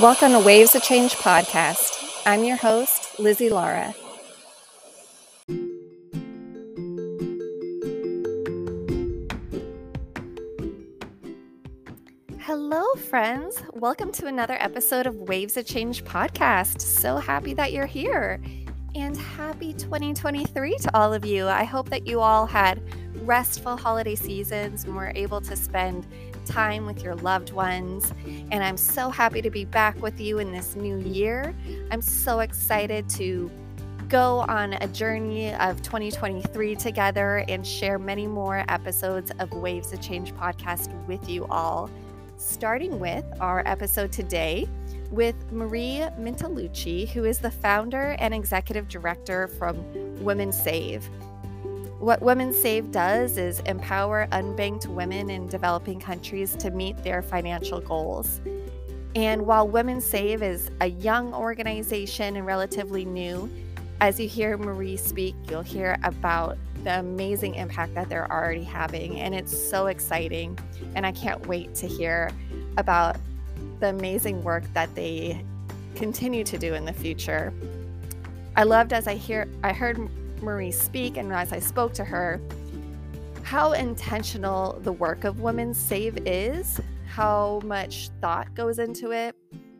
Welcome 0.00 0.30
to 0.30 0.38
Waves 0.38 0.76
of 0.76 0.84
Change 0.84 1.16
podcast. 1.16 2.22
I'm 2.24 2.44
your 2.44 2.56
host, 2.56 3.18
Lizzie 3.18 3.50
Lara. 3.50 3.96
Hello, 12.38 12.84
friends. 13.08 13.60
Welcome 13.72 14.12
to 14.12 14.28
another 14.28 14.56
episode 14.60 15.08
of 15.08 15.16
Waves 15.16 15.56
of 15.56 15.66
Change 15.66 16.04
podcast. 16.04 16.80
So 16.80 17.16
happy 17.16 17.52
that 17.54 17.72
you're 17.72 17.86
here. 17.86 18.40
And 18.94 19.16
happy 19.16 19.72
2023 19.72 20.78
to 20.78 20.96
all 20.96 21.12
of 21.12 21.24
you. 21.24 21.48
I 21.48 21.64
hope 21.64 21.90
that 21.90 22.06
you 22.06 22.20
all 22.20 22.46
had 22.46 22.80
restful 23.24 23.76
holiday 23.76 24.14
seasons 24.14 24.84
and 24.84 24.94
were 24.94 25.10
able 25.16 25.40
to 25.40 25.56
spend 25.56 26.06
time 26.48 26.86
with 26.86 27.02
your 27.02 27.14
loved 27.16 27.52
ones. 27.52 28.12
And 28.50 28.64
I'm 28.64 28.76
so 28.76 29.10
happy 29.10 29.42
to 29.42 29.50
be 29.50 29.64
back 29.64 30.00
with 30.00 30.20
you 30.20 30.38
in 30.38 30.50
this 30.50 30.74
new 30.74 30.98
year. 30.98 31.54
I'm 31.90 32.02
so 32.02 32.40
excited 32.40 33.08
to 33.10 33.50
go 34.08 34.38
on 34.48 34.72
a 34.74 34.88
journey 34.88 35.54
of 35.54 35.82
2023 35.82 36.76
together 36.76 37.44
and 37.48 37.66
share 37.66 37.98
many 37.98 38.26
more 38.26 38.64
episodes 38.68 39.30
of 39.38 39.52
Waves 39.52 39.92
of 39.92 40.00
Change 40.00 40.34
podcast 40.34 40.92
with 41.06 41.28
you 41.28 41.46
all. 41.46 41.90
Starting 42.38 42.98
with 42.98 43.24
our 43.40 43.62
episode 43.66 44.10
today 44.10 44.66
with 45.10 45.34
Marie 45.52 46.02
Mintalucci, 46.18 47.08
who 47.08 47.24
is 47.24 47.38
the 47.38 47.50
founder 47.50 48.16
and 48.18 48.32
executive 48.32 48.88
director 48.88 49.48
from 49.48 49.76
Women 50.22 50.52
Save. 50.52 51.08
What 51.98 52.22
Women 52.22 52.52
Save 52.52 52.92
does 52.92 53.38
is 53.38 53.58
empower 53.60 54.28
unbanked 54.30 54.86
women 54.86 55.30
in 55.30 55.48
developing 55.48 55.98
countries 55.98 56.54
to 56.56 56.70
meet 56.70 56.96
their 57.02 57.22
financial 57.22 57.80
goals. 57.80 58.40
And 59.16 59.44
while 59.46 59.66
Women 59.66 60.00
Save 60.00 60.40
is 60.44 60.70
a 60.80 60.86
young 60.86 61.34
organization 61.34 62.36
and 62.36 62.46
relatively 62.46 63.04
new, 63.04 63.50
as 64.00 64.20
you 64.20 64.28
hear 64.28 64.56
Marie 64.56 64.96
speak, 64.96 65.34
you'll 65.50 65.62
hear 65.62 65.98
about 66.04 66.56
the 66.84 67.00
amazing 67.00 67.56
impact 67.56 67.96
that 67.96 68.08
they're 68.08 68.30
already 68.30 68.62
having. 68.62 69.18
And 69.18 69.34
it's 69.34 69.58
so 69.68 69.88
exciting. 69.88 70.56
And 70.94 71.04
I 71.04 71.10
can't 71.10 71.44
wait 71.48 71.74
to 71.76 71.88
hear 71.88 72.30
about 72.76 73.16
the 73.80 73.88
amazing 73.88 74.44
work 74.44 74.62
that 74.72 74.94
they 74.94 75.44
continue 75.96 76.44
to 76.44 76.58
do 76.58 76.74
in 76.74 76.84
the 76.84 76.92
future. 76.92 77.52
I 78.54 78.62
loved 78.62 78.92
as 78.92 79.08
I 79.08 79.16
hear 79.16 79.48
I 79.64 79.72
heard 79.72 80.08
Marie 80.42 80.70
speak 80.70 81.16
and 81.16 81.32
as 81.32 81.52
I 81.52 81.58
spoke 81.58 81.92
to 81.94 82.04
her, 82.04 82.40
how 83.42 83.72
intentional 83.72 84.78
the 84.82 84.92
work 84.92 85.24
of 85.24 85.40
Women 85.40 85.72
Save 85.72 86.18
is, 86.26 86.80
how 87.06 87.60
much 87.64 88.10
thought 88.20 88.54
goes 88.54 88.78
into 88.78 89.10
it. 89.10 89.34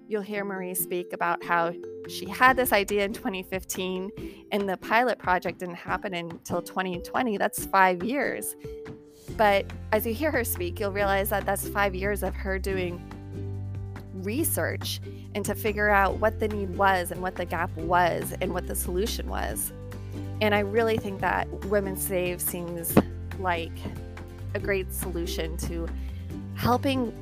You'll 0.07 0.23
hear 0.23 0.45
Marie 0.45 0.75
speak 0.75 1.13
about 1.13 1.45
how 1.45 1.75
she 2.09 2.27
had 2.27 2.57
this 2.57 2.73
idea 2.73 3.05
in 3.05 3.13
2015 3.13 4.11
and 4.53 4.69
the 4.69 4.79
pilot 4.79 5.19
project 5.19 5.59
didn't 5.59 5.75
happen 5.75 6.15
until 6.15 6.63
2020. 6.63 7.37
That's 7.37 7.67
five 7.67 8.03
years. 8.03 8.57
But 9.37 9.67
as 9.93 10.07
you 10.07 10.15
hear 10.15 10.31
her 10.31 10.45
speak, 10.45 10.81
you'll 10.81 10.93
realize 10.93 11.29
that 11.29 11.45
that's 11.45 11.69
five 11.69 11.95
years 11.95 12.23
of 12.23 12.35
her 12.35 12.59
doing 12.59 13.01
research 14.15 15.01
and 15.35 15.45
to 15.45 15.55
figure 15.55 15.91
out 15.91 16.19
what 16.19 16.41
the 16.41 16.49
need 16.49 16.77
was 16.77 17.11
and 17.11 17.21
what 17.21 17.37
the 17.37 17.45
gap 17.45 17.75
was 17.77 18.35
and 18.41 18.53
what 18.53 18.67
the 18.67 18.75
solution 18.75 19.29
was. 19.29 19.73
And 20.41 20.55
I 20.55 20.61
really 20.61 20.97
think 20.97 21.21
that 21.21 21.49
Women 21.67 21.97
Save 21.97 22.41
seems 22.41 22.95
like 23.39 23.73
a 24.55 24.59
great 24.59 24.93
solution 24.93 25.57
to 25.59 25.89
helping 26.55 27.13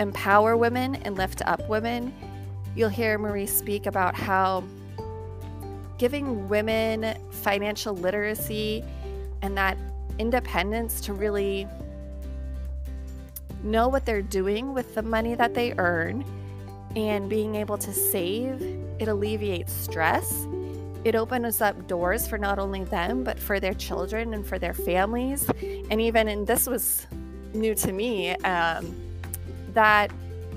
empower 0.00 0.56
women 0.56 0.96
and 0.96 1.16
lift 1.16 1.42
up 1.46 1.66
women. 1.68 2.12
You'll 2.74 2.88
hear 2.88 3.16
Marie 3.18 3.46
speak 3.46 3.86
about 3.86 4.14
how 4.14 4.64
giving 5.98 6.48
women 6.48 7.16
financial 7.30 7.94
literacy 7.94 8.84
and 9.42 9.56
that 9.56 9.78
independence 10.18 11.00
to 11.02 11.12
really 11.12 11.66
know 13.62 13.88
what 13.88 14.04
they're 14.04 14.22
doing 14.22 14.74
with 14.74 14.94
the 14.94 15.02
money 15.02 15.34
that 15.34 15.54
they 15.54 15.72
earn 15.78 16.24
and 16.94 17.28
being 17.28 17.54
able 17.54 17.78
to 17.78 17.92
save, 17.92 18.60
it 18.98 19.08
alleviates 19.08 19.72
stress 19.72 20.46
it 21.06 21.14
opens 21.14 21.60
up 21.60 21.86
doors 21.86 22.26
for 22.26 22.36
not 22.36 22.58
only 22.58 22.82
them, 22.82 23.22
but 23.22 23.38
for 23.38 23.60
their 23.60 23.74
children 23.74 24.34
and 24.34 24.44
for 24.44 24.58
their 24.58 24.74
families. 24.74 25.48
And 25.88 26.00
even, 26.00 26.26
and 26.26 26.44
this 26.44 26.66
was 26.66 27.06
new 27.54 27.76
to 27.76 27.92
me, 27.92 28.30
um, 28.38 28.92
that 29.72 30.10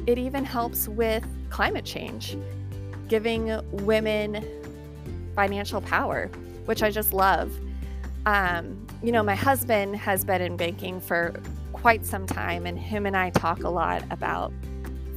it 0.08 0.18
even 0.18 0.44
helps 0.44 0.88
with 0.88 1.24
climate 1.52 1.86
change, 1.86 2.36
giving 3.08 3.62
women 3.86 4.44
financial 5.36 5.82
power, 5.82 6.32
which 6.66 6.82
I 6.82 6.90
just 6.90 7.14
love. 7.14 7.56
Um, 8.26 8.88
you 9.04 9.12
know, 9.12 9.22
my 9.22 9.36
husband 9.36 9.98
has 9.98 10.26
been 10.26 10.42
in 10.42 10.58
banking 10.58 11.00
for 11.00 11.40
quite 11.74 12.08
some 12.08 12.26
time, 12.26 12.66
and 12.66 12.80
him 12.80 13.06
and 13.06 13.16
I 13.16 13.30
talk 13.30 13.66
a 13.66 13.70
lot 13.70 14.04
about 14.10 14.52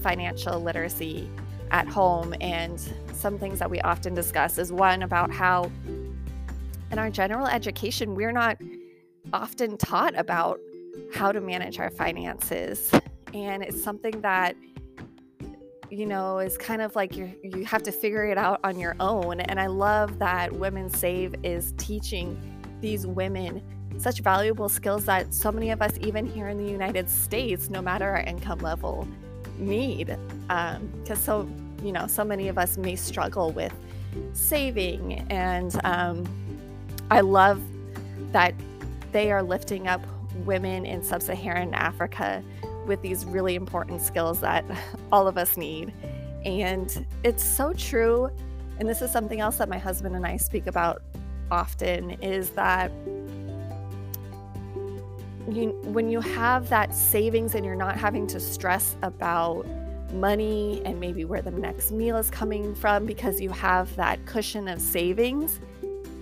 financial 0.03 0.61
literacy 0.61 1.31
at 1.71 1.89
home 1.89 2.35
and 2.43 2.79
some 3.23 3.39
things 3.39 3.61
that 3.61 3.71
we 3.71 3.81
often 3.83 4.15
discuss 4.15 4.59
is 4.59 4.73
one 4.73 5.05
about 5.05 5.31
how 5.31 5.71
in 6.91 6.99
our 6.99 7.09
general 7.09 7.47
education, 7.47 8.17
we're 8.17 8.33
not 8.33 8.59
often 9.33 9.79
taught 9.79 10.19
about 10.19 10.59
how 11.15 11.31
to 11.31 11.41
manage 11.41 11.79
our 11.79 11.89
finances. 11.89 12.91
And 13.33 13.63
it's 13.63 13.83
something 13.83 14.21
that, 14.23 14.57
you 15.89 16.05
know, 16.05 16.41
is 16.41 16.59
kind 16.59 16.83
of 16.83 16.97
like 16.97 17.17
you 17.17 17.33
you 17.43 17.65
have 17.65 17.85
to 17.85 17.93
figure 17.93 18.27
it 18.27 18.37
out 18.37 18.59
on 18.65 18.79
your 18.79 18.97
own. 18.99 19.41
And 19.41 19.61
I 19.61 19.69
love 19.69 20.19
that 20.19 20.53
Women 20.53 20.91
Save 20.91 21.37
is 21.45 21.73
teaching 21.79 22.37
these 22.81 23.07
women 23.07 23.63
such 23.99 24.21
valuable 24.21 24.69
skills 24.69 25.05
that 25.05 25.33
so 25.33 25.53
many 25.53 25.71
of 25.71 25.81
us, 25.81 25.93
even 26.01 26.27
here 26.27 26.49
in 26.49 26.59
the 26.59 26.71
United 26.71 27.09
States, 27.09 27.71
no 27.71 27.81
matter 27.81 28.09
our 28.11 28.21
income 28.21 28.59
level, 28.59 29.07
need. 29.59 30.17
Because 30.49 31.11
um, 31.11 31.17
so 31.17 31.49
you 31.83 31.93
know, 31.93 32.07
so 32.07 32.25
many 32.25 32.49
of 32.49 32.59
us 32.59 32.77
may 32.77 32.97
struggle 32.97 33.51
with 33.53 33.75
saving. 34.33 35.27
And 35.31 35.79
um, 35.85 36.27
I 37.11 37.21
love 37.21 37.63
that 38.33 38.55
they 39.13 39.31
are 39.31 39.43
lifting 39.43 39.89
up 39.89 40.01
women 40.45 40.87
in 40.87 41.03
sub 41.03 41.23
Saharan 41.23 41.75
Africa 41.75 42.43
with 42.87 43.01
these 43.03 43.25
really 43.25 43.55
important 43.55 44.01
skills 44.01 44.41
that 44.41 44.65
all 45.13 45.29
of 45.29 45.39
us 45.39 45.57
need. 45.57 45.93
And 46.45 47.07
it's 47.23 47.45
so 47.45 47.73
true. 47.73 48.31
And 48.79 48.89
this 48.89 49.03
is 49.03 49.11
something 49.11 49.41
else 49.41 49.59
that 49.59 49.69
my 49.69 49.79
husband 49.79 50.17
and 50.17 50.27
I 50.27 50.37
speak 50.37 50.67
about 50.67 51.03
often 51.51 52.11
is 52.23 52.51
that 52.51 52.91
you, 55.51 55.79
when 55.85 56.09
you 56.09 56.21
have 56.21 56.69
that 56.69 56.95
savings 56.95 57.55
and 57.55 57.65
you're 57.65 57.75
not 57.75 57.97
having 57.97 58.27
to 58.29 58.41
stress 58.41 58.97
about 59.03 59.67
money 60.13 60.83
and 60.85 60.99
maybe 61.01 61.25
where 61.25 61.43
the 61.43 61.51
next 61.51 61.91
meal 61.91 62.17
is 62.17 62.31
coming 62.31 62.75
from 62.75 63.07
because 63.07 63.41
you 63.41 63.51
have 63.51 63.95
that 63.97 64.25
cushion 64.27 64.69
of 64.69 64.81
savings, 64.81 65.61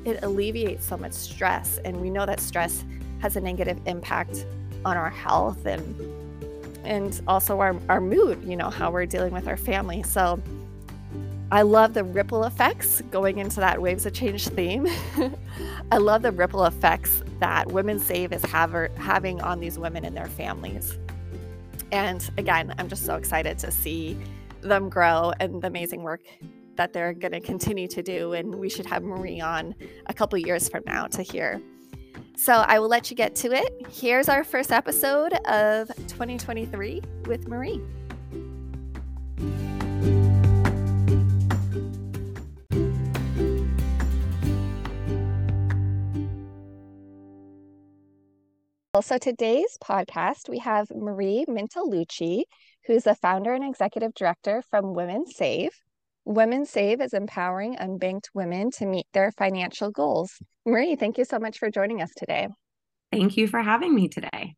it 0.05 0.23
alleviates 0.23 0.87
so 0.87 0.97
much 0.97 1.13
stress. 1.13 1.79
And 1.85 2.01
we 2.01 2.11
know 2.11 2.27
that 2.27 2.41
stress 2.41 2.85
has 3.21 3.37
a 3.37 3.41
negative 3.41 3.79
impact 3.87 4.47
on 4.85 4.97
our 4.97 5.11
health 5.11 5.67
and 5.67 5.95
and 6.83 7.21
also 7.29 7.61
our, 7.61 7.77
our 7.91 8.01
mood, 8.01 8.43
you 8.43 8.57
know, 8.57 8.71
how 8.71 8.91
we're 8.91 9.05
dealing 9.05 9.35
with 9.35 9.47
our 9.47 9.59
family. 9.59 10.03
So 10.03 10.43
I 11.53 11.63
love 11.63 11.95
the 11.95 12.05
ripple 12.05 12.45
effects 12.45 13.03
going 13.11 13.39
into 13.39 13.61
that 13.61 13.83
waves 13.83 14.07
of 14.07 14.13
change 14.13 14.49
theme. 14.49 14.87
I 15.93 15.99
love 15.99 16.23
the 16.23 16.33
ripple 16.33 16.65
effects 16.65 17.23
that 17.41 17.71
Women 17.71 17.99
Save 17.99 18.33
is 18.33 18.43
have, 18.45 18.73
having 18.97 19.41
on 19.41 19.61
these 19.61 19.79
women 19.79 20.05
and 20.05 20.17
their 20.17 20.29
families. 20.29 20.97
And 21.93 22.29
again, 22.39 22.75
I'm 22.79 22.89
just 22.89 23.05
so 23.05 23.17
excited 23.17 23.59
to 23.59 23.71
see 23.71 24.19
them 24.61 24.89
grow 24.89 25.33
and 25.41 25.63
the 25.63 25.67
amazing 25.67 26.03
work 26.03 26.23
that 26.77 26.93
they're 26.93 27.13
going 27.13 27.33
to 27.33 27.41
continue 27.41 27.89
to 27.89 28.03
do. 28.03 28.33
And 28.33 28.55
we 28.55 28.69
should 28.69 28.87
have 28.87 29.03
Marie 29.03 29.41
on 29.41 29.75
a 30.07 30.15
couple 30.15 30.39
years 30.39 30.69
from 30.69 30.83
now 30.87 31.07
to 31.09 31.23
hear. 31.23 31.61
So 32.37 32.55
I 32.55 32.79
will 32.79 32.89
let 32.89 33.11
you 33.11 33.17
get 33.17 33.35
to 33.37 33.53
it. 33.53 33.87
Here's 33.91 34.29
our 34.29 34.45
first 34.45 34.73
episode 34.73 35.35
of 35.47 35.89
2023 36.09 37.03
with 37.27 37.49
Marie. 37.49 37.83
So 49.03 49.17
today's 49.17 49.79
podcast, 49.83 50.51
we 50.51 50.59
have 50.59 50.89
Marie 50.95 51.47
Mintalucci, 51.49 52.43
who's 52.87 53.05
the 53.05 53.15
founder 53.15 53.55
and 53.55 53.65
executive 53.65 54.13
director 54.13 54.63
from 54.69 54.95
Women 54.95 55.25
Save. 55.27 55.71
Women 56.27 56.67
Save 56.67 57.01
is 57.01 57.15
empowering 57.15 57.77
unbanked 57.77 58.29
women 58.35 58.71
to 58.73 58.85
meet 58.85 59.07
their 59.15 59.33
financial 59.33 59.91
goals. 59.91 60.35
Marie, 60.67 60.97
thank 60.97 61.17
you 61.17 61.25
so 61.25 61.39
much 61.39 61.59
for 61.59 61.71
joining 61.71 62.03
us 62.03 62.11
today. 62.15 62.49
Thank 63.11 63.39
you 63.39 63.49
for 63.49 63.63
having 63.63 63.95
me 63.95 64.09
today. 64.09 64.55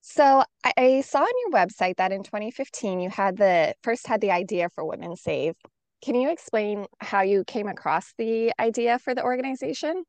So 0.00 0.42
I 0.76 1.02
saw 1.02 1.20
on 1.20 1.28
your 1.44 1.52
website 1.52 1.96
that 1.96 2.12
in 2.12 2.22
2015 2.22 2.98
you 2.98 3.10
had 3.10 3.36
the 3.36 3.74
first 3.82 4.06
had 4.06 4.22
the 4.22 4.30
idea 4.30 4.70
for 4.74 4.86
Women 4.86 5.16
Save. 5.16 5.54
Can 6.02 6.14
you 6.14 6.30
explain 6.30 6.86
how 7.00 7.20
you 7.20 7.44
came 7.44 7.68
across 7.68 8.14
the 8.16 8.52
idea 8.58 8.98
for 8.98 9.14
the 9.14 9.22
organization? 9.22 10.04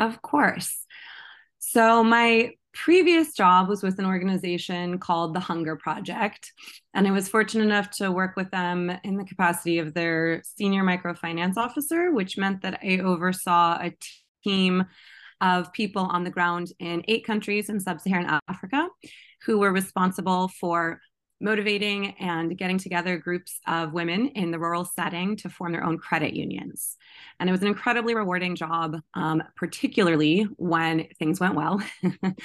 Of 0.00 0.22
course. 0.22 0.86
So 1.58 2.02
my 2.02 2.52
previous 2.72 3.34
job 3.34 3.68
was 3.68 3.82
with 3.82 3.98
an 3.98 4.06
organization 4.06 4.98
called 4.98 5.34
the 5.34 5.40
Hunger 5.40 5.76
Project. 5.76 6.52
And 6.94 7.06
I 7.06 7.10
was 7.10 7.28
fortunate 7.28 7.64
enough 7.64 7.90
to 7.92 8.12
work 8.12 8.36
with 8.36 8.50
them 8.50 8.92
in 9.02 9.16
the 9.16 9.24
capacity 9.24 9.78
of 9.78 9.94
their 9.94 10.42
senior 10.44 10.84
microfinance 10.84 11.56
officer, 11.56 12.12
which 12.12 12.38
meant 12.38 12.62
that 12.62 12.80
I 12.82 12.98
oversaw 12.98 13.78
a 13.80 13.96
team 14.44 14.84
of 15.40 15.72
people 15.72 16.02
on 16.02 16.24
the 16.24 16.30
ground 16.30 16.72
in 16.78 17.04
eight 17.08 17.24
countries 17.24 17.68
in 17.68 17.80
sub 17.80 18.00
Saharan 18.00 18.40
Africa 18.48 18.88
who 19.44 19.58
were 19.58 19.72
responsible 19.72 20.48
for 20.48 21.00
motivating 21.40 22.16
and 22.18 22.56
getting 22.56 22.78
together 22.78 23.16
groups 23.16 23.60
of 23.66 23.92
women 23.92 24.28
in 24.28 24.50
the 24.50 24.58
rural 24.58 24.84
setting 24.84 25.36
to 25.36 25.48
form 25.48 25.72
their 25.72 25.84
own 25.84 25.98
credit 25.98 26.34
unions. 26.34 26.96
And 27.38 27.48
it 27.48 27.52
was 27.52 27.62
an 27.62 27.68
incredibly 27.68 28.14
rewarding 28.14 28.56
job, 28.56 28.96
um, 29.14 29.42
particularly 29.56 30.42
when 30.56 31.06
things 31.18 31.38
went 31.40 31.54
well. 31.54 31.80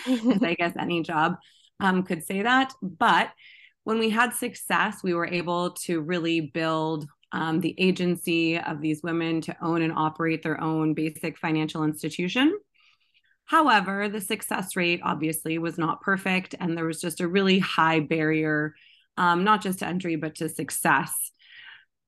I 0.07 0.55
guess 0.57 0.73
any 0.79 1.01
job 1.01 1.37
um, 1.79 2.03
could 2.03 2.23
say 2.23 2.43
that. 2.43 2.73
But 2.81 3.29
when 3.83 3.99
we 3.99 4.09
had 4.09 4.33
success, 4.33 5.03
we 5.03 5.13
were 5.13 5.27
able 5.27 5.71
to 5.71 6.01
really 6.01 6.41
build 6.41 7.07
um, 7.31 7.59
the 7.59 7.75
agency 7.77 8.59
of 8.59 8.79
these 8.79 9.01
women 9.01 9.41
to 9.41 9.55
own 9.61 9.81
and 9.81 9.91
operate 9.93 10.43
their 10.43 10.61
own 10.61 10.93
basic 10.93 11.37
financial 11.37 11.83
institution. 11.83 12.57
However, 13.45 14.09
the 14.09 14.21
success 14.21 14.75
rate 14.75 15.01
obviously 15.03 15.57
was 15.57 15.77
not 15.77 16.01
perfect, 16.01 16.55
and 16.59 16.77
there 16.77 16.85
was 16.85 17.01
just 17.01 17.21
a 17.21 17.27
really 17.27 17.59
high 17.59 17.99
barrier, 17.99 18.75
um, 19.17 19.43
not 19.43 19.61
just 19.61 19.79
to 19.79 19.87
entry, 19.87 20.15
but 20.15 20.35
to 20.35 20.49
success. 20.49 21.13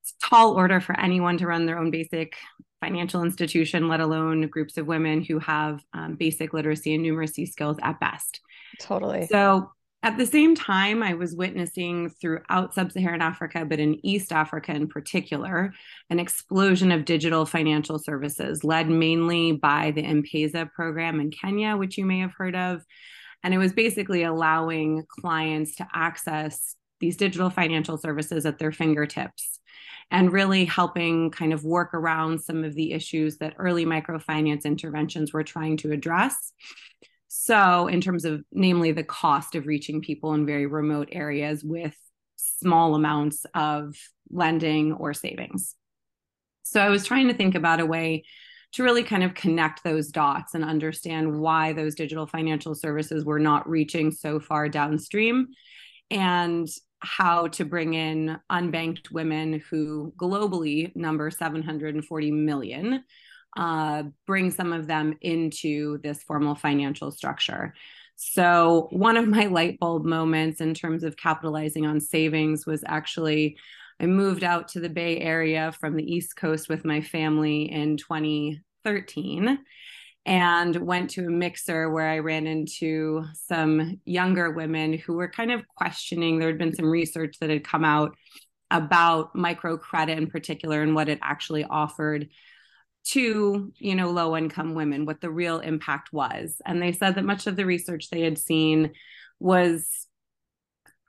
It's 0.02 0.14
tall 0.24 0.54
order 0.54 0.80
for 0.80 1.00
anyone 1.00 1.38
to 1.40 1.48
run 1.48 1.66
their 1.66 1.78
own 1.78 1.92
basic 1.92 2.36
financial 2.82 3.24
institution, 3.24 3.88
let 3.88 4.00
alone 4.00 4.48
groups 4.48 4.78
of 4.78 4.88
women 4.88 5.24
who 5.24 5.40
have 5.40 5.84
um, 5.94 6.16
basic 6.16 6.54
literacy 6.54 6.94
and 6.94 7.04
numeracy 7.04 7.48
skills 7.48 7.78
at 7.82 8.00
best. 8.00 8.40
Totally. 8.80 9.28
So 9.28 9.72
at 10.06 10.20
the 10.20 10.26
same 10.28 10.54
time, 10.54 11.02
I 11.02 11.16
was 11.16 11.36
witnessing 11.36 12.10
throughout 12.10 12.76
sub 12.76 12.92
Saharan 12.92 13.24
Africa, 13.24 13.66
but 13.66 13.80
in 13.80 14.06
East 14.06 14.32
Africa 14.32 14.72
in 14.72 14.88
particular, 14.88 15.74
an 16.12 16.20
explosion 16.20 16.92
of 16.92 17.06
digital 17.06 17.44
financial 17.48 17.98
services 17.98 18.64
led 18.64 18.88
mainly 18.88 19.54
by 19.54 19.90
the 19.90 20.04
M 20.04 20.22
Pesa 20.22 20.72
program 20.72 21.20
in 21.20 21.32
Kenya, 21.32 21.76
which 21.76 21.98
you 21.98 22.06
may 22.06 22.20
have 22.20 22.34
heard 22.38 22.56
of. 22.56 22.86
And 23.44 23.52
it 23.52 23.58
was 23.58 23.74
basically 23.74 24.22
allowing 24.22 25.06
clients 25.10 25.74
to 25.78 25.88
access 25.92 26.76
these 27.00 27.18
digital 27.18 27.50
financial 27.50 27.98
services 27.98 28.46
at 28.46 28.60
their 28.60 28.72
fingertips 28.72 29.60
and 30.12 30.32
really 30.32 30.66
helping 30.66 31.32
kind 31.32 31.52
of 31.52 31.64
work 31.64 31.96
around 31.96 32.44
some 32.44 32.64
of 32.64 32.76
the 32.76 32.94
issues 32.94 33.40
that 33.40 33.56
early 33.58 33.88
microfinance 33.88 34.66
interventions 34.66 35.34
were 35.34 35.44
trying 35.44 35.78
to 35.78 35.92
address. 35.92 36.54
So, 37.46 37.86
in 37.86 38.02
terms 38.02 38.26
of 38.26 38.44
namely 38.52 38.92
the 38.92 39.04
cost 39.04 39.54
of 39.54 39.68
reaching 39.68 40.02
people 40.02 40.34
in 40.34 40.48
very 40.48 40.66
remote 40.66 41.10
areas 41.12 41.64
with 41.64 41.96
small 42.38 42.96
amounts 42.96 43.46
of 43.54 43.96
lending 44.32 44.94
or 44.94 45.14
savings. 45.14 45.76
So, 46.64 46.82
I 46.82 46.90
was 46.90 47.06
trying 47.06 47.28
to 47.28 47.36
think 47.36 47.54
about 47.54 47.82
a 47.82 47.86
way 47.86 48.24
to 48.72 48.84
really 48.84 49.04
kind 49.04 49.24
of 49.24 49.36
connect 49.36 49.84
those 49.84 50.08
dots 50.08 50.56
and 50.56 50.66
understand 50.66 51.40
why 51.40 51.74
those 51.74 51.94
digital 51.94 52.26
financial 52.26 52.74
services 52.74 53.24
were 53.24 53.38
not 53.38 53.70
reaching 53.70 54.10
so 54.10 54.40
far 54.40 54.68
downstream 54.68 55.50
and 56.10 56.68
how 56.98 57.50
to 57.50 57.64
bring 57.64 57.94
in 57.94 58.40
unbanked 58.52 59.12
women 59.12 59.62
who 59.70 60.12
globally 60.18 60.96
number 60.96 61.30
740 61.30 62.32
million 62.32 63.04
uh, 63.56 64.04
bring 64.26 64.52
some 64.52 64.74
of 64.74 64.88
them 64.88 65.18
into 65.22 65.98
this 66.00 66.24
formal 66.24 66.56
financial 66.56 67.12
structure. 67.12 67.74
So, 68.18 68.88
one 68.92 69.18
of 69.18 69.28
my 69.28 69.48
light 69.48 69.80
bulb 69.80 70.06
moments 70.06 70.62
in 70.62 70.74
terms 70.74 71.04
of 71.04 71.18
capitalizing 71.18 71.86
on 71.86 72.00
savings 72.00 72.66
was 72.66 72.84
actually 72.88 73.58
I 74.00 74.08
moved 74.08 74.44
out 74.44 74.68
to 74.70 74.80
the 74.80 74.90
Bay 74.90 75.20
Area 75.20 75.72
from 75.72 75.96
the 75.96 76.04
East 76.04 76.36
Coast 76.36 76.68
with 76.68 76.84
my 76.84 77.02
family 77.02 77.72
in 77.72 77.98
2013 77.98 79.60
and 80.26 80.76
went 80.76 81.12
to 81.12 81.28
a 81.28 81.30
mixer 81.30 81.90
where 81.90 82.10
I 82.10 82.20
ran 82.20 82.48
into 82.48 83.24
some 83.34 84.02
younger 84.06 84.52
women 84.52 84.94
who 84.94 85.14
were 85.14 85.30
kind 85.30 85.52
of 85.52 85.68
questioning. 85.68 86.40
There 86.40 86.50
had 86.50 86.58
been 86.58 86.76
some 86.76 86.90
research 86.90 87.38
that 87.40 87.50
had 87.50 87.64
come 87.64 87.86
out 87.86 88.16
about 88.72 89.34
microcredit 89.36 90.18
in 90.18 90.28
particular 90.28 90.82
and 90.82 90.96
what 90.96 91.08
it 91.08 91.20
actually 91.22 91.64
offered 91.64 92.28
to 93.06 93.72
you 93.78 93.96
know 93.96 94.10
low 94.10 94.36
income 94.36 94.74
women 94.74 95.06
what 95.06 95.22
the 95.22 95.30
real 95.30 95.60
impact 95.60 96.12
was. 96.12 96.62
And 96.66 96.82
they 96.82 96.92
said 96.92 97.16
that 97.16 97.26
much 97.26 97.48
of 97.48 97.56
the 97.56 97.66
research 97.66 98.10
they 98.10 98.22
had 98.22 98.38
seen 98.38 98.92
was 99.40 100.08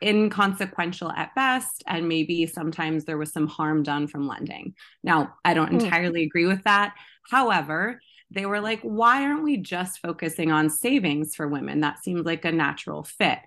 inconsequential 0.03 1.11
at 1.11 1.35
best 1.35 1.83
and 1.87 2.07
maybe 2.07 2.47
sometimes 2.47 3.05
there 3.07 3.17
was 3.17 3.33
some 3.33 3.47
harm 3.47 3.83
done 3.83 4.07
from 4.07 4.29
lending. 4.29 4.75
Now 5.03 5.35
i 5.45 5.55
don't 5.55 5.71
hmm. 5.71 5.81
entirely 5.81 6.25
agree 6.25 6.47
with 6.47 6.65
that. 6.65 6.95
However 7.31 8.01
they 8.31 8.45
were 8.45 8.61
like 8.61 8.81
why 8.83 9.23
aren't 9.23 9.45
we 9.45 9.57
just 9.57 10.01
focusing 10.01 10.53
on 10.53 10.69
savings 10.69 11.35
for 11.35 11.49
women? 11.49 11.81
That 11.81 12.03
seems 12.03 12.27
like 12.27 12.45
a 12.45 12.53
natural 12.53 13.05
fit. 13.05 13.39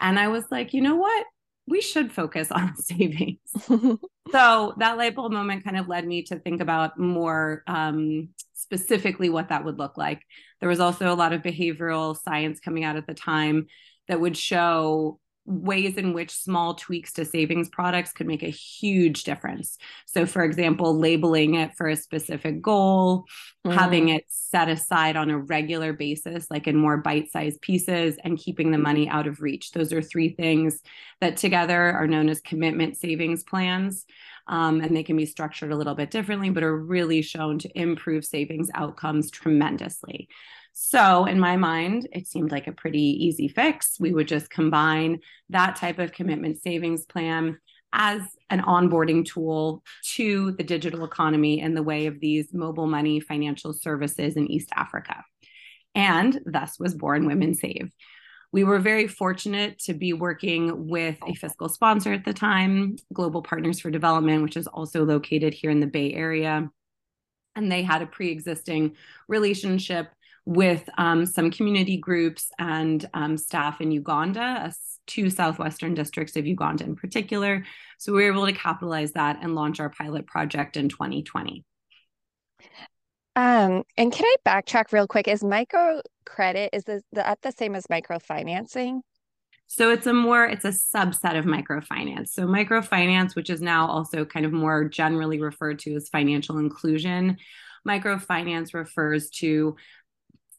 And 0.00 0.18
i 0.18 0.28
was 0.28 0.44
like 0.50 0.74
you 0.74 0.82
know 0.82 0.96
what 0.96 1.26
we 1.66 1.80
should 1.80 2.12
focus 2.12 2.50
on 2.50 2.76
savings. 2.80 3.38
so 4.32 4.74
that 4.78 4.96
light 4.96 5.14
bulb 5.14 5.32
moment 5.32 5.64
kind 5.64 5.76
of 5.76 5.88
led 5.88 6.06
me 6.06 6.22
to 6.24 6.38
think 6.38 6.60
about 6.60 6.98
more 6.98 7.62
um, 7.66 8.28
specifically 8.52 9.28
what 9.28 9.48
that 9.48 9.64
would 9.64 9.78
look 9.78 9.96
like. 9.96 10.22
There 10.60 10.68
was 10.68 10.80
also 10.80 11.12
a 11.12 11.14
lot 11.14 11.32
of 11.32 11.42
behavioral 11.42 12.16
science 12.16 12.60
coming 12.60 12.84
out 12.84 12.96
at 12.96 13.06
the 13.06 13.14
time 13.14 13.66
that 14.08 14.20
would 14.20 14.36
show 14.36 15.18
ways 15.46 15.96
in 15.96 16.12
which 16.12 16.30
small 16.30 16.74
tweaks 16.74 17.12
to 17.14 17.24
savings 17.24 17.68
products 17.68 18.12
could 18.12 18.26
make 18.26 18.42
a 18.42 18.48
huge 18.48 19.22
difference. 19.22 19.78
So, 20.04 20.26
for 20.26 20.42
example, 20.42 20.98
labeling 20.98 21.54
it 21.54 21.74
for 21.76 21.88
a 21.88 21.96
specific 21.96 22.60
goal, 22.60 23.24
mm. 23.64 23.72
having 23.72 24.08
it 24.08 24.24
set 24.28 24.68
aside 24.68 25.16
on 25.16 25.30
a 25.30 25.38
regular 25.38 25.92
basis, 25.92 26.50
like 26.50 26.66
in 26.66 26.76
more 26.76 26.96
bite 26.96 27.30
sized 27.30 27.60
pieces, 27.60 28.16
and 28.24 28.38
keeping 28.38 28.72
the 28.72 28.78
money 28.78 29.08
out 29.08 29.28
of 29.28 29.40
reach. 29.40 29.70
Those 29.70 29.92
are 29.92 30.02
three 30.02 30.30
things 30.30 30.80
that 31.20 31.36
together 31.36 31.80
are 31.80 32.08
known 32.08 32.28
as 32.28 32.40
commitment 32.40 32.96
savings 32.96 33.44
plans. 33.44 34.04
Um, 34.48 34.80
and 34.80 34.96
they 34.96 35.02
can 35.02 35.16
be 35.16 35.26
structured 35.26 35.72
a 35.72 35.76
little 35.76 35.96
bit 35.96 36.12
differently, 36.12 36.50
but 36.50 36.62
are 36.62 36.76
really 36.76 37.20
shown 37.20 37.58
to 37.58 37.78
improve 37.78 38.24
savings 38.24 38.70
outcomes 38.74 39.28
tremendously. 39.28 40.28
So, 40.78 41.24
in 41.24 41.40
my 41.40 41.56
mind, 41.56 42.06
it 42.12 42.26
seemed 42.26 42.52
like 42.52 42.66
a 42.66 42.72
pretty 42.72 43.00
easy 43.00 43.48
fix. 43.48 43.96
We 43.98 44.12
would 44.12 44.28
just 44.28 44.50
combine 44.50 45.20
that 45.48 45.76
type 45.76 45.98
of 45.98 46.12
commitment 46.12 46.62
savings 46.62 47.06
plan 47.06 47.58
as 47.94 48.20
an 48.50 48.60
onboarding 48.60 49.24
tool 49.24 49.82
to 50.16 50.52
the 50.52 50.62
digital 50.62 51.06
economy 51.06 51.60
in 51.60 51.72
the 51.72 51.82
way 51.82 52.04
of 52.04 52.20
these 52.20 52.52
mobile 52.52 52.86
money 52.86 53.20
financial 53.20 53.72
services 53.72 54.36
in 54.36 54.50
East 54.50 54.68
Africa. 54.76 55.24
And 55.94 56.38
thus 56.44 56.78
was 56.78 56.94
born 56.94 57.24
Women 57.24 57.54
Save. 57.54 57.90
We 58.52 58.62
were 58.62 58.78
very 58.78 59.08
fortunate 59.08 59.78
to 59.84 59.94
be 59.94 60.12
working 60.12 60.88
with 60.88 61.16
a 61.26 61.32
fiscal 61.32 61.70
sponsor 61.70 62.12
at 62.12 62.26
the 62.26 62.34
time, 62.34 62.96
Global 63.14 63.40
Partners 63.40 63.80
for 63.80 63.90
Development, 63.90 64.42
which 64.42 64.58
is 64.58 64.66
also 64.66 65.06
located 65.06 65.54
here 65.54 65.70
in 65.70 65.80
the 65.80 65.86
Bay 65.86 66.12
Area. 66.12 66.68
And 67.54 67.72
they 67.72 67.82
had 67.82 68.02
a 68.02 68.06
pre 68.06 68.30
existing 68.30 68.96
relationship 69.26 70.08
with 70.46 70.88
um, 70.96 71.26
some 71.26 71.50
community 71.50 71.96
groups 71.96 72.50
and 72.58 73.04
um, 73.12 73.36
staff 73.36 73.80
in 73.80 73.90
Uganda, 73.90 74.72
two 75.06 75.28
southwestern 75.28 75.94
districts 75.94 76.36
of 76.36 76.46
Uganda 76.46 76.84
in 76.84 76.96
particular. 76.96 77.64
So 77.98 78.12
we 78.12 78.22
were 78.22 78.32
able 78.32 78.46
to 78.46 78.52
capitalize 78.52 79.12
that 79.12 79.38
and 79.42 79.54
launch 79.54 79.80
our 79.80 79.90
pilot 79.90 80.26
project 80.26 80.76
in 80.76 80.88
2020. 80.88 81.64
Um, 83.34 83.82
and 83.98 84.10
can 84.12 84.24
I 84.24 84.36
backtrack 84.46 84.92
real 84.92 85.06
quick? 85.06 85.28
Is 85.28 85.42
microcredit 85.42 86.70
is 86.72 86.84
the, 86.84 87.02
the 87.12 87.50
same 87.50 87.74
as 87.74 87.86
microfinancing? 87.88 89.00
So 89.66 89.90
it's 89.90 90.06
a 90.06 90.12
more 90.12 90.46
it's 90.46 90.64
a 90.64 90.68
subset 90.68 91.36
of 91.36 91.44
microfinance. 91.44 92.28
So 92.28 92.46
microfinance, 92.46 93.34
which 93.34 93.50
is 93.50 93.60
now 93.60 93.88
also 93.88 94.24
kind 94.24 94.46
of 94.46 94.52
more 94.52 94.84
generally 94.84 95.40
referred 95.40 95.80
to 95.80 95.96
as 95.96 96.08
financial 96.08 96.58
inclusion, 96.58 97.36
microfinance 97.86 98.74
refers 98.74 99.28
to 99.30 99.76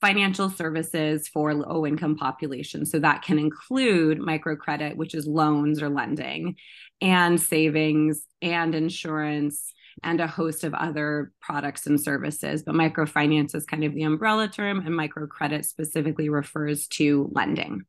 financial 0.02 0.50
services 0.50 1.28
for 1.28 1.54
low 1.54 1.86
income 1.86 2.16
populations. 2.16 2.92
So 2.92 3.00
that 3.00 3.24
can 3.24 3.40
include 3.40 4.20
microcredit, 4.20 4.96
which 4.96 5.16
is 5.16 5.28
loans 5.28 5.82
or 5.82 5.90
lending, 5.90 6.56
and 7.02 7.40
savings 7.40 8.24
and 8.42 8.76
insurance 8.76 9.74
and 10.04 10.22
a 10.22 10.28
host 10.28 10.64
of 10.64 10.74
other 10.74 11.32
products 11.42 11.88
and 11.88 12.00
services. 12.02 12.64
But 12.64 12.76
microfinance 12.76 13.56
is 13.56 13.66
kind 13.66 13.84
of 13.84 13.94
the 13.94 14.04
umbrella 14.04 14.48
term, 14.48 14.86
and 14.86 14.90
microcredit 14.90 15.66
specifically 15.66 16.30
refers 16.30 16.88
to 16.90 17.30
lending. 17.34 17.84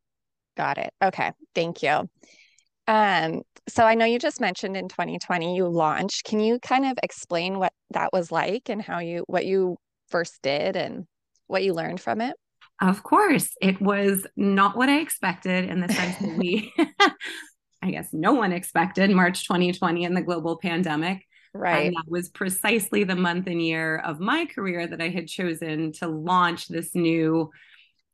Got 0.57 0.79
it. 0.79 0.93
Okay. 1.03 1.33
Thank 1.55 1.83
you. 1.83 2.09
Um, 2.87 3.43
so 3.69 3.85
I 3.85 3.95
know 3.95 4.07
you 4.07 4.19
just 4.19 4.41
mentioned 4.41 4.77
in 4.77 4.89
2020 4.89 5.55
you 5.55 5.69
launched. 5.69 6.25
Can 6.25 6.41
you 6.41 6.59
kind 6.61 6.87
of 6.87 6.99
explain 7.03 7.59
what 7.59 7.73
that 7.91 8.11
was 8.13 8.33
like 8.33 8.71
and 8.71 8.81
how 8.81 9.01
you 9.01 9.25
what 9.27 9.45
you 9.45 9.77
first 10.09 10.41
did 10.43 10.75
and 10.75 11.07
what 11.49 11.65
you 11.65 11.75
learned 11.75 12.01
from 12.01 12.21
it? 12.21 12.37
Of 12.81 13.03
course, 13.03 13.51
it 13.61 13.81
was 13.81 14.25
not 14.37 14.77
what 14.77 14.89
I 14.89 15.01
expected 15.01 15.69
in 15.69 15.81
the 15.81 15.93
sense 15.93 16.17
that 16.19 16.37
we, 16.37 16.73
I 17.83 17.91
guess, 17.91 18.09
no 18.13 18.35
one 18.35 18.53
expected 18.53 19.11
March 19.11 19.49
2020 19.49 20.05
and 20.05 20.17
the 20.17 20.23
global 20.23 20.59
pandemic. 20.59 21.25
Right. 21.53 21.87
And 21.87 21.97
that 21.97 22.09
was 22.09 22.29
precisely 22.29 23.03
the 23.03 23.17
month 23.17 23.49
and 23.49 23.61
year 23.61 23.99
of 23.99 24.21
my 24.21 24.47
career 24.47 24.87
that 24.87 25.01
I 25.01 25.09
had 25.09 25.27
chosen 25.27 25.91
to 25.95 26.07
launch 26.07 26.69
this 26.69 26.95
new, 26.95 27.51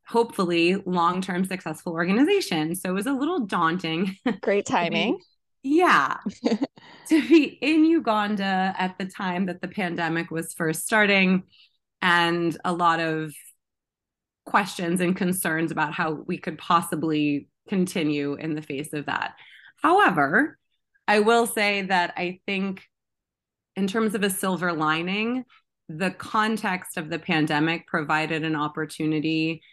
hopefully 0.07 0.81
long 0.85 1.21
term 1.21 1.45
successful 1.45 1.93
organization. 1.93 2.73
So 2.73 2.89
it 2.89 2.93
was 2.93 3.05
a 3.05 3.13
little 3.13 3.41
daunting. 3.41 4.17
Great 4.41 4.65
timing. 4.65 5.19
yeah. 5.61 6.17
to 7.09 7.27
be 7.27 7.43
in 7.61 7.85
Uganda 7.85 8.73
at 8.79 8.97
the 8.97 9.05
time 9.05 9.45
that 9.45 9.61
the 9.61 9.67
pandemic 9.67 10.31
was 10.31 10.53
first 10.53 10.85
starting 10.85 11.43
and 12.05 12.55
a 12.63 12.71
lot 12.71 12.99
of 12.99 13.33
questions 14.45 15.01
and 15.01 15.15
concerns 15.15 15.71
about 15.71 15.91
how 15.91 16.11
we 16.27 16.37
could 16.37 16.55
possibly 16.55 17.47
continue 17.67 18.35
in 18.35 18.53
the 18.53 18.61
face 18.61 18.93
of 18.93 19.07
that. 19.07 19.33
However, 19.81 20.59
I 21.07 21.21
will 21.21 21.47
say 21.47 21.81
that 21.81 22.13
I 22.15 22.41
think, 22.45 22.83
in 23.75 23.87
terms 23.87 24.13
of 24.13 24.21
a 24.21 24.29
silver 24.29 24.71
lining, 24.71 25.45
the 25.89 26.11
context 26.11 26.97
of 26.97 27.09
the 27.09 27.17
pandemic 27.17 27.87
provided 27.87 28.43
an 28.43 28.55
opportunity. 28.55 29.63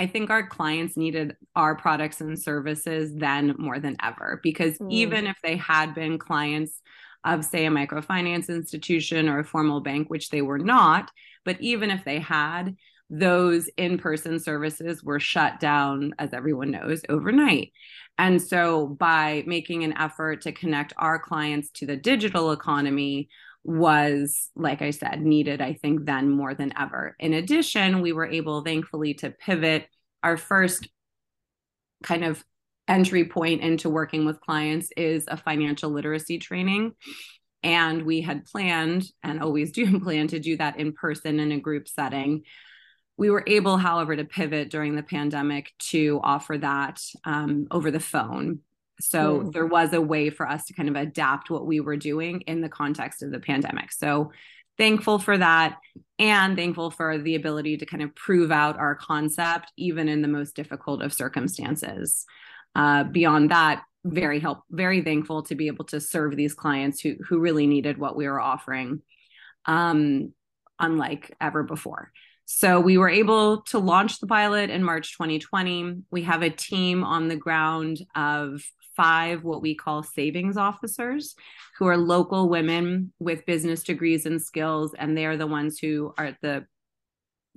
I 0.00 0.08
think 0.08 0.30
our 0.30 0.48
clients 0.48 0.96
needed 0.96 1.36
our 1.54 1.76
products 1.76 2.20
and 2.20 2.36
services 2.36 3.14
then 3.14 3.54
more 3.56 3.78
than 3.78 3.96
ever 4.02 4.40
because 4.42 4.78
mm. 4.78 4.90
even 4.90 5.28
if 5.28 5.36
they 5.44 5.56
had 5.56 5.94
been 5.94 6.18
clients 6.18 6.80
of, 7.24 7.44
say, 7.44 7.66
a 7.66 7.70
microfinance 7.70 8.48
institution 8.48 9.28
or 9.28 9.38
a 9.38 9.44
formal 9.44 9.80
bank, 9.80 10.10
which 10.10 10.30
they 10.30 10.42
were 10.42 10.58
not, 10.58 11.10
but 11.46 11.58
even 11.60 11.90
if 11.90 12.04
they 12.04 12.18
had, 12.18 12.76
those 13.08 13.70
in 13.78 13.96
person 13.96 14.38
services 14.38 15.02
were 15.02 15.20
shut 15.20 15.60
down, 15.60 16.12
as 16.18 16.34
everyone 16.34 16.72
knows, 16.72 17.00
overnight. 17.08 17.72
And 18.18 18.42
so, 18.42 18.86
by 18.86 19.44
making 19.46 19.84
an 19.84 19.96
effort 19.96 20.42
to 20.42 20.52
connect 20.52 20.92
our 20.98 21.18
clients 21.18 21.70
to 21.72 21.86
the 21.86 21.96
digital 21.96 22.52
economy, 22.52 23.28
was, 23.66 24.50
like 24.54 24.80
I 24.80 24.90
said, 24.90 25.22
needed, 25.22 25.60
I 25.60 25.74
think, 25.74 26.04
then 26.06 26.30
more 26.30 26.54
than 26.54 26.72
ever. 26.78 27.16
In 27.18 27.32
addition, 27.34 28.00
we 28.00 28.12
were 28.12 28.26
able, 28.26 28.62
thankfully, 28.62 29.14
to 29.14 29.30
pivot 29.30 29.88
our 30.22 30.36
first 30.36 30.88
kind 32.04 32.24
of 32.24 32.44
entry 32.88 33.24
point 33.24 33.62
into 33.62 33.90
working 33.90 34.24
with 34.24 34.40
clients 34.40 34.90
is 34.96 35.24
a 35.26 35.36
financial 35.36 35.90
literacy 35.90 36.38
training. 36.38 36.92
And 37.66 38.02
we 38.02 38.20
had 38.20 38.44
planned 38.44 39.10
and 39.24 39.42
always 39.42 39.72
do 39.72 39.98
plan 40.00 40.28
to 40.28 40.38
do 40.38 40.56
that 40.56 40.78
in 40.78 40.92
person 40.92 41.40
in 41.40 41.50
a 41.50 41.58
group 41.58 41.88
setting. 41.88 42.44
We 43.18 43.28
were 43.28 43.42
able, 43.46 43.76
however, 43.76 44.14
to 44.14 44.24
pivot 44.24 44.70
during 44.70 44.94
the 44.94 45.02
pandemic 45.02 45.72
to 45.90 46.20
offer 46.22 46.56
that 46.58 47.02
um, 47.24 47.66
over 47.70 47.90
the 47.90 48.00
phone. 48.00 48.60
So 49.00 49.40
mm. 49.40 49.52
there 49.52 49.66
was 49.66 49.92
a 49.92 50.00
way 50.00 50.30
for 50.30 50.48
us 50.48 50.66
to 50.66 50.74
kind 50.74 50.88
of 50.88 50.94
adapt 50.94 51.50
what 51.50 51.66
we 51.66 51.80
were 51.80 51.96
doing 51.96 52.42
in 52.42 52.60
the 52.60 52.68
context 52.68 53.22
of 53.22 53.32
the 53.32 53.40
pandemic. 53.40 53.90
So 53.90 54.30
thankful 54.78 55.18
for 55.18 55.36
that 55.36 55.78
and 56.18 56.56
thankful 56.56 56.90
for 56.90 57.18
the 57.18 57.34
ability 57.34 57.78
to 57.78 57.86
kind 57.86 58.02
of 58.02 58.14
prove 58.14 58.52
out 58.52 58.78
our 58.78 58.94
concept 58.94 59.72
even 59.76 60.08
in 60.08 60.22
the 60.22 60.28
most 60.28 60.54
difficult 60.54 61.02
of 61.02 61.12
circumstances. 61.12 62.26
Uh, 62.76 63.04
beyond 63.04 63.50
that, 63.50 63.82
very 64.06 64.40
help, 64.40 64.60
very 64.70 65.02
thankful 65.02 65.42
to 65.44 65.54
be 65.54 65.66
able 65.66 65.84
to 65.86 66.00
serve 66.00 66.36
these 66.36 66.54
clients 66.54 67.00
who 67.00 67.16
who 67.28 67.38
really 67.40 67.66
needed 67.66 67.98
what 67.98 68.16
we 68.16 68.26
were 68.26 68.40
offering, 68.40 69.02
um, 69.66 70.32
unlike 70.78 71.34
ever 71.40 71.62
before. 71.62 72.12
So 72.44 72.78
we 72.78 72.96
were 72.96 73.08
able 73.08 73.62
to 73.62 73.78
launch 73.80 74.20
the 74.20 74.28
pilot 74.28 74.70
in 74.70 74.84
March 74.84 75.12
2020. 75.16 76.02
We 76.12 76.22
have 76.22 76.42
a 76.42 76.50
team 76.50 77.02
on 77.02 77.26
the 77.26 77.36
ground 77.36 77.98
of 78.14 78.62
five 78.96 79.44
what 79.44 79.60
we 79.60 79.74
call 79.74 80.02
savings 80.02 80.56
officers 80.56 81.34
who 81.78 81.86
are 81.86 81.98
local 81.98 82.48
women 82.48 83.12
with 83.18 83.44
business 83.44 83.82
degrees 83.82 84.24
and 84.24 84.40
skills 84.40 84.94
and 84.98 85.16
they 85.16 85.26
are 85.26 85.36
the 85.36 85.46
ones 85.46 85.78
who 85.78 86.14
are 86.16 86.36
the 86.40 86.64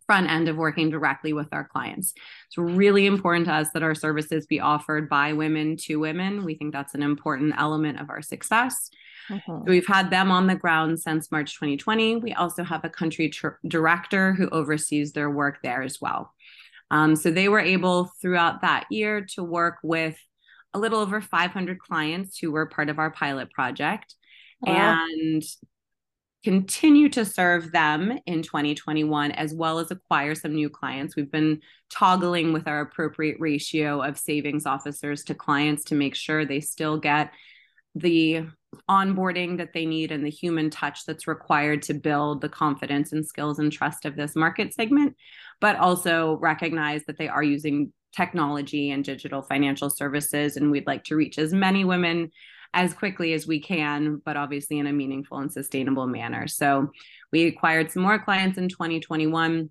front 0.09 0.27
end 0.27 0.49
of 0.49 0.57
working 0.57 0.89
directly 0.89 1.33
with 1.33 1.49
our 1.51 1.65
clients. 1.65 2.15
It's 2.47 2.57
really 2.57 3.05
important 3.05 3.45
to 3.45 3.53
us 3.53 3.67
that 3.75 3.83
our 3.83 3.93
services 3.93 4.47
be 4.47 4.59
offered 4.59 5.07
by 5.07 5.33
women 5.33 5.77
to 5.81 5.99
women. 5.99 6.43
We 6.43 6.55
think 6.55 6.73
that's 6.73 6.95
an 6.95 7.03
important 7.03 7.53
element 7.59 8.01
of 8.01 8.09
our 8.09 8.23
success. 8.23 8.89
Mm-hmm. 9.29 9.69
We've 9.69 9.85
had 9.85 10.09
them 10.09 10.31
on 10.31 10.47
the 10.47 10.55
ground 10.55 10.99
since 10.99 11.31
March 11.31 11.53
2020. 11.53 12.15
We 12.15 12.33
also 12.33 12.63
have 12.63 12.83
a 12.83 12.89
country 12.89 13.29
tr- 13.29 13.59
director 13.67 14.33
who 14.33 14.49
oversees 14.49 15.13
their 15.13 15.29
work 15.29 15.59
there 15.61 15.83
as 15.83 16.01
well. 16.01 16.33
Um, 16.89 17.15
so 17.15 17.29
they 17.29 17.47
were 17.47 17.59
able 17.59 18.09
throughout 18.19 18.61
that 18.61 18.87
year 18.89 19.27
to 19.35 19.43
work 19.43 19.75
with 19.83 20.17
a 20.73 20.79
little 20.79 21.01
over 21.01 21.21
500 21.21 21.77
clients 21.77 22.39
who 22.39 22.51
were 22.51 22.65
part 22.65 22.89
of 22.89 22.97
our 22.97 23.11
pilot 23.11 23.51
project 23.51 24.15
wow. 24.61 25.05
and 25.07 25.43
continue 26.43 27.09
to 27.09 27.25
serve 27.25 27.71
them 27.71 28.17
in 28.25 28.41
2021 28.41 29.31
as 29.33 29.53
well 29.53 29.79
as 29.79 29.91
acquire 29.91 30.35
some 30.35 30.53
new 30.53 30.69
clients. 30.69 31.15
We've 31.15 31.31
been 31.31 31.61
toggling 31.89 32.53
with 32.53 32.67
our 32.67 32.81
appropriate 32.81 33.37
ratio 33.39 34.01
of 34.01 34.17
savings 34.17 34.65
officers 34.65 35.23
to 35.25 35.35
clients 35.35 35.83
to 35.85 35.95
make 35.95 36.15
sure 36.15 36.45
they 36.45 36.61
still 36.61 36.97
get 36.97 37.31
the 37.95 38.45
onboarding 38.89 39.57
that 39.57 39.73
they 39.73 39.85
need 39.85 40.11
and 40.11 40.23
the 40.23 40.29
human 40.29 40.69
touch 40.69 41.05
that's 41.05 41.27
required 41.27 41.81
to 41.81 41.93
build 41.93 42.41
the 42.41 42.49
confidence 42.49 43.11
and 43.11 43.25
skills 43.25 43.59
and 43.59 43.71
trust 43.71 44.05
of 44.05 44.15
this 44.15 44.35
market 44.35 44.73
segment, 44.73 45.15
but 45.59 45.75
also 45.75 46.37
recognize 46.37 47.03
that 47.05 47.17
they 47.17 47.27
are 47.27 47.43
using 47.43 47.91
technology 48.15 48.91
and 48.91 49.03
digital 49.03 49.41
financial 49.41 49.89
services. 49.89 50.55
And 50.55 50.71
we'd 50.71 50.87
like 50.87 51.03
to 51.05 51.15
reach 51.15 51.37
as 51.37 51.53
many 51.53 51.83
women 51.83 52.31
as 52.73 52.93
quickly 52.93 53.33
as 53.33 53.47
we 53.47 53.59
can, 53.59 54.21
but 54.23 54.37
obviously 54.37 54.79
in 54.79 54.87
a 54.87 54.93
meaningful 54.93 55.39
and 55.39 55.51
sustainable 55.51 56.07
manner. 56.07 56.47
So 56.47 56.91
we 57.31 57.47
acquired 57.47 57.91
some 57.91 58.03
more 58.03 58.19
clients 58.19 58.57
in 58.57 58.69
2021 58.69 59.69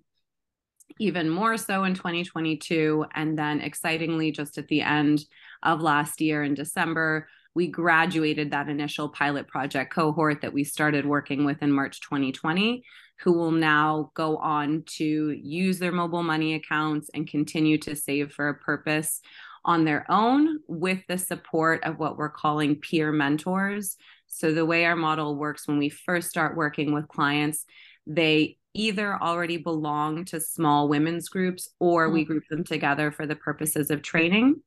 even 0.99 1.29
more 1.29 1.55
so 1.57 1.83
in 1.83 1.93
2022. 1.93 3.05
And 3.13 3.37
then 3.37 3.61
excitingly, 3.61 4.31
just 4.31 4.57
at 4.57 4.67
the 4.67 4.81
end 4.81 5.23
of 5.63 5.81
last 5.81 6.19
year 6.19 6.43
in 6.43 6.53
December, 6.53 7.27
we 7.55 7.67
graduated 7.67 8.51
that 8.51 8.69
initial 8.69 9.09
pilot 9.09 9.47
project 9.47 9.93
cohort 9.93 10.41
that 10.41 10.53
we 10.53 10.63
started 10.63 11.05
working 11.05 11.45
with 11.45 11.61
in 11.61 11.71
March 11.71 12.01
2020, 12.01 12.83
who 13.19 13.33
will 13.33 13.51
now 13.51 14.11
go 14.13 14.37
on 14.37 14.83
to 14.85 15.31
use 15.31 15.79
their 15.79 15.91
mobile 15.91 16.23
money 16.23 16.53
accounts 16.53 17.09
and 17.13 17.27
continue 17.27 17.77
to 17.79 17.95
save 17.95 18.31
for 18.31 18.49
a 18.49 18.55
purpose 18.55 19.21
on 19.65 19.85
their 19.85 20.05
own 20.09 20.59
with 20.67 20.99
the 21.07 21.17
support 21.17 21.83
of 21.83 21.99
what 21.99 22.17
we're 22.17 22.29
calling 22.29 22.75
peer 22.75 23.11
mentors. 23.11 23.97
So, 24.27 24.53
the 24.53 24.65
way 24.65 24.85
our 24.85 24.95
model 24.95 25.35
works 25.35 25.67
when 25.67 25.77
we 25.77 25.89
first 25.89 26.29
start 26.29 26.55
working 26.55 26.93
with 26.93 27.07
clients, 27.07 27.65
they 28.05 28.57
either 28.73 29.15
already 29.15 29.57
belong 29.57 30.25
to 30.25 30.39
small 30.39 30.87
women's 30.87 31.29
groups 31.29 31.69
or 31.79 32.09
we 32.09 32.23
group 32.23 32.43
them 32.49 32.63
together 32.63 33.11
for 33.11 33.25
the 33.25 33.35
purposes 33.35 33.89
of 33.89 34.01
training. 34.01 34.61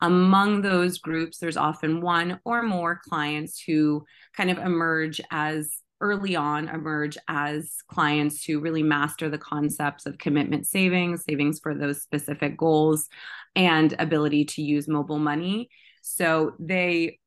Among 0.00 0.62
those 0.62 0.98
groups, 0.98 1.38
there's 1.38 1.56
often 1.56 2.00
one 2.00 2.40
or 2.44 2.62
more 2.62 3.00
clients 3.08 3.62
who 3.62 4.04
kind 4.36 4.50
of 4.50 4.58
emerge 4.58 5.20
as 5.30 5.81
early 6.02 6.36
on 6.36 6.68
emerge 6.68 7.16
as 7.28 7.76
clients 7.88 8.44
who 8.44 8.60
really 8.60 8.82
master 8.82 9.30
the 9.30 9.38
concepts 9.38 10.04
of 10.04 10.18
commitment 10.18 10.66
savings, 10.66 11.24
savings 11.24 11.60
for 11.60 11.74
those 11.74 12.02
specific 12.02 12.58
goals, 12.58 13.08
and 13.56 13.94
ability 13.98 14.44
to 14.44 14.62
use 14.62 14.88
mobile 14.88 15.18
money. 15.18 15.70
So 16.02 16.52
they 16.58 17.20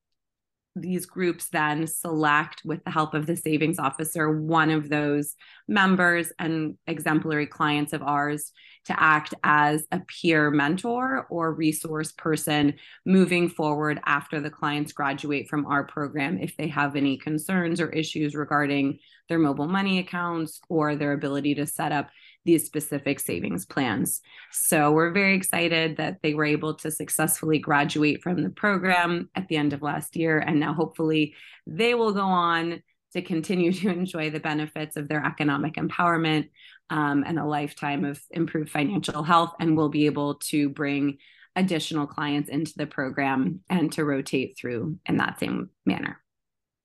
these 0.75 1.05
groups 1.05 1.47
then 1.49 1.87
select 1.87 2.61
with 2.65 2.83
the 2.83 2.91
help 2.91 3.13
of 3.13 3.25
the 3.25 3.37
savings 3.37 3.79
officer 3.79 4.29
one 4.41 4.69
of 4.69 4.89
those 4.89 5.35
members 5.67 6.31
and 6.37 6.77
exemplary 6.85 7.47
clients 7.47 7.93
of 7.93 8.01
ours 8.01 8.51
to 8.85 9.01
act 9.01 9.33
as 9.43 9.85
a 9.91 9.99
peer 10.01 10.51
mentor 10.51 11.25
or 11.29 11.53
resource 11.53 12.11
person 12.11 12.73
moving 13.05 13.47
forward 13.49 13.99
after 14.05 14.39
the 14.39 14.49
clients 14.49 14.91
graduate 14.91 15.47
from 15.47 15.65
our 15.65 15.85
program 15.85 16.37
if 16.39 16.55
they 16.57 16.67
have 16.67 16.95
any 16.95 17.17
concerns 17.17 17.79
or 17.79 17.89
issues 17.89 18.35
regarding 18.35 18.99
their 19.29 19.39
mobile 19.39 19.67
money 19.67 19.99
accounts 19.99 20.59
or 20.69 20.95
their 20.95 21.13
ability 21.13 21.55
to 21.55 21.65
set 21.65 21.91
up 21.91 22.09
these 22.45 22.65
specific 22.65 23.19
savings 23.19 23.65
plans. 23.65 24.21
So 24.51 24.91
we're 24.91 25.11
very 25.11 25.35
excited 25.35 25.97
that 25.97 26.21
they 26.21 26.33
were 26.33 26.45
able 26.45 26.75
to 26.75 26.91
successfully 26.91 27.59
graduate 27.59 28.21
from 28.21 28.41
the 28.41 28.49
program 28.49 29.29
at 29.35 29.47
the 29.47 29.57
end 29.57 29.73
of 29.73 29.81
last 29.81 30.15
year. 30.15 30.39
And 30.39 30.59
now 30.59 30.73
hopefully 30.73 31.35
they 31.67 31.95
will 31.95 32.13
go 32.13 32.21
on 32.21 32.83
to 33.13 33.21
continue 33.21 33.73
to 33.73 33.89
enjoy 33.99 34.29
the 34.29 34.39
benefits 34.39 34.95
of 34.95 35.07
their 35.07 35.25
economic 35.25 35.73
empowerment 35.73 36.49
um, 36.89 37.23
and 37.25 37.39
a 37.39 37.45
lifetime 37.45 38.05
of 38.05 38.21
improved 38.29 38.69
financial 38.69 39.23
health. 39.23 39.53
And 39.59 39.75
will 39.75 39.89
be 39.89 40.05
able 40.05 40.35
to 40.35 40.69
bring 40.69 41.17
additional 41.55 42.05
clients 42.05 42.49
into 42.49 42.73
the 42.75 42.85
program 42.85 43.61
and 43.69 43.91
to 43.93 44.03
rotate 44.03 44.57
through 44.57 44.99
in 45.05 45.17
that 45.17 45.39
same 45.39 45.69
manner. 45.85 46.21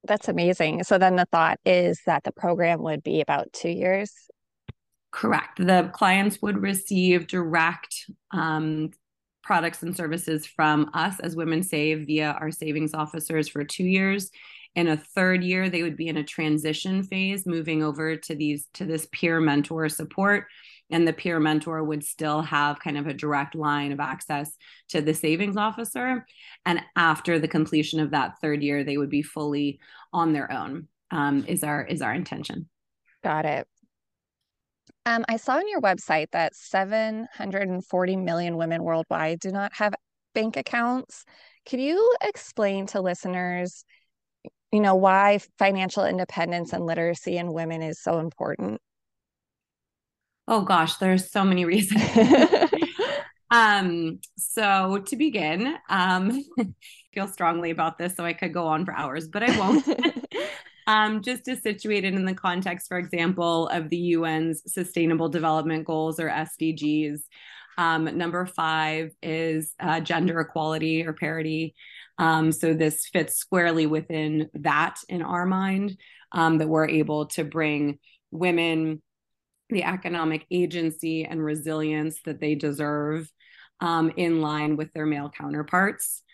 That's 0.05 0.29
amazing. 0.29 0.85
So 0.85 0.97
then 0.97 1.17
the 1.17 1.27
thought 1.31 1.59
is 1.67 2.01
that 2.07 2.25
the 2.25 2.33
program 2.33 2.81
would 2.83 3.03
be 3.03 3.21
about 3.21 3.53
two 3.53 3.69
years. 3.69 4.13
Correct. 5.11 5.59
The 5.59 5.91
clients 5.93 6.41
would 6.41 6.63
receive 6.63 7.27
direct 7.27 8.11
um, 8.31 8.91
products 9.43 9.83
and 9.83 9.97
services 9.97 10.47
from 10.47 10.91
us 10.95 11.19
as 11.21 11.35
Women 11.35 11.63
Save 11.63 12.07
via 12.07 12.37
our 12.41 12.53
savings 12.53 12.95
officers 12.95 13.49
for 13.49 13.65
two 13.65 13.85
years. 13.85 14.31
In 14.77 14.87
a 14.87 14.97
third 14.97 15.43
year, 15.43 15.69
they 15.69 15.83
would 15.83 15.97
be 15.97 16.07
in 16.07 16.17
a 16.17 16.23
transition 16.23 17.03
phase, 17.03 17.45
moving 17.45 17.83
over 17.83 18.15
to 18.15 18.35
these 18.37 18.69
to 18.75 18.85
this 18.85 19.09
peer 19.11 19.41
mentor 19.41 19.89
support. 19.89 20.47
And 20.93 21.07
the 21.07 21.13
peer 21.13 21.41
mentor 21.41 21.83
would 21.83 22.05
still 22.05 22.43
have 22.43 22.79
kind 22.79 22.97
of 22.97 23.09
a 23.09 23.15
direct 23.15 23.57
line 23.57 23.91
of 23.91 23.99
access 23.99 24.57
to 24.91 25.01
the 25.01 25.15
savings 25.15 25.57
officer. 25.57 26.25
And 26.65 26.83
after 26.95 27.41
the 27.41 27.49
completion 27.49 27.99
of 27.99 28.13
that 28.13 28.41
third 28.41 28.63
year 28.63 28.85
they 28.85 28.97
would 28.97 29.11
be 29.11 29.23
fully 29.23 29.81
on 30.13 30.33
their 30.33 30.53
own. 30.53 30.87
Um, 31.11 31.45
is 31.49 31.65
our 31.65 31.85
is 31.85 32.03
our 32.03 32.15
intention. 32.15 32.69
Got 33.25 33.45
it 33.45 33.67
um, 35.11 35.25
i 35.29 35.37
saw 35.37 35.57
on 35.57 35.69
your 35.69 35.81
website 35.81 36.31
that 36.33 36.55
740 36.55 38.17
million 38.17 38.57
women 38.57 38.83
worldwide 38.83 39.41
do 39.41 39.51
not 39.51 39.73
have 39.75 39.95
bank 40.35 40.57
accounts 40.57 41.25
could 41.69 41.81
you 41.81 42.17
explain 42.23 42.87
to 42.87 43.01
listeners 43.01 43.85
you 44.73 44.81
know 44.81 44.95
why 44.95 45.39
financial 45.59 46.05
independence 46.05 46.73
and 46.73 46.87
literacy 46.87 47.37
in 47.37 47.53
women 47.53 47.83
is 47.83 48.01
so 48.01 48.19
important 48.19 48.81
Oh 50.51 50.63
gosh, 50.63 50.97
there's 50.97 51.31
so 51.31 51.45
many 51.45 51.65
reasons. 51.75 52.03
um, 53.53 54.19
so 54.37 54.99
to 55.07 55.17
begin, 55.17 55.77
um, 55.89 56.45
feel 57.15 57.29
strongly 57.29 57.71
about 57.71 57.99
this, 57.99 58.17
so 58.17 58.25
I 58.25 58.33
could 58.33 58.53
go 58.53 58.67
on 58.67 58.85
for 58.85 58.93
hours, 58.93 59.29
but 59.29 59.45
I 59.45 59.57
won't. 59.57 59.87
Um, 60.91 61.23
just 61.23 61.45
to 61.45 61.55
situate 61.55 62.05
it 62.05 62.15
in 62.15 62.25
the 62.25 62.35
context, 62.35 62.89
for 62.89 62.99
example, 62.99 63.69
of 63.69 63.89
the 63.91 64.15
UN's 64.15 64.61
Sustainable 64.67 65.29
Development 65.29 65.85
Goals 65.85 66.19
or 66.19 66.29
SDGs. 66.29 67.21
Um, 67.79 68.19
number 68.19 68.45
five 68.45 69.13
is 69.23 69.73
uh, 69.79 70.01
gender 70.01 70.41
equality 70.41 71.07
or 71.07 71.13
parity. 71.13 71.77
Um, 72.19 72.51
so 72.51 72.75
this 72.75 73.07
fits 73.07 73.37
squarely 73.37 73.87
within 73.87 74.51
that 74.55 74.97
in 75.09 75.23
our 75.23 75.47
mind, 75.47 75.97
um, 76.33 76.59
that 76.59 76.69
we're 76.69 76.89
able 76.89 77.27
to 77.27 77.45
bring 77.45 78.01
women 78.33 79.01
the 79.69 79.85
economic 79.85 80.45
agency 80.51 81.25
and 81.25 81.41
resilience 81.41 82.19
that 82.25 82.41
they 82.41 82.57
deserve 82.57 83.31
um, 83.81 84.11
in 84.17 84.43
line 84.43 84.77
with 84.77 84.93
their 84.93 85.07
male 85.07 85.31
counterparts. 85.31 86.25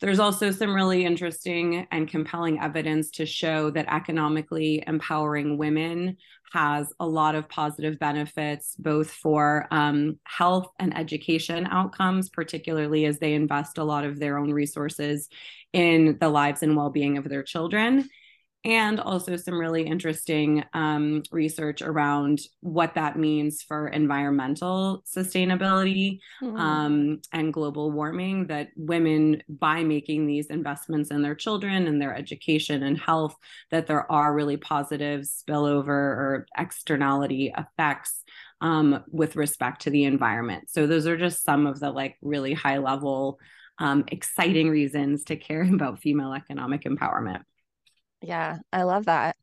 There's 0.00 0.18
also 0.18 0.50
some 0.50 0.74
really 0.74 1.04
interesting 1.04 1.86
and 1.90 2.08
compelling 2.08 2.60
evidence 2.60 3.10
to 3.12 3.26
show 3.26 3.70
that 3.70 3.86
economically 3.88 4.82
empowering 4.86 5.56
women 5.56 6.16
has 6.52 6.92
a 7.00 7.06
lot 7.06 7.34
of 7.34 7.48
positive 7.48 7.98
benefits, 7.98 8.76
both 8.76 9.10
for 9.10 9.66
um, 9.70 10.18
health 10.24 10.68
and 10.78 10.96
education 10.96 11.66
outcomes, 11.70 12.28
particularly 12.28 13.06
as 13.06 13.18
they 13.18 13.34
invest 13.34 13.78
a 13.78 13.84
lot 13.84 14.04
of 14.04 14.18
their 14.18 14.38
own 14.38 14.52
resources 14.52 15.28
in 15.72 16.18
the 16.20 16.28
lives 16.28 16.62
and 16.62 16.76
well 16.76 16.90
being 16.90 17.16
of 17.16 17.28
their 17.28 17.42
children 17.42 18.08
and 18.64 18.98
also 18.98 19.36
some 19.36 19.60
really 19.60 19.82
interesting 19.82 20.64
um, 20.72 21.22
research 21.30 21.82
around 21.82 22.40
what 22.60 22.94
that 22.94 23.18
means 23.18 23.62
for 23.62 23.88
environmental 23.88 25.04
sustainability 25.06 26.18
mm. 26.42 26.58
um, 26.58 27.20
and 27.32 27.52
global 27.52 27.90
warming. 27.90 28.46
That 28.46 28.70
women, 28.74 29.42
by 29.48 29.84
making 29.84 30.26
these 30.26 30.46
investments 30.46 31.10
in 31.10 31.20
their 31.20 31.34
children 31.34 31.86
and 31.86 32.00
their 32.00 32.14
education 32.14 32.82
and 32.82 32.98
health, 32.98 33.36
that 33.70 33.86
there 33.86 34.10
are 34.10 34.34
really 34.34 34.56
positive 34.56 35.22
spillover 35.22 35.88
or 35.88 36.46
externality 36.56 37.52
effects 37.56 38.24
um, 38.62 39.04
with 39.10 39.36
respect 39.36 39.82
to 39.82 39.90
the 39.90 40.04
environment. 40.04 40.70
So 40.70 40.86
those 40.86 41.06
are 41.06 41.18
just 41.18 41.44
some 41.44 41.66
of 41.66 41.80
the 41.80 41.90
like 41.90 42.16
really 42.22 42.54
high 42.54 42.78
level, 42.78 43.38
um, 43.78 44.04
exciting 44.08 44.70
reasons 44.70 45.24
to 45.24 45.36
care 45.36 45.62
about 45.74 46.00
female 46.00 46.32
economic 46.32 46.84
empowerment. 46.84 47.42
Yeah, 48.24 48.56
I 48.72 48.84
love 48.84 49.04
that. 49.04 49.36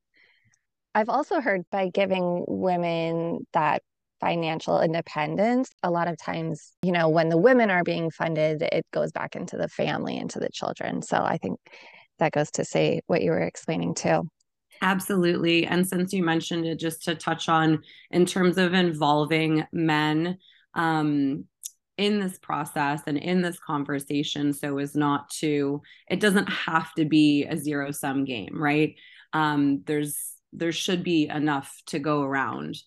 I've 0.95 1.09
also 1.09 1.39
heard 1.39 1.61
by 1.71 1.89
giving 1.93 2.43
women 2.47 3.45
that 3.53 3.83
financial 4.19 4.81
independence, 4.81 5.69
a 5.83 5.91
lot 5.91 6.07
of 6.07 6.17
times, 6.17 6.73
you 6.81 6.91
know, 6.91 7.07
when 7.07 7.29
the 7.29 7.37
women 7.37 7.69
are 7.69 7.83
being 7.83 8.09
funded, 8.09 8.63
it 8.63 8.85
goes 8.91 9.11
back 9.11 9.35
into 9.35 9.55
the 9.55 9.67
family, 9.67 10.17
into 10.17 10.39
the 10.39 10.49
children. 10.51 11.03
So 11.03 11.17
I 11.17 11.37
think 11.37 11.59
that 12.17 12.31
goes 12.31 12.49
to 12.51 12.65
say 12.65 13.01
what 13.05 13.21
you 13.21 13.31
were 13.31 13.41
explaining 13.41 13.93
too. 13.93 14.27
Absolutely. 14.81 15.67
And 15.67 15.87
since 15.87 16.11
you 16.11 16.23
mentioned 16.23 16.65
it, 16.65 16.79
just 16.79 17.03
to 17.03 17.13
touch 17.13 17.49
on 17.49 17.83
in 18.09 18.25
terms 18.25 18.57
of 18.57 18.73
involving 18.73 19.63
men, 19.71 20.39
um, 20.73 21.45
in 22.01 22.19
this 22.19 22.37
process 22.39 23.01
and 23.07 23.17
in 23.17 23.41
this 23.41 23.59
conversation 23.59 24.51
so 24.51 24.77
as 24.79 24.95
not 24.95 25.29
to 25.29 25.81
it 26.09 26.19
doesn't 26.19 26.49
have 26.49 26.93
to 26.95 27.05
be 27.05 27.45
a 27.45 27.55
zero 27.55 27.91
sum 27.91 28.25
game 28.25 28.61
right? 28.61 28.95
Um, 29.33 29.83
there's 29.85 30.35
there 30.53 30.71
should 30.71 31.03
be 31.03 31.29
enough 31.29 31.81
to 31.87 31.99
go 31.99 32.21
around. 32.21 32.77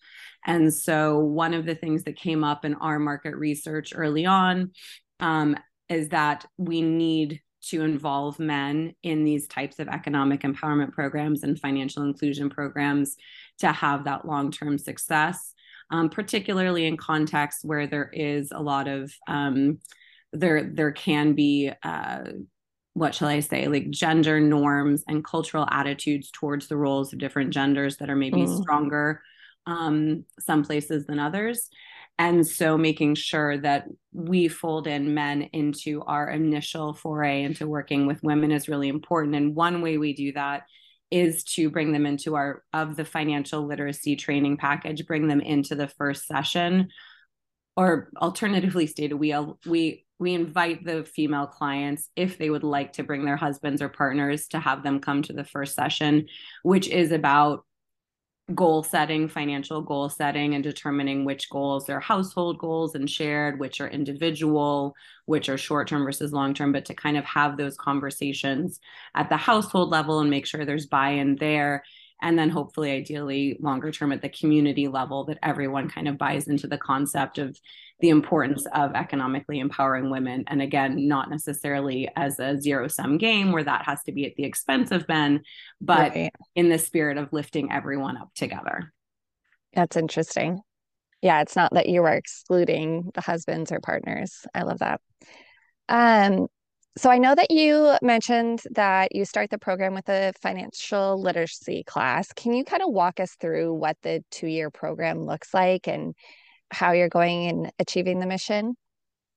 And 0.46 0.72
so 0.72 1.18
one 1.18 1.54
of 1.54 1.64
the 1.64 1.74
things 1.74 2.04
that 2.04 2.16
came 2.16 2.44
up 2.44 2.64
in 2.64 2.74
our 2.74 2.98
market 2.98 3.36
research 3.36 3.92
early 3.94 4.26
on 4.26 4.72
um, 5.20 5.56
is 5.88 6.10
that 6.10 6.44
we 6.58 6.82
need 6.82 7.40
to 7.70 7.82
involve 7.82 8.38
men 8.38 8.94
in 9.02 9.24
these 9.24 9.48
types 9.48 9.78
of 9.78 9.88
economic 9.88 10.42
empowerment 10.42 10.92
programs 10.92 11.42
and 11.42 11.58
financial 11.58 12.02
inclusion 12.02 12.50
programs 12.50 13.16
to 13.58 13.72
have 13.72 14.04
that 14.04 14.26
long-term 14.26 14.76
success 14.76 15.53
um, 15.90 16.08
particularly 16.08 16.86
in 16.86 16.96
contexts 16.96 17.64
where 17.64 17.86
there 17.86 18.10
is 18.12 18.50
a 18.52 18.60
lot 18.60 18.88
of 18.88 19.12
um, 19.28 19.78
there 20.32 20.64
there 20.64 20.92
can 20.92 21.34
be 21.34 21.70
uh, 21.82 22.24
what 22.94 23.14
shall 23.14 23.28
I 23.28 23.40
say 23.40 23.66
like 23.66 23.90
gender 23.90 24.40
norms 24.40 25.04
and 25.08 25.24
cultural 25.24 25.66
attitudes 25.70 26.30
towards 26.30 26.68
the 26.68 26.76
roles 26.76 27.12
of 27.12 27.18
different 27.18 27.52
genders 27.52 27.96
that 27.98 28.10
are 28.10 28.16
maybe 28.16 28.42
mm. 28.42 28.62
stronger 28.62 29.20
um, 29.66 30.24
some 30.40 30.64
places 30.64 31.06
than 31.06 31.18
others. 31.18 31.68
And 32.18 32.46
so 32.46 32.78
making 32.78 33.16
sure 33.16 33.58
that 33.58 33.86
we 34.12 34.46
fold 34.46 34.86
in 34.86 35.14
men 35.14 35.42
into 35.52 36.02
our 36.02 36.30
initial 36.30 36.94
foray 36.94 37.42
into 37.42 37.66
working 37.66 38.06
with 38.06 38.22
women 38.22 38.52
is 38.52 38.68
really 38.68 38.88
important. 38.88 39.34
And 39.34 39.56
one 39.56 39.82
way 39.82 39.98
we 39.98 40.12
do 40.12 40.32
that 40.32 40.62
is 41.14 41.44
to 41.44 41.70
bring 41.70 41.92
them 41.92 42.06
into 42.06 42.34
our 42.34 42.64
of 42.72 42.96
the 42.96 43.04
financial 43.04 43.64
literacy 43.64 44.16
training 44.16 44.56
package 44.56 45.06
bring 45.06 45.28
them 45.28 45.40
into 45.40 45.76
the 45.76 45.86
first 45.86 46.26
session. 46.26 46.88
Or 47.76 48.10
alternatively 48.20 48.88
stated 48.88 49.14
we 49.14 49.32
we 49.64 50.04
we 50.18 50.34
invite 50.34 50.84
the 50.84 51.04
female 51.04 51.46
clients 51.46 52.08
if 52.16 52.36
they 52.36 52.50
would 52.50 52.64
like 52.64 52.94
to 52.94 53.04
bring 53.04 53.24
their 53.24 53.36
husbands 53.36 53.80
or 53.80 53.88
partners 53.88 54.48
to 54.48 54.58
have 54.58 54.82
them 54.82 54.98
come 54.98 55.22
to 55.22 55.32
the 55.32 55.44
first 55.44 55.74
session 55.74 56.26
which 56.62 56.88
is 56.88 57.10
about 57.10 57.64
goal 58.54 58.82
setting, 58.82 59.28
financial 59.28 59.80
goal 59.80 60.08
setting, 60.10 60.54
and 60.54 60.62
determining 60.62 61.24
which 61.24 61.48
goals 61.48 61.88
are 61.88 62.00
household 62.00 62.58
goals 62.58 62.94
and 62.94 63.08
shared, 63.08 63.58
which 63.58 63.80
are 63.80 63.88
individual, 63.88 64.94
which 65.24 65.48
are 65.48 65.56
short 65.56 65.88
term 65.88 66.04
versus 66.04 66.32
long 66.32 66.52
term, 66.52 66.72
but 66.72 66.84
to 66.86 66.94
kind 66.94 67.16
of 67.16 67.24
have 67.24 67.56
those 67.56 67.76
conversations 67.76 68.80
at 69.14 69.30
the 69.30 69.36
household 69.36 69.90
level 69.90 70.20
and 70.20 70.28
make 70.28 70.46
sure 70.46 70.64
there's 70.64 70.86
buy 70.86 71.10
in 71.10 71.36
there 71.36 71.84
and 72.24 72.38
then 72.38 72.48
hopefully 72.48 72.90
ideally 72.90 73.56
longer 73.60 73.92
term 73.92 74.10
at 74.10 74.22
the 74.22 74.30
community 74.30 74.88
level 74.88 75.24
that 75.24 75.38
everyone 75.42 75.90
kind 75.90 76.08
of 76.08 76.16
buys 76.16 76.48
into 76.48 76.66
the 76.66 76.78
concept 76.78 77.36
of 77.36 77.56
the 78.00 78.08
importance 78.08 78.66
of 78.72 78.94
economically 78.94 79.60
empowering 79.60 80.10
women. 80.10 80.42
And 80.46 80.62
again 80.62 81.06
not 81.06 81.30
necessarily 81.30 82.08
as 82.16 82.40
a 82.40 82.58
zero 82.60 82.88
sum 82.88 83.18
game 83.18 83.52
where 83.52 83.62
that 83.62 83.84
has 83.84 84.02
to 84.04 84.12
be 84.12 84.24
at 84.24 84.34
the 84.36 84.44
expense 84.44 84.90
of 84.90 85.06
men 85.06 85.42
but 85.80 86.12
right. 86.12 86.32
in 86.54 86.70
the 86.70 86.78
spirit 86.78 87.18
of 87.18 87.32
lifting 87.32 87.70
everyone 87.70 88.16
up 88.16 88.34
together. 88.34 88.92
That's 89.74 89.96
interesting. 89.96 90.60
Yeah 91.20 91.42
it's 91.42 91.56
not 91.56 91.74
that 91.74 91.90
you 91.90 92.02
are 92.04 92.14
excluding 92.14 93.10
the 93.12 93.20
husbands 93.20 93.70
or 93.70 93.80
partners. 93.80 94.46
I 94.54 94.62
love 94.62 94.78
that. 94.78 95.02
Um 95.90 96.46
so 96.96 97.10
I 97.10 97.18
know 97.18 97.34
that 97.34 97.50
you 97.50 97.96
mentioned 98.02 98.62
that 98.70 99.14
you 99.14 99.24
start 99.24 99.50
the 99.50 99.58
program 99.58 99.94
with 99.94 100.08
a 100.08 100.32
financial 100.40 101.20
literacy 101.20 101.82
class. 101.84 102.32
Can 102.32 102.52
you 102.52 102.64
kind 102.64 102.82
of 102.82 102.92
walk 102.92 103.18
us 103.18 103.34
through 103.40 103.74
what 103.74 103.96
the 104.02 104.22
two 104.30 104.46
year 104.46 104.70
program 104.70 105.26
looks 105.26 105.52
like 105.52 105.88
and 105.88 106.14
how 106.70 106.92
you're 106.92 107.08
going 107.08 107.48
and 107.48 107.72
achieving 107.80 108.20
the 108.20 108.26
mission? 108.26 108.74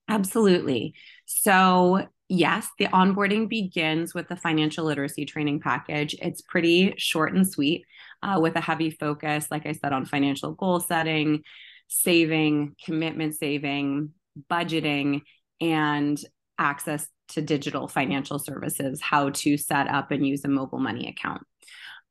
Absolutely. 0.07 0.93
So, 1.25 2.07
yes, 2.29 2.67
the 2.77 2.85
onboarding 2.85 3.49
begins 3.49 4.13
with 4.13 4.27
the 4.27 4.37
financial 4.37 4.85
literacy 4.85 5.25
training 5.25 5.59
package. 5.59 6.15
It's 6.21 6.41
pretty 6.41 6.93
short 6.97 7.33
and 7.33 7.47
sweet 7.47 7.85
uh, 8.21 8.39
with 8.39 8.55
a 8.55 8.61
heavy 8.61 8.91
focus, 8.91 9.47
like 9.49 9.65
I 9.65 9.71
said, 9.71 9.93
on 9.93 10.05
financial 10.05 10.53
goal 10.53 10.79
setting, 10.79 11.41
saving, 11.87 12.75
commitment 12.85 13.35
saving, 13.35 14.11
budgeting 14.49 15.21
and 15.59 16.23
access 16.59 17.07
to 17.29 17.41
digital 17.41 17.87
financial 17.87 18.39
services, 18.39 19.01
how 19.01 19.29
to 19.29 19.57
set 19.57 19.87
up 19.87 20.11
and 20.11 20.25
use 20.25 20.45
a 20.45 20.47
mobile 20.47 20.79
money 20.79 21.07
account. 21.07 21.41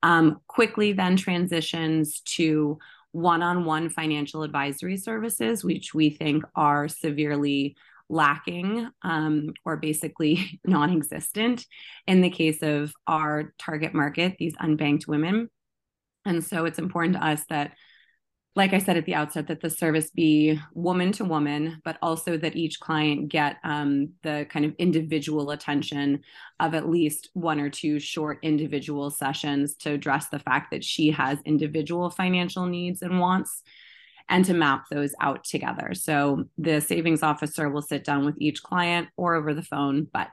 Um, 0.02 0.40
quickly 0.46 0.92
then 0.92 1.16
transitions 1.16 2.20
to 2.36 2.78
one 3.12 3.42
on 3.42 3.64
one 3.64 3.88
financial 3.88 4.42
advisory 4.42 4.98
services, 4.98 5.64
which 5.64 5.94
we 5.94 6.10
think 6.10 6.44
are 6.54 6.86
severely 6.86 7.76
lacking 8.08 8.88
um, 9.02 9.52
or 9.64 9.76
basically 9.76 10.60
non 10.64 10.94
existent 10.94 11.66
in 12.06 12.20
the 12.20 12.30
case 12.30 12.62
of 12.62 12.92
our 13.06 13.54
target 13.58 13.94
market, 13.94 14.36
these 14.38 14.54
unbanked 14.56 15.08
women. 15.08 15.48
And 16.24 16.44
so 16.44 16.66
it's 16.66 16.78
important 16.78 17.14
to 17.14 17.24
us 17.24 17.42
that 17.48 17.72
like 18.56 18.72
I 18.72 18.78
said 18.78 18.96
at 18.96 19.04
the 19.04 19.14
outset, 19.14 19.48
that 19.48 19.60
the 19.60 19.68
service 19.68 20.10
be 20.10 20.58
woman 20.72 21.12
to 21.12 21.26
woman, 21.26 21.80
but 21.84 21.98
also 22.00 22.38
that 22.38 22.56
each 22.56 22.80
client 22.80 23.28
get 23.28 23.58
um, 23.62 24.14
the 24.22 24.46
kind 24.48 24.64
of 24.64 24.74
individual 24.78 25.50
attention 25.50 26.22
of 26.58 26.74
at 26.74 26.88
least 26.88 27.28
one 27.34 27.60
or 27.60 27.68
two 27.68 28.00
short 28.00 28.38
individual 28.42 29.10
sessions 29.10 29.76
to 29.76 29.92
address 29.92 30.28
the 30.28 30.38
fact 30.38 30.70
that 30.70 30.82
she 30.82 31.10
has 31.10 31.38
individual 31.44 32.08
financial 32.08 32.64
needs 32.64 33.02
and 33.02 33.20
wants 33.20 33.62
and 34.30 34.44
to 34.46 34.54
map 34.54 34.86
those 34.90 35.14
out 35.20 35.44
together. 35.44 35.92
So 35.92 36.44
the 36.56 36.80
savings 36.80 37.22
officer 37.22 37.68
will 37.68 37.82
sit 37.82 38.04
down 38.04 38.24
with 38.24 38.36
each 38.38 38.62
client 38.62 39.08
or 39.18 39.34
over 39.34 39.52
the 39.52 39.62
phone, 39.62 40.08
but 40.10 40.28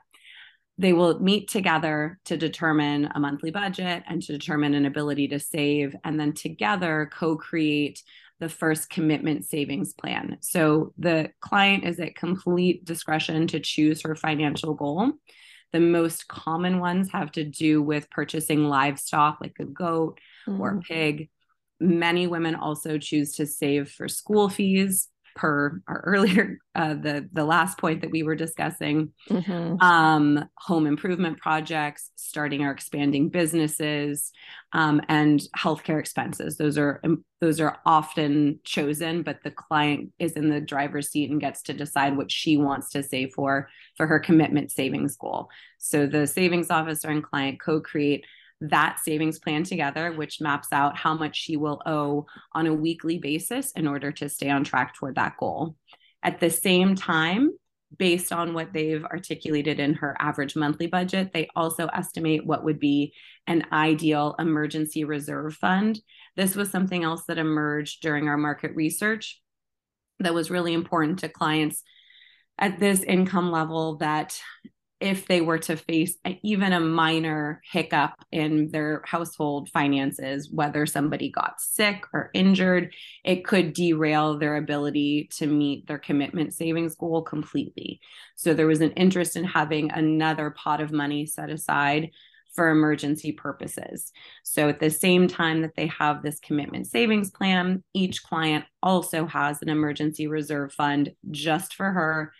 they 0.76 0.92
will 0.92 1.20
meet 1.20 1.48
together 1.48 2.18
to 2.24 2.36
determine 2.36 3.08
a 3.14 3.20
monthly 3.20 3.50
budget 3.50 4.02
and 4.08 4.22
to 4.22 4.32
determine 4.32 4.74
an 4.74 4.86
ability 4.86 5.28
to 5.28 5.38
save 5.38 5.94
and 6.02 6.18
then 6.18 6.32
together 6.32 7.10
co-create 7.12 8.02
the 8.40 8.48
first 8.48 8.90
commitment 8.90 9.44
savings 9.44 9.94
plan. 9.94 10.36
So 10.40 10.92
the 10.98 11.30
client 11.40 11.84
is 11.84 12.00
at 12.00 12.16
complete 12.16 12.84
discretion 12.84 13.46
to 13.48 13.60
choose 13.60 14.02
her 14.02 14.16
financial 14.16 14.74
goal. 14.74 15.12
The 15.72 15.80
most 15.80 16.26
common 16.26 16.80
ones 16.80 17.10
have 17.12 17.30
to 17.32 17.44
do 17.44 17.80
with 17.80 18.10
purchasing 18.10 18.64
livestock 18.64 19.38
like 19.40 19.56
a 19.60 19.64
goat 19.64 20.18
mm-hmm. 20.46 20.60
or 20.60 20.70
a 20.70 20.80
pig. 20.80 21.30
Many 21.78 22.26
women 22.26 22.56
also 22.56 22.98
choose 22.98 23.32
to 23.36 23.46
save 23.46 23.90
for 23.90 24.08
school 24.08 24.48
fees 24.48 25.08
per 25.34 25.80
our 25.88 26.00
earlier 26.06 26.58
uh, 26.74 26.94
the 26.94 27.28
the 27.32 27.44
last 27.44 27.78
point 27.78 28.00
that 28.00 28.10
we 28.10 28.22
were 28.22 28.36
discussing. 28.36 29.12
Mm-hmm. 29.28 29.80
um, 29.80 30.48
home 30.58 30.86
improvement 30.86 31.38
projects 31.38 32.10
starting 32.16 32.62
or 32.62 32.70
expanding 32.70 33.28
businesses 33.28 34.32
um, 34.72 35.00
and 35.08 35.42
healthcare 35.56 35.98
expenses. 35.98 36.56
Those 36.56 36.78
are 36.78 37.00
um, 37.04 37.24
those 37.40 37.60
are 37.60 37.78
often 37.84 38.60
chosen 38.64 39.22
but 39.22 39.38
the 39.44 39.50
client 39.50 40.12
is 40.18 40.32
in 40.32 40.48
the 40.48 40.60
driver's 40.60 41.10
seat 41.10 41.30
and 41.30 41.40
gets 41.40 41.62
to 41.62 41.74
decide 41.74 42.16
what 42.16 42.30
she 42.30 42.56
wants 42.56 42.90
to 42.90 43.02
save 43.02 43.32
for 43.34 43.68
for 43.96 44.06
her 44.06 44.18
commitment 44.18 44.70
savings 44.70 45.16
goal. 45.16 45.48
So 45.78 46.06
the 46.06 46.26
savings 46.26 46.70
officer 46.70 47.08
and 47.08 47.22
client 47.22 47.60
co-create 47.60 48.24
that 48.70 48.98
savings 49.00 49.38
plan 49.38 49.64
together, 49.64 50.12
which 50.12 50.40
maps 50.40 50.68
out 50.72 50.96
how 50.96 51.14
much 51.14 51.36
she 51.36 51.56
will 51.56 51.82
owe 51.86 52.26
on 52.52 52.66
a 52.66 52.74
weekly 52.74 53.18
basis 53.18 53.72
in 53.72 53.86
order 53.86 54.12
to 54.12 54.28
stay 54.28 54.50
on 54.50 54.64
track 54.64 54.94
toward 54.94 55.16
that 55.16 55.36
goal. 55.38 55.76
At 56.22 56.40
the 56.40 56.50
same 56.50 56.94
time, 56.94 57.50
based 57.98 58.32
on 58.32 58.54
what 58.54 58.72
they've 58.72 59.04
articulated 59.04 59.78
in 59.78 59.94
her 59.94 60.16
average 60.18 60.56
monthly 60.56 60.86
budget, 60.86 61.32
they 61.32 61.48
also 61.54 61.86
estimate 61.86 62.46
what 62.46 62.64
would 62.64 62.80
be 62.80 63.12
an 63.46 63.64
ideal 63.72 64.34
emergency 64.38 65.04
reserve 65.04 65.54
fund. 65.54 66.00
This 66.36 66.56
was 66.56 66.70
something 66.70 67.04
else 67.04 67.24
that 67.28 67.38
emerged 67.38 68.02
during 68.02 68.28
our 68.28 68.38
market 68.38 68.74
research 68.74 69.40
that 70.20 70.34
was 70.34 70.50
really 70.50 70.72
important 70.72 71.20
to 71.20 71.28
clients 71.28 71.82
at 72.58 72.78
this 72.78 73.02
income 73.02 73.50
level 73.50 73.96
that 73.96 74.40
if 75.04 75.28
they 75.28 75.42
were 75.42 75.58
to 75.58 75.76
face 75.76 76.16
even 76.42 76.72
a 76.72 76.80
minor 76.80 77.60
hiccup 77.70 78.14
in 78.32 78.70
their 78.70 79.02
household 79.04 79.68
finances, 79.68 80.48
whether 80.50 80.86
somebody 80.86 81.30
got 81.30 81.60
sick 81.60 82.04
or 82.14 82.30
injured, 82.32 82.94
it 83.22 83.44
could 83.44 83.74
derail 83.74 84.38
their 84.38 84.56
ability 84.56 85.28
to 85.30 85.46
meet 85.46 85.86
their 85.86 85.98
commitment 85.98 86.54
savings 86.54 86.94
goal 86.94 87.20
completely. 87.20 88.00
So 88.34 88.54
there 88.54 88.66
was 88.66 88.80
an 88.80 88.92
interest 88.92 89.36
in 89.36 89.44
having 89.44 89.90
another 89.90 90.48
pot 90.48 90.80
of 90.80 90.90
money 90.90 91.26
set 91.26 91.50
aside 91.50 92.10
for 92.54 92.70
emergency 92.70 93.32
purposes. 93.32 94.10
So 94.42 94.70
at 94.70 94.80
the 94.80 94.88
same 94.88 95.28
time 95.28 95.60
that 95.62 95.74
they 95.76 95.88
have 95.88 96.22
this 96.22 96.40
commitment 96.40 96.86
savings 96.86 97.30
plan, 97.30 97.84
each 97.92 98.22
client 98.22 98.64
also 98.82 99.26
has 99.26 99.60
an 99.60 99.68
emergency 99.68 100.28
reserve 100.28 100.72
fund 100.72 101.12
just 101.30 101.74
for 101.74 101.90
her 101.90 102.32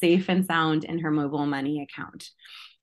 safe 0.00 0.28
and 0.28 0.44
sound 0.46 0.84
in 0.84 1.00
her 1.00 1.10
mobile 1.10 1.46
money 1.46 1.82
account. 1.82 2.30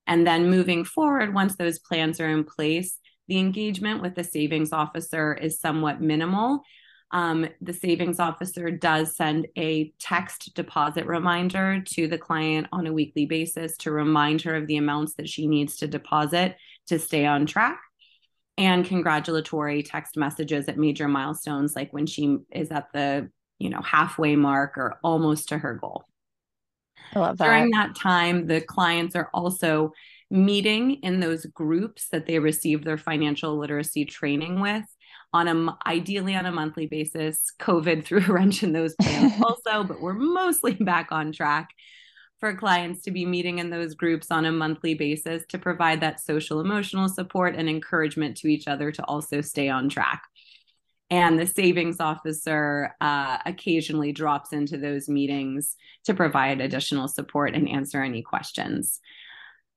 And 0.07 0.25
then 0.25 0.49
moving 0.49 0.83
forward, 0.83 1.33
once 1.33 1.55
those 1.55 1.79
plans 1.79 2.19
are 2.19 2.29
in 2.29 2.43
place, 2.43 2.97
the 3.27 3.37
engagement 3.37 4.01
with 4.01 4.15
the 4.15 4.23
savings 4.23 4.73
officer 4.73 5.33
is 5.33 5.59
somewhat 5.59 6.01
minimal. 6.01 6.63
Um, 7.11 7.47
the 7.59 7.73
savings 7.73 8.19
officer 8.19 8.71
does 8.71 9.15
send 9.15 9.47
a 9.57 9.93
text 9.99 10.53
deposit 10.55 11.05
reminder 11.05 11.81
to 11.91 12.07
the 12.07 12.17
client 12.17 12.67
on 12.71 12.87
a 12.87 12.93
weekly 12.93 13.25
basis 13.25 13.75
to 13.77 13.91
remind 13.91 14.41
her 14.43 14.55
of 14.55 14.67
the 14.67 14.77
amounts 14.77 15.15
that 15.15 15.29
she 15.29 15.47
needs 15.47 15.77
to 15.77 15.87
deposit 15.87 16.55
to 16.87 16.99
stay 16.99 17.25
on 17.25 17.45
track 17.45 17.79
and 18.57 18.85
congratulatory 18.85 19.83
text 19.83 20.17
messages 20.17 20.67
at 20.67 20.77
major 20.77 21.07
milestones 21.07 21.75
like 21.75 21.91
when 21.91 22.05
she 22.05 22.37
is 22.51 22.71
at 22.71 22.91
the 22.93 23.29
you 23.59 23.69
know 23.69 23.81
halfway 23.81 24.35
mark 24.35 24.77
or 24.77 24.99
almost 25.03 25.49
to 25.49 25.57
her 25.57 25.75
goal 25.75 26.05
I 27.15 27.19
love 27.19 27.37
that. 27.37 27.45
During 27.45 27.71
that 27.71 27.95
time, 27.95 28.47
the 28.47 28.61
clients 28.61 29.15
are 29.15 29.29
also 29.33 29.91
meeting 30.29 30.93
in 31.03 31.19
those 31.19 31.45
groups 31.45 32.07
that 32.09 32.25
they 32.25 32.39
receive 32.39 32.83
their 32.83 32.97
financial 32.97 33.57
literacy 33.57 34.05
training 34.05 34.61
with 34.61 34.85
on 35.33 35.47
a 35.47 35.77
ideally 35.85 36.35
on 36.35 36.45
a 36.45 36.51
monthly 36.51 36.87
basis. 36.87 37.51
COVID 37.59 38.05
threw 38.05 38.19
a 38.19 38.31
wrench 38.31 38.63
in 38.63 38.73
those 38.73 38.95
plans 38.95 39.33
also, 39.43 39.83
but 39.83 40.01
we're 40.01 40.13
mostly 40.13 40.73
back 40.73 41.11
on 41.11 41.31
track 41.31 41.69
for 42.39 42.55
clients 42.55 43.03
to 43.03 43.11
be 43.11 43.23
meeting 43.25 43.59
in 43.59 43.69
those 43.69 43.93
groups 43.93 44.31
on 44.31 44.45
a 44.45 44.51
monthly 44.51 44.95
basis 44.95 45.45
to 45.47 45.59
provide 45.59 46.01
that 46.01 46.19
social 46.19 46.59
emotional 46.59 47.07
support 47.07 47.55
and 47.55 47.69
encouragement 47.69 48.35
to 48.35 48.47
each 48.47 48.67
other 48.67 48.91
to 48.91 49.03
also 49.05 49.41
stay 49.41 49.69
on 49.69 49.87
track 49.87 50.23
and 51.11 51.37
the 51.37 51.45
savings 51.45 51.99
officer 51.99 52.95
uh, 53.01 53.37
occasionally 53.45 54.13
drops 54.13 54.53
into 54.53 54.77
those 54.77 55.09
meetings 55.09 55.75
to 56.05 56.13
provide 56.13 56.61
additional 56.61 57.09
support 57.09 57.53
and 57.53 57.67
answer 57.67 58.01
any 58.01 58.21
questions. 58.21 59.01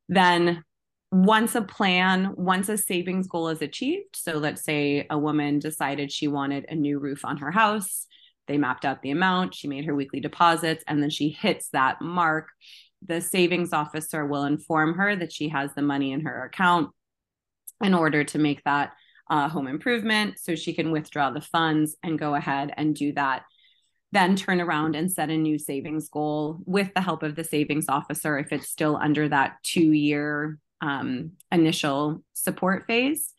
Then, 0.08 0.62
once 1.10 1.54
a 1.54 1.62
plan, 1.62 2.32
once 2.36 2.68
a 2.68 2.78
savings 2.78 3.26
goal 3.26 3.48
is 3.48 3.62
achieved, 3.62 4.14
so 4.14 4.38
let's 4.38 4.64
say 4.64 5.06
a 5.10 5.18
woman 5.18 5.58
decided 5.58 6.10
she 6.10 6.28
wanted 6.28 6.66
a 6.68 6.74
new 6.74 6.98
roof 6.98 7.24
on 7.24 7.36
her 7.38 7.50
house, 7.50 8.06
they 8.46 8.58
mapped 8.58 8.84
out 8.84 9.02
the 9.02 9.10
amount, 9.10 9.54
she 9.54 9.68
made 9.68 9.86
her 9.86 9.94
weekly 9.94 10.20
deposits, 10.20 10.84
and 10.86 11.02
then 11.02 11.10
she 11.10 11.30
hits 11.30 11.68
that 11.70 12.00
mark. 12.00 12.48
The 13.06 13.20
savings 13.20 13.72
officer 13.72 14.24
will 14.24 14.44
inform 14.44 14.94
her 14.94 15.16
that 15.16 15.32
she 15.32 15.48
has 15.48 15.74
the 15.74 15.82
money 15.82 16.12
in 16.12 16.20
her 16.22 16.44
account 16.44 16.90
in 17.82 17.94
order 17.94 18.22
to 18.24 18.38
make 18.38 18.62
that 18.64 18.92
uh, 19.28 19.48
home 19.48 19.66
improvement 19.66 20.38
so 20.38 20.54
she 20.54 20.74
can 20.74 20.90
withdraw 20.90 21.30
the 21.30 21.40
funds 21.40 21.96
and 22.02 22.18
go 22.18 22.34
ahead 22.34 22.72
and 22.76 22.94
do 22.94 23.12
that. 23.12 23.42
Then 24.12 24.36
turn 24.36 24.60
around 24.60 24.94
and 24.94 25.10
set 25.10 25.30
a 25.30 25.36
new 25.36 25.58
savings 25.58 26.08
goal 26.08 26.58
with 26.66 26.92
the 26.94 27.00
help 27.00 27.22
of 27.22 27.34
the 27.34 27.44
savings 27.44 27.88
officer 27.88 28.38
if 28.38 28.52
it's 28.52 28.68
still 28.68 28.96
under 28.96 29.28
that 29.28 29.56
two 29.62 29.92
year 29.92 30.58
um, 30.80 31.32
initial 31.50 32.22
support 32.32 32.86
phase. 32.86 33.32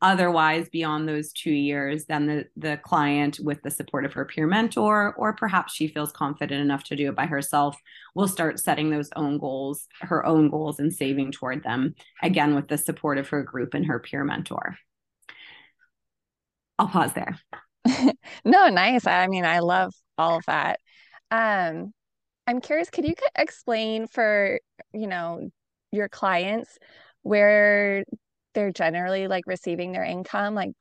Otherwise 0.00 0.68
beyond 0.68 1.08
those 1.08 1.32
two 1.32 1.52
years 1.52 2.04
then 2.04 2.26
the, 2.26 2.44
the 2.56 2.76
client 2.84 3.38
with 3.42 3.62
the 3.62 3.70
support 3.70 4.04
of 4.04 4.12
her 4.12 4.26
peer 4.26 4.46
mentor 4.46 5.14
or 5.16 5.34
perhaps 5.34 5.72
she 5.72 5.88
feels 5.88 6.12
confident 6.12 6.60
enough 6.60 6.84
to 6.84 6.96
do 6.96 7.08
it 7.08 7.14
by 7.14 7.24
herself 7.24 7.74
will 8.14 8.28
start 8.28 8.60
setting 8.60 8.90
those 8.90 9.08
own 9.16 9.38
goals 9.38 9.86
her 10.02 10.26
own 10.26 10.50
goals 10.50 10.78
and 10.78 10.92
saving 10.92 11.32
toward 11.32 11.62
them 11.62 11.94
again 12.22 12.54
with 12.54 12.68
the 12.68 12.76
support 12.76 13.16
of 13.16 13.28
her 13.28 13.42
group 13.42 13.72
and 13.72 13.86
her 13.86 13.98
peer 13.98 14.24
mentor 14.24 14.76
I'll 16.78 16.88
pause 16.88 17.12
there. 17.12 17.38
no, 18.44 18.68
nice. 18.68 19.06
I 19.06 19.26
mean, 19.26 19.44
I 19.44 19.60
love 19.60 19.92
all 20.18 20.38
of 20.38 20.44
that. 20.46 20.80
Um, 21.30 21.92
I'm 22.46 22.60
curious, 22.60 22.90
could 22.90 23.06
you 23.06 23.14
explain 23.36 24.06
for, 24.06 24.60
you 24.92 25.06
know, 25.06 25.50
your 25.92 26.08
clients 26.08 26.78
where 27.22 28.04
they're 28.54 28.72
generally 28.72 29.28
like 29.28 29.44
receiving 29.46 29.92
their 29.92 30.04
income? 30.04 30.54
Like, 30.54 30.72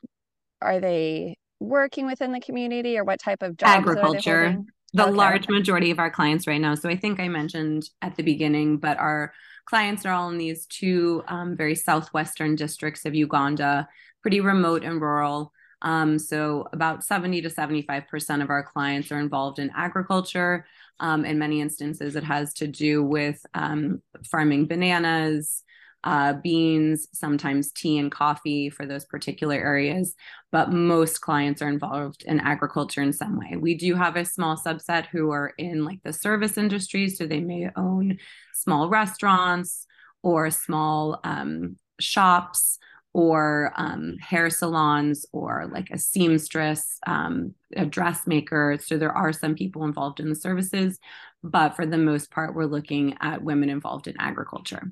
are 0.61 0.79
they 0.79 1.37
working 1.59 2.05
within 2.05 2.31
the 2.31 2.39
community 2.39 2.97
or 2.97 3.03
what 3.03 3.19
type 3.19 3.41
of 3.41 3.57
job? 3.57 3.69
Agriculture. 3.69 4.57
The 4.95 5.03
okay. 5.03 5.11
large 5.11 5.49
majority 5.49 5.89
of 5.89 5.99
our 5.99 6.11
clients 6.11 6.45
right 6.45 6.61
now. 6.61 6.75
So 6.75 6.87
I 6.87 6.95
think 6.95 7.19
I 7.19 7.27
mentioned 7.27 7.89
at 8.01 8.15
the 8.15 8.23
beginning, 8.23 8.77
but 8.77 8.97
our 8.99 9.33
clients 9.65 10.05
are 10.05 10.11
all 10.11 10.29
in 10.29 10.37
these 10.37 10.65
two 10.67 11.23
um, 11.27 11.55
very 11.57 11.73
southwestern 11.73 12.55
districts 12.55 13.05
of 13.05 13.15
Uganda, 13.15 13.87
pretty 14.21 14.39
remote 14.39 14.83
and 14.83 15.01
rural. 15.01 15.51
Um, 15.83 16.17
so 16.17 16.67
about 16.73 17.03
70 17.03 17.41
to 17.41 17.49
75% 17.49 18.41
of 18.41 18.49
our 18.49 18.63
clients 18.63 19.11
are 19.11 19.19
involved 19.19 19.59
in 19.59 19.71
agriculture. 19.75 20.65
Um, 20.99 21.25
in 21.25 21.37
many 21.37 21.61
instances, 21.61 22.15
it 22.15 22.23
has 22.23 22.53
to 22.55 22.67
do 22.67 23.03
with 23.03 23.45
um, 23.53 24.01
farming 24.31 24.67
bananas, 24.67 25.63
uh, 26.05 26.33
beans, 26.33 27.07
sometimes 27.13 27.71
tea 27.71 27.97
and 27.97 28.11
coffee 28.11 28.69
for 28.69 28.85
those 28.85 29.05
particular 29.05 29.55
areas. 29.55 30.15
But 30.51 30.71
most 30.71 31.21
clients 31.21 31.61
are 31.61 31.69
involved 31.69 32.23
in 32.23 32.39
agriculture 32.39 33.01
in 33.01 33.13
some 33.13 33.37
way. 33.37 33.57
We 33.57 33.75
do 33.75 33.95
have 33.95 34.15
a 34.15 34.25
small 34.25 34.57
subset 34.57 35.07
who 35.07 35.31
are 35.31 35.53
in 35.57 35.85
like 35.85 35.99
the 36.03 36.13
service 36.13 36.57
industry. 36.57 37.09
So 37.09 37.25
they 37.25 37.39
may 37.39 37.69
own 37.75 38.17
small 38.53 38.89
restaurants 38.89 39.85
or 40.21 40.49
small 40.49 41.19
um, 41.23 41.77
shops 41.99 42.79
or 43.13 43.71
um, 43.75 44.17
hair 44.19 44.49
salons 44.49 45.25
or 45.31 45.69
like 45.71 45.89
a 45.91 45.97
seamstress, 45.97 46.97
um, 47.05 47.53
a 47.75 47.85
dressmaker. 47.85 48.79
So 48.83 48.97
there 48.97 49.15
are 49.15 49.31
some 49.31 49.55
people 49.55 49.85
involved 49.85 50.19
in 50.19 50.29
the 50.29 50.35
services, 50.35 50.99
but 51.43 51.75
for 51.75 51.85
the 51.85 51.97
most 51.97 52.31
part, 52.31 52.55
we're 52.55 52.65
looking 52.65 53.15
at 53.21 53.43
women 53.43 53.69
involved 53.69 54.07
in 54.07 54.15
agriculture. 54.19 54.91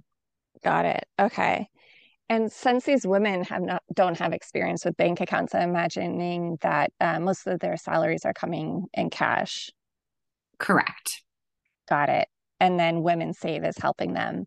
Got 0.63 0.85
it. 0.85 1.05
Okay. 1.19 1.67
And 2.29 2.49
since 2.51 2.85
these 2.85 3.05
women 3.05 3.43
have 3.45 3.61
not 3.61 3.83
don't 3.93 4.17
have 4.17 4.31
experience 4.31 4.85
with 4.85 4.95
bank 4.95 5.19
accounts, 5.19 5.53
I'm 5.53 5.69
imagining 5.69 6.57
that 6.61 6.93
uh, 7.01 7.19
most 7.19 7.45
of 7.45 7.59
their 7.59 7.75
salaries 7.75 8.23
are 8.23 8.33
coming 8.33 8.85
in 8.93 9.09
cash. 9.09 9.69
Correct. 10.57 11.23
Got 11.89 12.09
it. 12.09 12.29
And 12.59 12.79
then 12.79 13.01
Women 13.01 13.33
Save 13.33 13.65
is 13.65 13.77
helping 13.77 14.13
them 14.13 14.45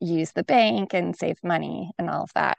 use 0.00 0.32
the 0.32 0.44
bank 0.44 0.94
and 0.94 1.14
save 1.16 1.36
money 1.42 1.90
and 1.98 2.08
all 2.10 2.22
of 2.22 2.32
that. 2.34 2.58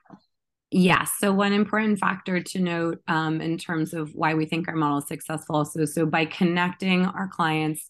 Yes. 0.73 1.11
So 1.19 1.33
one 1.33 1.51
important 1.51 1.99
factor 1.99 2.41
to 2.41 2.59
note 2.59 2.99
um, 3.07 3.41
in 3.41 3.57
terms 3.57 3.93
of 3.93 4.15
why 4.15 4.35
we 4.35 4.45
think 4.45 4.69
our 4.69 4.75
model 4.75 4.99
is 4.99 5.07
successful. 5.07 5.65
So, 5.65 5.83
so 5.83 6.05
by 6.05 6.25
connecting 6.25 7.05
our 7.05 7.27
clients 7.27 7.89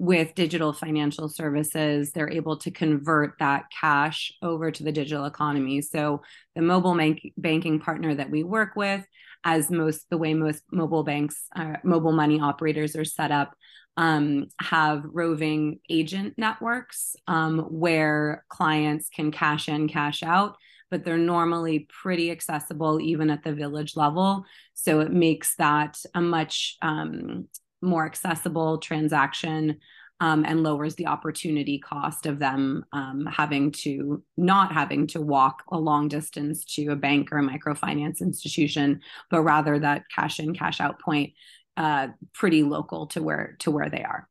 with 0.00 0.34
digital 0.34 0.72
financial 0.72 1.28
services, 1.28 2.12
they're 2.12 2.30
able 2.30 2.56
to 2.58 2.70
convert 2.72 3.38
that 3.38 3.64
cash 3.80 4.32
over 4.42 4.70
to 4.70 4.82
the 4.82 4.92
digital 4.92 5.26
economy. 5.26 5.80
So 5.80 6.22
the 6.56 6.62
mobile 6.62 6.96
bank, 6.96 7.20
banking 7.36 7.78
partner 7.78 8.14
that 8.14 8.30
we 8.30 8.42
work 8.42 8.74
with, 8.74 9.04
as 9.44 9.70
most 9.70 10.06
the 10.10 10.18
way 10.18 10.34
most 10.34 10.62
mobile 10.70 11.04
banks, 11.04 11.44
uh, 11.56 11.76
mobile 11.84 12.12
money 12.12 12.40
operators 12.40 12.96
are 12.96 13.04
set 13.04 13.30
up, 13.30 13.54
um, 13.96 14.46
have 14.60 15.04
roving 15.04 15.80
agent 15.88 16.34
networks 16.36 17.16
um, 17.26 17.60
where 17.70 18.44
clients 18.48 19.08
can 19.08 19.30
cash 19.32 19.68
in, 19.68 19.88
cash 19.88 20.22
out, 20.22 20.56
but 20.90 21.04
they're 21.04 21.18
normally 21.18 21.88
pretty 22.02 22.30
accessible 22.30 23.00
even 23.00 23.30
at 23.30 23.42
the 23.42 23.52
village 23.52 23.96
level. 23.96 24.44
So 24.74 25.00
it 25.00 25.12
makes 25.12 25.56
that 25.56 25.98
a 26.14 26.20
much 26.20 26.76
um, 26.82 27.48
more 27.82 28.06
accessible 28.06 28.78
transaction 28.78 29.78
um, 30.20 30.44
and 30.44 30.62
lowers 30.62 30.96
the 30.96 31.06
opportunity 31.06 31.78
cost 31.78 32.26
of 32.26 32.38
them 32.38 32.84
um, 32.92 33.26
having 33.26 33.70
to 33.70 34.22
not 34.36 34.72
having 34.72 35.06
to 35.08 35.20
walk 35.20 35.62
a 35.70 35.78
long 35.78 36.08
distance 36.08 36.64
to 36.64 36.88
a 36.88 36.96
bank 36.96 37.30
or 37.30 37.38
a 37.38 37.42
microfinance 37.42 38.20
institution, 38.20 39.00
but 39.30 39.42
rather 39.42 39.78
that 39.78 40.04
cash 40.14 40.40
in, 40.40 40.54
cash 40.54 40.80
out 40.80 41.00
point 41.00 41.32
uh, 41.76 42.08
pretty 42.34 42.64
local 42.64 43.06
to 43.06 43.22
where 43.22 43.56
to 43.60 43.70
where 43.70 43.88
they 43.88 44.02
are. 44.02 44.28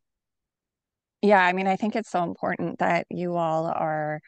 Yeah, 1.22 1.44
I 1.44 1.54
mean, 1.54 1.68
I 1.68 1.78
think 1.78 1.96
it's 1.96 2.12
so 2.12 2.24
important 2.24 2.80
that 2.80 3.08
you 3.10 3.36
all 3.36 3.66
are 3.66 4.20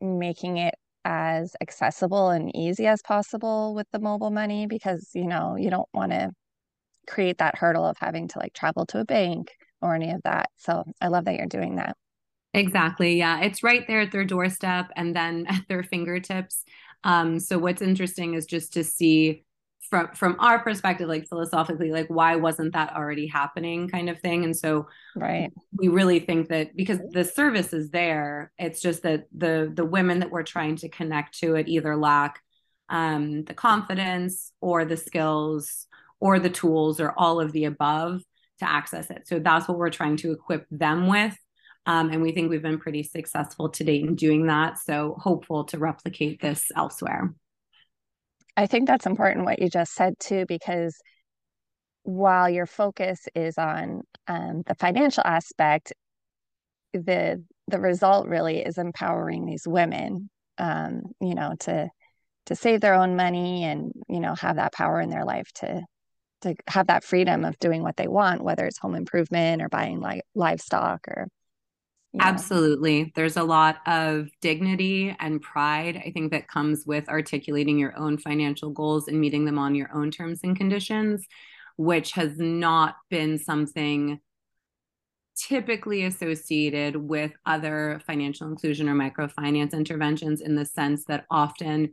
making 0.00 0.58
it 0.58 0.74
as 1.04 1.54
accessible 1.60 2.30
and 2.30 2.54
easy 2.56 2.86
as 2.86 3.00
possible 3.02 3.74
with 3.74 3.86
the 3.92 4.00
mobile 4.00 4.30
money 4.30 4.66
because 4.66 5.10
you 5.14 5.26
know 5.26 5.56
you 5.56 5.70
don't 5.70 5.88
want 5.94 6.10
to 6.12 6.30
create 7.06 7.38
that 7.38 7.56
hurdle 7.56 7.86
of 7.86 7.96
having 7.98 8.28
to 8.28 8.38
like 8.40 8.52
travel 8.52 8.84
to 8.86 8.98
a 8.98 9.04
bank 9.04 9.52
or 9.82 9.94
any 9.94 10.10
of 10.10 10.22
that. 10.24 10.50
So 10.56 10.84
I 11.00 11.08
love 11.08 11.24
that 11.26 11.36
you're 11.36 11.46
doing 11.46 11.76
that. 11.76 11.96
Exactly. 12.54 13.18
Yeah. 13.18 13.40
It's 13.40 13.62
right 13.62 13.86
there 13.86 14.00
at 14.00 14.12
their 14.12 14.24
doorstep 14.24 14.86
and 14.96 15.14
then 15.14 15.46
at 15.48 15.62
their 15.68 15.82
fingertips. 15.82 16.64
Um, 17.04 17.38
so 17.38 17.58
what's 17.58 17.82
interesting 17.82 18.34
is 18.34 18.46
just 18.46 18.72
to 18.74 18.84
see 18.84 19.44
from 19.88 20.08
from 20.14 20.36
our 20.40 20.58
perspective 20.58 21.08
like 21.08 21.28
philosophically 21.28 21.92
like 21.92 22.08
why 22.08 22.36
wasn't 22.36 22.72
that 22.72 22.94
already 22.96 23.26
happening 23.26 23.88
kind 23.88 24.10
of 24.10 24.18
thing 24.20 24.42
and 24.42 24.56
so 24.56 24.88
right 25.14 25.52
we 25.76 25.88
really 25.88 26.18
think 26.18 26.48
that 26.48 26.74
because 26.74 26.98
the 27.10 27.24
service 27.24 27.72
is 27.72 27.90
there 27.90 28.50
it's 28.58 28.80
just 28.80 29.02
that 29.04 29.26
the 29.36 29.70
the 29.74 29.84
women 29.84 30.20
that 30.20 30.30
we're 30.30 30.42
trying 30.42 30.76
to 30.76 30.88
connect 30.88 31.38
to 31.38 31.54
it 31.54 31.68
either 31.68 31.96
lack 31.96 32.42
um, 32.88 33.44
the 33.44 33.54
confidence 33.54 34.52
or 34.60 34.84
the 34.84 34.96
skills 34.96 35.86
or 36.20 36.38
the 36.38 36.50
tools 36.50 37.00
or 37.00 37.12
all 37.16 37.40
of 37.40 37.52
the 37.52 37.64
above 37.64 38.22
to 38.58 38.68
access 38.68 39.10
it. 39.10 39.26
So 39.26 39.38
that's 39.38 39.68
what 39.68 39.78
we're 39.78 39.90
trying 39.90 40.16
to 40.18 40.32
equip 40.32 40.66
them 40.70 41.08
with. 41.08 41.36
Um, 41.86 42.10
and 42.10 42.20
we 42.20 42.32
think 42.32 42.50
we've 42.50 42.62
been 42.62 42.80
pretty 42.80 43.04
successful 43.04 43.68
to 43.70 43.84
date 43.84 44.04
in 44.04 44.16
doing 44.16 44.46
that. 44.46 44.78
So 44.78 45.16
hopeful 45.18 45.64
to 45.66 45.78
replicate 45.78 46.40
this 46.40 46.64
elsewhere. 46.74 47.32
I 48.56 48.66
think 48.66 48.88
that's 48.88 49.06
important 49.06 49.44
what 49.44 49.60
you 49.60 49.68
just 49.68 49.94
said 49.94 50.14
too, 50.18 50.46
because 50.48 50.96
while 52.02 52.48
your 52.48 52.66
focus 52.66 53.20
is 53.34 53.58
on 53.58 54.02
um, 54.26 54.62
the 54.66 54.74
financial 54.74 55.22
aspect, 55.24 55.92
the 56.92 57.44
the 57.68 57.80
result 57.80 58.28
really 58.28 58.58
is 58.58 58.78
empowering 58.78 59.44
these 59.44 59.66
women, 59.66 60.30
um, 60.56 61.02
you 61.20 61.34
know, 61.34 61.54
to 61.60 61.88
to 62.46 62.54
save 62.54 62.80
their 62.80 62.94
own 62.94 63.16
money 63.16 63.64
and 63.64 63.92
you 64.08 64.20
know 64.20 64.34
have 64.34 64.56
that 64.56 64.72
power 64.72 65.00
in 65.00 65.10
their 65.10 65.24
life 65.24 65.50
to 65.56 65.82
to 66.42 66.54
have 66.68 66.88
that 66.88 67.04
freedom 67.04 67.44
of 67.44 67.58
doing 67.58 67.82
what 67.82 67.96
they 67.96 68.08
want, 68.08 68.42
whether 68.42 68.66
it's 68.66 68.78
home 68.78 68.94
improvement 68.94 69.62
or 69.62 69.68
buying 69.68 70.00
like 70.00 70.22
livestock 70.34 71.06
or 71.08 71.28
Absolutely. 72.18 73.12
There's 73.14 73.36
a 73.36 73.42
lot 73.42 73.78
of 73.86 74.28
dignity 74.40 75.14
and 75.20 75.40
pride, 75.40 75.96
I 75.96 76.10
think, 76.12 76.32
that 76.32 76.48
comes 76.48 76.84
with 76.86 77.08
articulating 77.08 77.78
your 77.78 77.96
own 77.98 78.16
financial 78.18 78.70
goals 78.70 79.08
and 79.08 79.20
meeting 79.20 79.44
them 79.44 79.58
on 79.58 79.74
your 79.74 79.94
own 79.94 80.10
terms 80.10 80.40
and 80.42 80.56
conditions, 80.56 81.26
which 81.76 82.12
has 82.12 82.38
not 82.38 82.96
been 83.10 83.38
something 83.38 84.20
typically 85.36 86.04
associated 86.04 86.96
with 86.96 87.32
other 87.44 88.00
financial 88.06 88.48
inclusion 88.48 88.88
or 88.88 88.94
microfinance 88.94 89.74
interventions 89.74 90.40
in 90.40 90.54
the 90.54 90.64
sense 90.64 91.04
that 91.04 91.26
often 91.30 91.90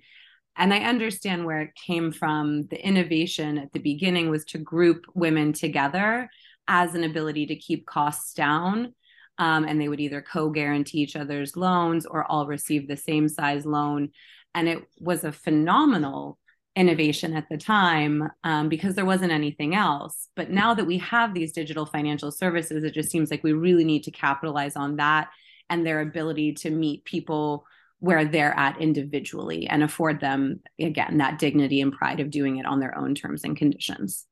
and 0.55 0.73
I 0.73 0.79
understand 0.79 1.45
where 1.45 1.61
it 1.61 1.75
came 1.75 2.11
from. 2.11 2.67
The 2.67 2.85
innovation 2.85 3.57
at 3.57 3.73
the 3.73 3.79
beginning 3.79 4.29
was 4.29 4.45
to 4.45 4.57
group 4.57 5.05
women 5.13 5.53
together 5.53 6.29
as 6.67 6.95
an 6.95 7.03
ability 7.03 7.47
to 7.47 7.55
keep 7.55 7.85
costs 7.85 8.33
down. 8.33 8.93
Um, 9.39 9.65
and 9.65 9.81
they 9.81 9.89
would 9.89 9.99
either 9.99 10.21
co-guarantee 10.21 10.99
each 10.99 11.15
other's 11.15 11.57
loans 11.57 12.05
or 12.05 12.23
all 12.31 12.45
receive 12.45 12.87
the 12.87 12.97
same 12.97 13.27
size 13.27 13.65
loan. 13.65 14.09
And 14.53 14.69
it 14.69 14.83
was 14.99 15.23
a 15.23 15.31
phenomenal 15.31 16.37
innovation 16.75 17.33
at 17.35 17.47
the 17.49 17.57
time 17.57 18.29
um, 18.43 18.69
because 18.69 18.95
there 18.95 19.05
wasn't 19.05 19.31
anything 19.31 19.75
else. 19.75 20.29
But 20.35 20.51
now 20.51 20.73
that 20.75 20.85
we 20.85 20.99
have 20.99 21.33
these 21.33 21.51
digital 21.51 21.85
financial 21.85 22.31
services 22.31 22.83
it 22.83 22.93
just 22.93 23.11
seems 23.11 23.31
like 23.31 23.43
we 23.43 23.53
really 23.53 23.83
need 23.83 24.03
to 24.03 24.11
capitalize 24.11 24.75
on 24.75 24.97
that 24.97 25.29
and 25.69 25.85
their 25.85 26.01
ability 26.01 26.53
to 26.53 26.69
meet 26.69 27.05
people 27.05 27.65
where 28.03 28.25
they're 28.25 28.57
at 28.57 28.81
individually 28.81 29.65
and 29.67 29.81
afford 29.81 30.19
them 30.19 30.59
again 30.77 31.17
that 31.19 31.39
dignity 31.39 31.79
and 31.79 31.93
pride 31.93 32.19
of 32.19 32.29
doing 32.29 32.57
it 32.57 32.65
on 32.65 32.79
their 32.79 32.97
own 32.97 33.15
terms 33.15 33.43
and 33.45 33.55
conditions 33.55 34.25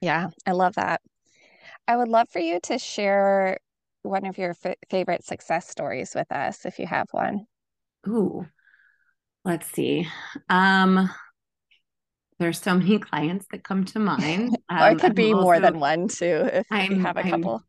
yeah 0.00 0.28
i 0.46 0.52
love 0.52 0.74
that 0.74 1.00
I 1.90 1.96
would 1.96 2.08
love 2.08 2.28
for 2.28 2.38
you 2.38 2.60
to 2.64 2.78
share 2.78 3.58
one 4.02 4.24
of 4.24 4.38
your 4.38 4.54
f- 4.62 4.76
favorite 4.88 5.24
success 5.24 5.68
stories 5.68 6.14
with 6.14 6.30
us 6.30 6.64
if 6.64 6.78
you 6.78 6.86
have 6.86 7.08
one. 7.10 7.46
Ooh, 8.06 8.46
let's 9.44 9.66
see. 9.72 10.06
Um, 10.48 11.10
there's 12.38 12.60
so 12.60 12.74
many 12.74 12.98
clients 13.00 13.46
that 13.50 13.64
come 13.64 13.84
to 13.86 13.98
mind. 13.98 14.56
Um, 14.68 14.92
it 14.92 15.00
could 15.00 15.16
be 15.16 15.34
also, 15.34 15.42
more 15.42 15.58
than 15.58 15.80
one 15.80 16.06
too, 16.06 16.48
if 16.52 16.66
I'm, 16.70 16.92
you 16.92 17.00
have 17.00 17.16
a 17.16 17.24
couple. 17.24 17.64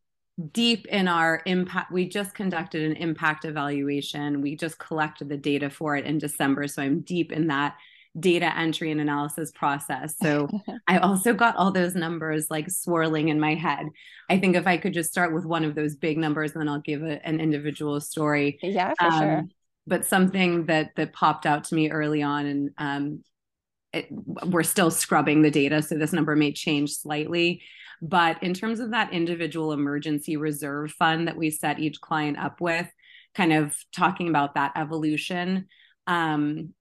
Deep 0.51 0.85
in 0.87 1.07
our 1.07 1.41
impact. 1.45 1.91
We 1.91 2.07
just 2.07 2.33
conducted 2.33 2.83
an 2.83 2.95
impact 2.97 3.45
evaluation. 3.45 4.41
We 4.41 4.55
just 4.55 4.79
collected 4.79 5.29
the 5.29 5.37
data 5.37 5.69
for 5.69 5.95
it 5.97 6.05
in 6.05 6.17
December. 6.17 6.67
So 6.67 6.81
I'm 6.81 7.01
deep 7.01 7.31
in 7.31 7.47
that 7.47 7.75
data 8.19 8.55
entry 8.57 8.91
and 8.91 8.99
analysis 8.99 9.51
process. 9.51 10.15
So 10.21 10.49
I 10.87 10.97
also 10.97 11.33
got 11.33 11.55
all 11.55 11.71
those 11.71 11.95
numbers 11.95 12.47
like 12.49 12.69
swirling 12.69 13.29
in 13.29 13.39
my 13.39 13.55
head. 13.55 13.87
I 14.29 14.39
think 14.39 14.55
if 14.55 14.67
I 14.67 14.77
could 14.77 14.93
just 14.93 15.11
start 15.11 15.33
with 15.33 15.45
one 15.45 15.63
of 15.63 15.75
those 15.75 15.95
big 15.95 16.17
numbers, 16.17 16.51
and 16.51 16.61
then 16.61 16.69
I'll 16.69 16.81
give 16.81 17.03
a, 17.03 17.25
an 17.25 17.39
individual 17.39 17.99
story. 18.01 18.59
Yeah, 18.61 18.93
for 18.99 19.05
um, 19.05 19.19
sure. 19.19 19.43
But 19.87 20.05
something 20.05 20.65
that 20.65 20.91
that 20.95 21.13
popped 21.13 21.45
out 21.45 21.65
to 21.65 21.75
me 21.75 21.89
early 21.89 22.21
on, 22.21 22.45
and 22.45 22.69
um, 22.77 23.23
it, 23.93 24.07
we're 24.09 24.63
still 24.63 24.91
scrubbing 24.91 25.41
the 25.41 25.51
data, 25.51 25.81
so 25.81 25.97
this 25.97 26.13
number 26.13 26.35
may 26.35 26.51
change 26.51 26.91
slightly. 26.91 27.61
But 28.01 28.41
in 28.41 28.53
terms 28.53 28.79
of 28.79 28.91
that 28.91 29.13
individual 29.13 29.73
emergency 29.73 30.37
reserve 30.37 30.91
fund 30.91 31.27
that 31.27 31.37
we 31.37 31.51
set 31.51 31.79
each 31.79 32.01
client 32.01 32.37
up 32.37 32.59
with, 32.59 32.87
kind 33.35 33.53
of 33.53 33.75
talking 33.95 34.27
about 34.27 34.55
that 34.55 34.73
evolution, 34.75 35.67
um, 36.07 36.73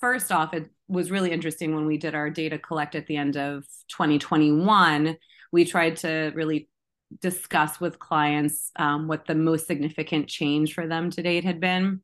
first 0.00 0.32
off, 0.32 0.54
it 0.54 0.70
was 0.88 1.10
really 1.10 1.30
interesting 1.30 1.74
when 1.74 1.86
we 1.86 1.98
did 1.98 2.14
our 2.14 2.30
data 2.30 2.58
collect 2.58 2.94
at 2.94 3.06
the 3.06 3.16
end 3.16 3.36
of 3.36 3.64
2021. 3.88 5.16
We 5.52 5.64
tried 5.64 5.96
to 5.98 6.32
really 6.34 6.68
discuss 7.20 7.80
with 7.80 7.98
clients 7.98 8.70
um, 8.76 9.08
what 9.08 9.26
the 9.26 9.34
most 9.34 9.66
significant 9.66 10.28
change 10.28 10.74
for 10.74 10.86
them 10.86 11.10
to 11.10 11.22
date 11.22 11.44
had 11.44 11.60
been. 11.60 12.00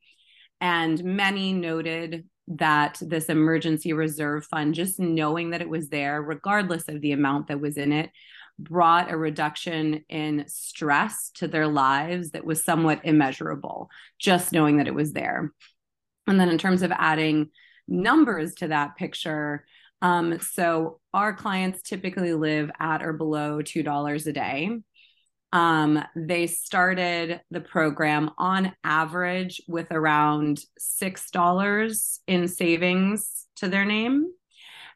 And 0.60 1.02
many 1.02 1.52
noted 1.52 2.28
that 2.50 2.98
this 3.00 3.26
emergency 3.26 3.92
reserve 3.92 4.44
fund, 4.44 4.74
just 4.74 4.98
knowing 4.98 5.50
that 5.50 5.60
it 5.60 5.68
was 5.68 5.88
there, 5.88 6.20
regardless 6.20 6.88
of 6.88 7.00
the 7.00 7.12
amount 7.12 7.46
that 7.48 7.60
was 7.60 7.76
in 7.76 7.92
it, 7.92 8.10
brought 8.58 9.10
a 9.10 9.16
reduction 9.16 10.04
in 10.08 10.44
stress 10.48 11.30
to 11.34 11.48
their 11.48 11.66
lives 11.66 12.30
that 12.32 12.44
was 12.44 12.64
somewhat 12.64 13.00
immeasurable, 13.04 13.88
just 14.18 14.52
knowing 14.52 14.76
that 14.76 14.88
it 14.88 14.94
was 14.94 15.12
there. 15.12 15.52
And 16.26 16.38
then, 16.38 16.48
in 16.48 16.58
terms 16.58 16.82
of 16.82 16.92
adding 16.92 17.50
numbers 17.88 18.54
to 18.56 18.68
that 18.68 18.96
picture, 18.96 19.64
um, 20.02 20.40
so 20.40 21.00
our 21.12 21.34
clients 21.34 21.82
typically 21.82 22.34
live 22.34 22.70
at 22.78 23.02
or 23.02 23.12
below 23.12 23.60
$2 23.62 24.26
a 24.26 24.32
day. 24.32 24.70
Um, 25.52 26.02
they 26.14 26.46
started 26.46 27.40
the 27.50 27.60
program 27.60 28.30
on 28.38 28.72
average 28.84 29.60
with 29.66 29.90
around 29.90 30.60
$6 30.78 32.18
in 32.26 32.48
savings 32.48 33.46
to 33.56 33.68
their 33.68 33.84
name. 33.84 34.30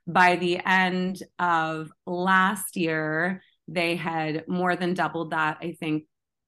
By 0.06 0.36
the 0.36 0.60
end 0.64 1.22
of 1.38 1.90
last 2.06 2.76
year, 2.76 3.42
they 3.66 3.96
had 3.96 4.46
more 4.46 4.76
than 4.76 4.94
doubled 4.94 5.30
that. 5.30 5.58
I 5.60 5.72
think, 5.72 6.04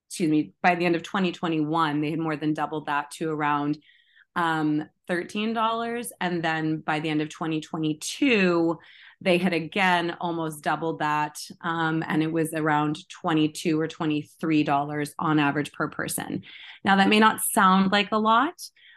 excuse 0.08 0.30
me, 0.30 0.52
by 0.62 0.74
the 0.74 0.84
end 0.84 0.94
of 0.94 1.02
2021, 1.02 2.00
they 2.00 2.10
had 2.10 2.18
more 2.18 2.36
than 2.36 2.54
doubled 2.54 2.86
that 2.86 3.10
to 3.12 3.30
around 3.30 3.78
um, 4.36 4.88
$13. 5.08 6.12
And 6.20 6.42
then 6.42 6.78
by 6.78 7.00
the 7.00 7.08
end 7.08 7.22
of 7.22 7.28
2022, 7.30 8.78
they 9.20 9.38
had 9.38 9.52
again 9.52 10.16
almost 10.20 10.62
doubled 10.62 10.98
that. 10.98 11.38
Um, 11.62 12.04
and 12.06 12.22
it 12.22 12.30
was 12.30 12.52
around 12.52 13.08
22 13.08 13.80
or 13.80 13.88
$23 13.88 15.10
on 15.18 15.38
average 15.38 15.72
per 15.72 15.88
person. 15.88 16.42
Now, 16.84 16.96
that 16.96 17.08
may 17.08 17.18
not 17.18 17.40
sound 17.40 17.92
like 17.92 18.12
a 18.12 18.18
lot, 18.18 18.54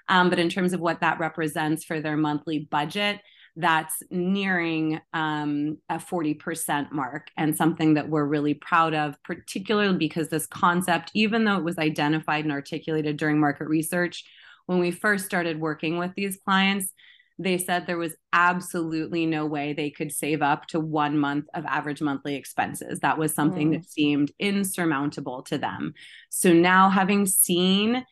um, 0.10 0.30
but 0.30 0.40
in 0.40 0.50
terms 0.50 0.74
of 0.74 0.80
what 0.80 1.02
that 1.02 1.20
represents 1.20 1.86
for 1.86 2.02
their 2.02 2.18
monthly 2.18 2.60
budget, 2.60 3.20
that's 3.56 4.02
nearing 4.10 5.02
um, 5.14 5.78
a 5.90 5.96
40% 5.96 6.92
mark 6.92 7.28
and 7.36 7.56
something 7.56 7.96
that 7.96 8.10
we're 8.10 8.26
really 8.26 8.54
proud 8.54 8.94
of, 8.94 9.22
particularly 9.24 9.98
because 9.98 10.30
this 10.30 10.48
concept, 10.48 11.12
even 11.14 11.44
though 11.44 11.58
it 11.58 11.64
was 11.64 11.78
identified 11.78 12.46
and 12.46 12.54
articulated 12.54 13.18
during 13.18 13.40
market 13.40 13.68
research, 13.68 14.24
when 14.66 14.80
we 14.80 14.92
first 14.92 15.26
started 15.26 15.60
working 15.60 15.98
with 15.98 16.14
these 16.16 16.38
clients, 16.46 16.94
they 17.40 17.58
said 17.58 17.88
there 17.88 17.98
was 17.98 18.16
absolutely 18.34 19.26
no 19.26 19.46
way 19.46 19.72
they 19.72 19.90
could 19.90 20.12
save 20.12 20.42
up 20.42 20.68
to 20.68 20.80
one 20.80 21.18
month 21.18 21.46
of 21.54 21.66
average 21.66 22.02
monthly 22.02 22.36
expenses. 22.36 23.00
That 23.00 23.18
was 23.18 23.34
something 23.34 23.72
mm. 23.72 23.74
that 23.74 23.90
seemed 23.90 24.32
insurmountable 24.40 25.44
to 25.44 25.58
them. 25.58 25.94
So 26.30 26.52
now, 26.52 26.90
having 26.90 27.26
seen 27.26 28.06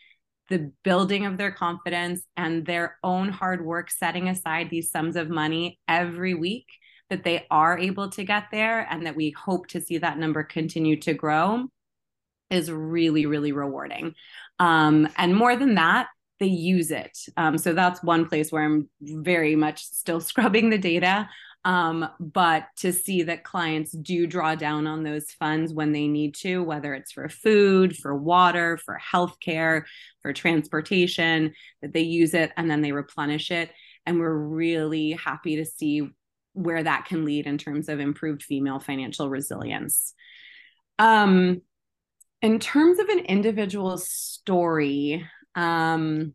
the 0.49 0.71
building 0.83 1.25
of 1.25 1.37
their 1.37 1.51
confidence 1.51 2.21
and 2.37 2.65
their 2.65 2.97
own 3.03 3.27
hard 3.27 3.65
work 3.65 3.91
setting 3.91 4.29
aside 4.29 4.69
these 4.69 4.89
sums 4.89 5.17
of 5.17 5.29
money 5.29 5.77
every 5.89 6.33
week 6.33 6.67
that 7.09 7.25
they 7.25 7.45
are 7.51 7.77
able 7.77 8.09
to 8.11 8.23
get 8.23 8.45
there 8.51 8.87
and 8.89 9.05
that 9.05 9.15
we 9.15 9.31
hope 9.31 9.67
to 9.67 9.81
see 9.81 9.97
that 9.97 10.17
number 10.17 10.43
continue 10.43 10.99
to 11.01 11.13
grow 11.13 11.65
is 12.49 12.71
really 12.71 13.25
really 13.25 13.51
rewarding 13.51 14.13
um, 14.59 15.09
and 15.17 15.35
more 15.35 15.57
than 15.57 15.75
that 15.75 16.07
they 16.39 16.47
use 16.47 16.91
it 16.91 17.17
um, 17.37 17.57
so 17.57 17.73
that's 17.73 18.03
one 18.03 18.27
place 18.27 18.51
where 18.51 18.63
i'm 18.63 18.89
very 19.01 19.55
much 19.55 19.83
still 19.83 20.21
scrubbing 20.21 20.69
the 20.69 20.77
data 20.77 21.27
um, 21.67 22.07
but 22.17 22.67
to 22.77 22.93
see 22.93 23.23
that 23.23 23.43
clients 23.43 23.91
do 23.91 24.25
draw 24.25 24.55
down 24.55 24.87
on 24.87 25.03
those 25.03 25.31
funds 25.31 25.73
when 25.73 25.91
they 25.91 26.07
need 26.07 26.33
to, 26.35 26.63
whether 26.63 26.93
it's 26.93 27.11
for 27.11 27.27
food, 27.27 27.97
for 27.97 28.15
water, 28.15 28.77
for 28.77 28.97
healthcare, 28.97 29.83
for 30.21 30.31
transportation, 30.31 31.53
that 31.81 31.91
they 31.91 32.03
use 32.03 32.33
it 32.33 32.53
and 32.55 32.71
then 32.71 32.81
they 32.81 32.93
replenish 32.93 33.51
it. 33.51 33.69
And 34.05 34.17
we're 34.17 34.33
really 34.33 35.11
happy 35.11 35.57
to 35.57 35.65
see 35.65 36.09
where 36.53 36.83
that 36.83 37.03
can 37.05 37.25
lead 37.25 37.47
in 37.47 37.57
terms 37.57 37.89
of 37.89 37.99
improved 37.99 38.43
female 38.43 38.79
financial 38.79 39.29
resilience. 39.29 40.13
Um, 40.99 41.63
in 42.41 42.59
terms 42.59 42.97
of 42.99 43.09
an 43.09 43.19
individual 43.19 43.97
story, 43.97 45.27
um, 45.57 46.33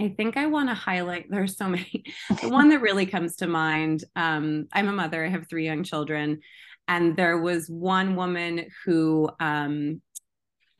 I 0.00 0.10
think 0.10 0.36
I 0.36 0.46
want 0.46 0.68
to 0.68 0.74
highlight 0.74 1.26
there's 1.30 1.56
so 1.56 1.68
many. 1.68 2.04
the 2.40 2.50
one 2.50 2.68
that 2.68 2.80
really 2.80 3.06
comes 3.06 3.36
to 3.36 3.48
mind, 3.48 4.04
um, 4.14 4.68
I'm 4.72 4.88
a 4.88 4.92
mother, 4.92 5.24
I 5.24 5.28
have 5.28 5.48
three 5.48 5.64
young 5.64 5.82
children, 5.82 6.40
and 6.86 7.16
there 7.16 7.38
was 7.38 7.68
one 7.68 8.14
woman 8.14 8.66
who 8.84 9.28
um, 9.40 10.00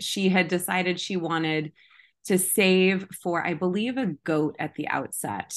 she 0.01 0.29
had 0.29 0.49
decided 0.49 1.01
she 1.01 1.17
wanted 1.17 1.73
to 2.27 2.39
save 2.39 3.09
for, 3.23 3.45
I 3.45 3.55
believe, 3.55 3.97
a 3.97 4.15
goat 4.25 4.57
at 4.59 4.75
the 4.75 4.89
outset. 4.89 5.55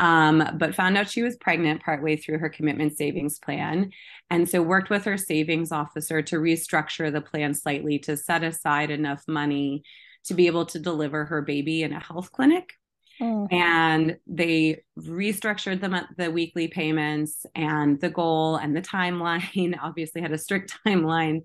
Um, 0.00 0.56
but 0.58 0.76
found 0.76 0.96
out 0.96 1.10
she 1.10 1.22
was 1.22 1.36
pregnant 1.36 1.82
partway 1.82 2.16
through 2.16 2.38
her 2.38 2.48
commitment 2.48 2.96
savings 2.96 3.40
plan. 3.40 3.90
And 4.30 4.48
so 4.48 4.62
worked 4.62 4.90
with 4.90 5.04
her 5.04 5.16
savings 5.16 5.72
officer 5.72 6.22
to 6.22 6.36
restructure 6.36 7.12
the 7.12 7.20
plan 7.20 7.52
slightly 7.52 7.98
to 8.00 8.16
set 8.16 8.44
aside 8.44 8.90
enough 8.90 9.24
money 9.26 9.82
to 10.28 10.34
be 10.34 10.46
able 10.46 10.66
to 10.66 10.78
deliver 10.78 11.24
her 11.24 11.42
baby 11.42 11.82
in 11.82 11.92
a 11.92 12.00
health 12.00 12.32
clinic. 12.32 12.74
Mm. 13.20 13.52
And 13.52 14.18
they 14.26 14.82
restructured 14.98 15.80
them 15.80 15.94
at 15.94 16.08
the 16.16 16.30
weekly 16.30 16.68
payments 16.68 17.44
and 17.54 18.00
the 18.00 18.10
goal 18.10 18.56
and 18.56 18.76
the 18.76 18.82
timeline. 18.82 19.76
Obviously, 19.82 20.20
had 20.20 20.32
a 20.32 20.38
strict 20.38 20.78
timeline. 20.86 21.42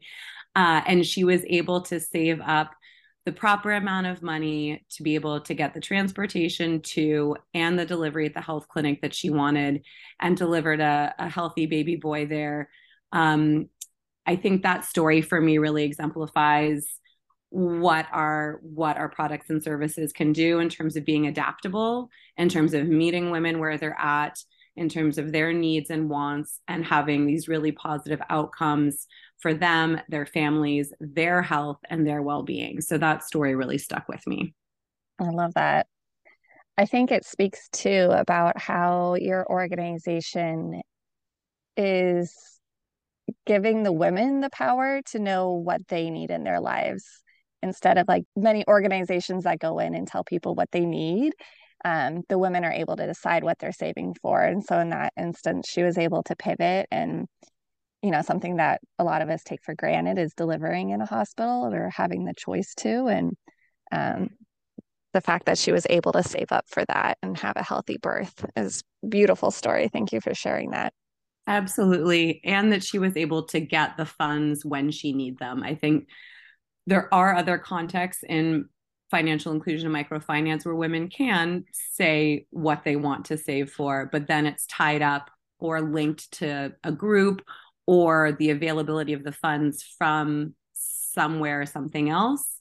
Uh, 0.55 0.81
and 0.85 1.05
she 1.05 1.23
was 1.23 1.43
able 1.47 1.81
to 1.81 1.99
save 1.99 2.39
up 2.41 2.73
the 3.25 3.31
proper 3.31 3.71
amount 3.71 4.05
of 4.05 4.21
money 4.21 4.85
to 4.89 5.01
be 5.01 5.15
able 5.15 5.39
to 5.39 5.53
get 5.53 5.73
the 5.73 5.79
transportation 5.79 6.81
to 6.81 7.37
and 7.53 7.79
the 7.79 7.85
delivery 7.85 8.25
at 8.25 8.33
the 8.33 8.41
health 8.41 8.67
clinic 8.67 9.01
that 9.01 9.13
she 9.13 9.29
wanted 9.29 9.83
and 10.19 10.35
delivered 10.35 10.81
a, 10.81 11.15
a 11.17 11.29
healthy 11.29 11.65
baby 11.65 11.95
boy 11.95 12.25
there. 12.25 12.69
Um, 13.13 13.69
I 14.25 14.35
think 14.35 14.63
that 14.63 14.85
story 14.85 15.21
for 15.21 15.39
me 15.39 15.57
really 15.57 15.83
exemplifies 15.85 16.85
what 17.53 18.07
our 18.11 18.59
what 18.63 18.97
our 18.97 19.07
products 19.07 19.51
and 19.51 19.63
services 19.63 20.11
can 20.11 20.33
do 20.33 20.57
in 20.57 20.69
terms 20.69 20.95
of 20.95 21.05
being 21.05 21.27
adaptable 21.27 22.09
in 22.35 22.49
terms 22.49 22.73
of 22.73 22.87
meeting 22.87 23.29
women 23.29 23.59
where 23.59 23.77
they're 23.77 23.99
at 23.99 24.39
in 24.75 24.89
terms 24.89 25.19
of 25.19 25.31
their 25.31 25.53
needs 25.53 25.91
and 25.91 26.09
wants 26.09 26.61
and 26.67 26.83
having 26.83 27.27
these 27.27 27.47
really 27.47 27.71
positive 27.71 28.19
outcomes 28.31 29.05
for 29.37 29.53
them 29.53 30.01
their 30.09 30.25
families 30.25 30.91
their 30.99 31.43
health 31.43 31.77
and 31.91 32.07
their 32.07 32.23
well-being. 32.23 32.81
So 32.81 32.97
that 32.97 33.23
story 33.23 33.53
really 33.53 33.77
stuck 33.77 34.07
with 34.07 34.25
me. 34.25 34.55
I 35.21 35.25
love 35.25 35.53
that. 35.53 35.85
I 36.75 36.87
think 36.87 37.11
it 37.11 37.23
speaks 37.23 37.69
too 37.69 38.09
about 38.11 38.57
how 38.57 39.13
your 39.13 39.45
organization 39.47 40.81
is 41.77 42.35
giving 43.45 43.83
the 43.83 43.91
women 43.91 44.39
the 44.39 44.49
power 44.49 45.03
to 45.11 45.19
know 45.19 45.51
what 45.51 45.87
they 45.87 46.09
need 46.09 46.31
in 46.31 46.43
their 46.43 46.59
lives 46.59 47.22
instead 47.63 47.97
of 47.97 48.07
like 48.07 48.23
many 48.35 48.63
organizations 48.67 49.45
that 49.45 49.59
go 49.59 49.79
in 49.79 49.95
and 49.95 50.07
tell 50.07 50.23
people 50.23 50.53
what 50.53 50.69
they 50.71 50.85
need 50.85 51.33
um, 51.85 52.23
the 52.29 52.37
women 52.37 52.63
are 52.63 52.71
able 52.71 52.95
to 52.95 53.05
decide 53.05 53.43
what 53.43 53.59
they're 53.59 53.71
saving 53.71 54.15
for. 54.21 54.41
And 54.41 54.63
so 54.63 54.79
in 54.79 54.89
that 54.89 55.13
instance 55.17 55.67
she 55.69 55.83
was 55.83 55.97
able 55.97 56.23
to 56.23 56.35
pivot 56.35 56.87
and 56.91 57.27
you 58.01 58.11
know 58.11 58.21
something 58.21 58.57
that 58.57 58.81
a 58.99 59.03
lot 59.03 59.21
of 59.21 59.29
us 59.29 59.43
take 59.43 59.63
for 59.63 59.75
granted 59.75 60.17
is 60.17 60.33
delivering 60.33 60.89
in 60.89 61.01
a 61.01 61.05
hospital 61.05 61.73
or 61.73 61.89
having 61.89 62.25
the 62.25 62.33
choice 62.33 62.73
to. 62.75 63.07
And 63.07 63.37
um, 63.91 64.29
the 65.13 65.21
fact 65.21 65.45
that 65.45 65.57
she 65.57 65.71
was 65.71 65.87
able 65.89 66.11
to 66.13 66.23
save 66.23 66.51
up 66.51 66.65
for 66.67 66.83
that 66.85 67.17
and 67.21 67.37
have 67.37 67.55
a 67.55 67.63
healthy 67.63 67.97
birth 67.97 68.45
is 68.55 68.83
beautiful 69.07 69.51
story. 69.51 69.87
Thank 69.87 70.11
you 70.11 70.19
for 70.19 70.33
sharing 70.33 70.71
that. 70.71 70.93
Absolutely. 71.47 72.41
And 72.43 72.71
that 72.71 72.83
she 72.83 72.99
was 72.99 73.15
able 73.17 73.43
to 73.47 73.59
get 73.59 73.97
the 73.97 74.05
funds 74.05 74.65
when 74.65 74.91
she 74.91 75.13
need 75.13 75.37
them. 75.39 75.61
I 75.63 75.75
think 75.75 76.07
there 76.87 77.13
are 77.13 77.35
other 77.35 77.57
contexts 77.57 78.23
in 78.27 78.69
financial 79.09 79.51
inclusion 79.51 79.93
and 79.93 80.09
microfinance 80.09 80.65
where 80.65 80.75
women 80.75 81.07
can 81.07 81.65
say 81.71 82.47
what 82.49 82.83
they 82.83 82.95
want 82.95 83.25
to 83.25 83.37
save 83.37 83.69
for, 83.69 84.09
but 84.11 84.27
then 84.27 84.45
it's 84.45 84.65
tied 84.65 85.01
up 85.01 85.29
or 85.59 85.81
linked 85.81 86.31
to 86.31 86.73
a 86.83 86.91
group 86.91 87.43
or 87.85 88.31
the 88.39 88.49
availability 88.49 89.13
of 89.13 89.23
the 89.23 89.31
funds 89.31 89.83
from 89.97 90.55
somewhere 90.73 91.61
or 91.61 91.65
something 91.65 92.09
else. 92.09 92.57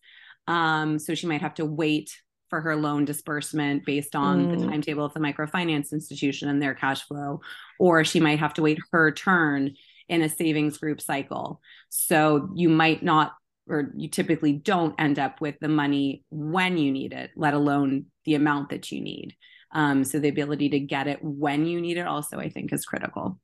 Um, 0.47 0.99
so 0.99 1.15
she 1.15 1.27
might 1.27 1.41
have 1.41 1.55
to 1.55 1.65
wait 1.65 2.17
for 2.51 2.61
her 2.61 2.77
loan 2.77 3.07
disbursement 3.07 3.87
based 3.87 4.15
on 4.15 4.47
mm. 4.47 4.59
the 4.61 4.67
timetable 4.67 5.07
of 5.07 5.15
the 5.15 5.21
microfinance 5.21 5.91
institution 5.93 6.51
and 6.51 6.61
their 6.61 6.75
cash 6.75 7.03
flow, 7.03 7.41
or 7.79 8.05
she 8.05 8.21
might 8.21 8.41
have 8.41 8.53
to 8.55 8.63
wait 8.63 8.79
her 8.91 9.11
turn 9.11 9.75
in 10.09 10.21
a 10.21 10.29
savings 10.29 10.77
group 10.77 11.01
cycle. 11.01 11.63
So 11.89 12.51
you 12.55 12.69
might 12.69 13.03
not 13.03 13.33
or 13.73 13.93
you 13.97 14.09
typically 14.09 14.53
don't 14.53 14.95
end 14.99 15.19
up 15.19 15.41
with 15.41 15.57
the 15.61 15.69
money 15.69 16.25
when 16.31 16.77
you 16.77 16.93
need 16.93 17.13
it, 17.13 17.31
let 17.37 17.55
alone 17.55 18.07
the 18.25 18.35
amount 18.35 18.71
that 18.71 18.93
you 18.93 19.01
need. 19.01 19.35
Um, 19.73 20.05
so 20.05 20.19
the 20.19 20.29
ability 20.29 20.69
to 20.71 20.81
get 20.81 21.09
it 21.09 21.19
when 21.23 21.67
you 21.67 21.81
need 21.81 21.97
it 21.97 22.07
also, 22.07 22.39
I 22.39 22.51
think, 22.51 22.73
is 22.73 22.85
critical. 22.85 23.39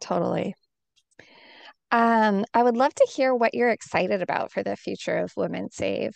Totally. 0.00 0.54
Um, 1.90 2.44
I 2.52 2.62
would 2.62 2.76
love 2.76 2.94
to 2.94 3.08
hear 3.10 3.34
what 3.34 3.54
you're 3.54 3.70
excited 3.70 4.20
about 4.20 4.52
for 4.52 4.62
the 4.62 4.76
future 4.76 5.16
of 5.16 5.32
Women 5.36 5.70
Save. 5.70 6.14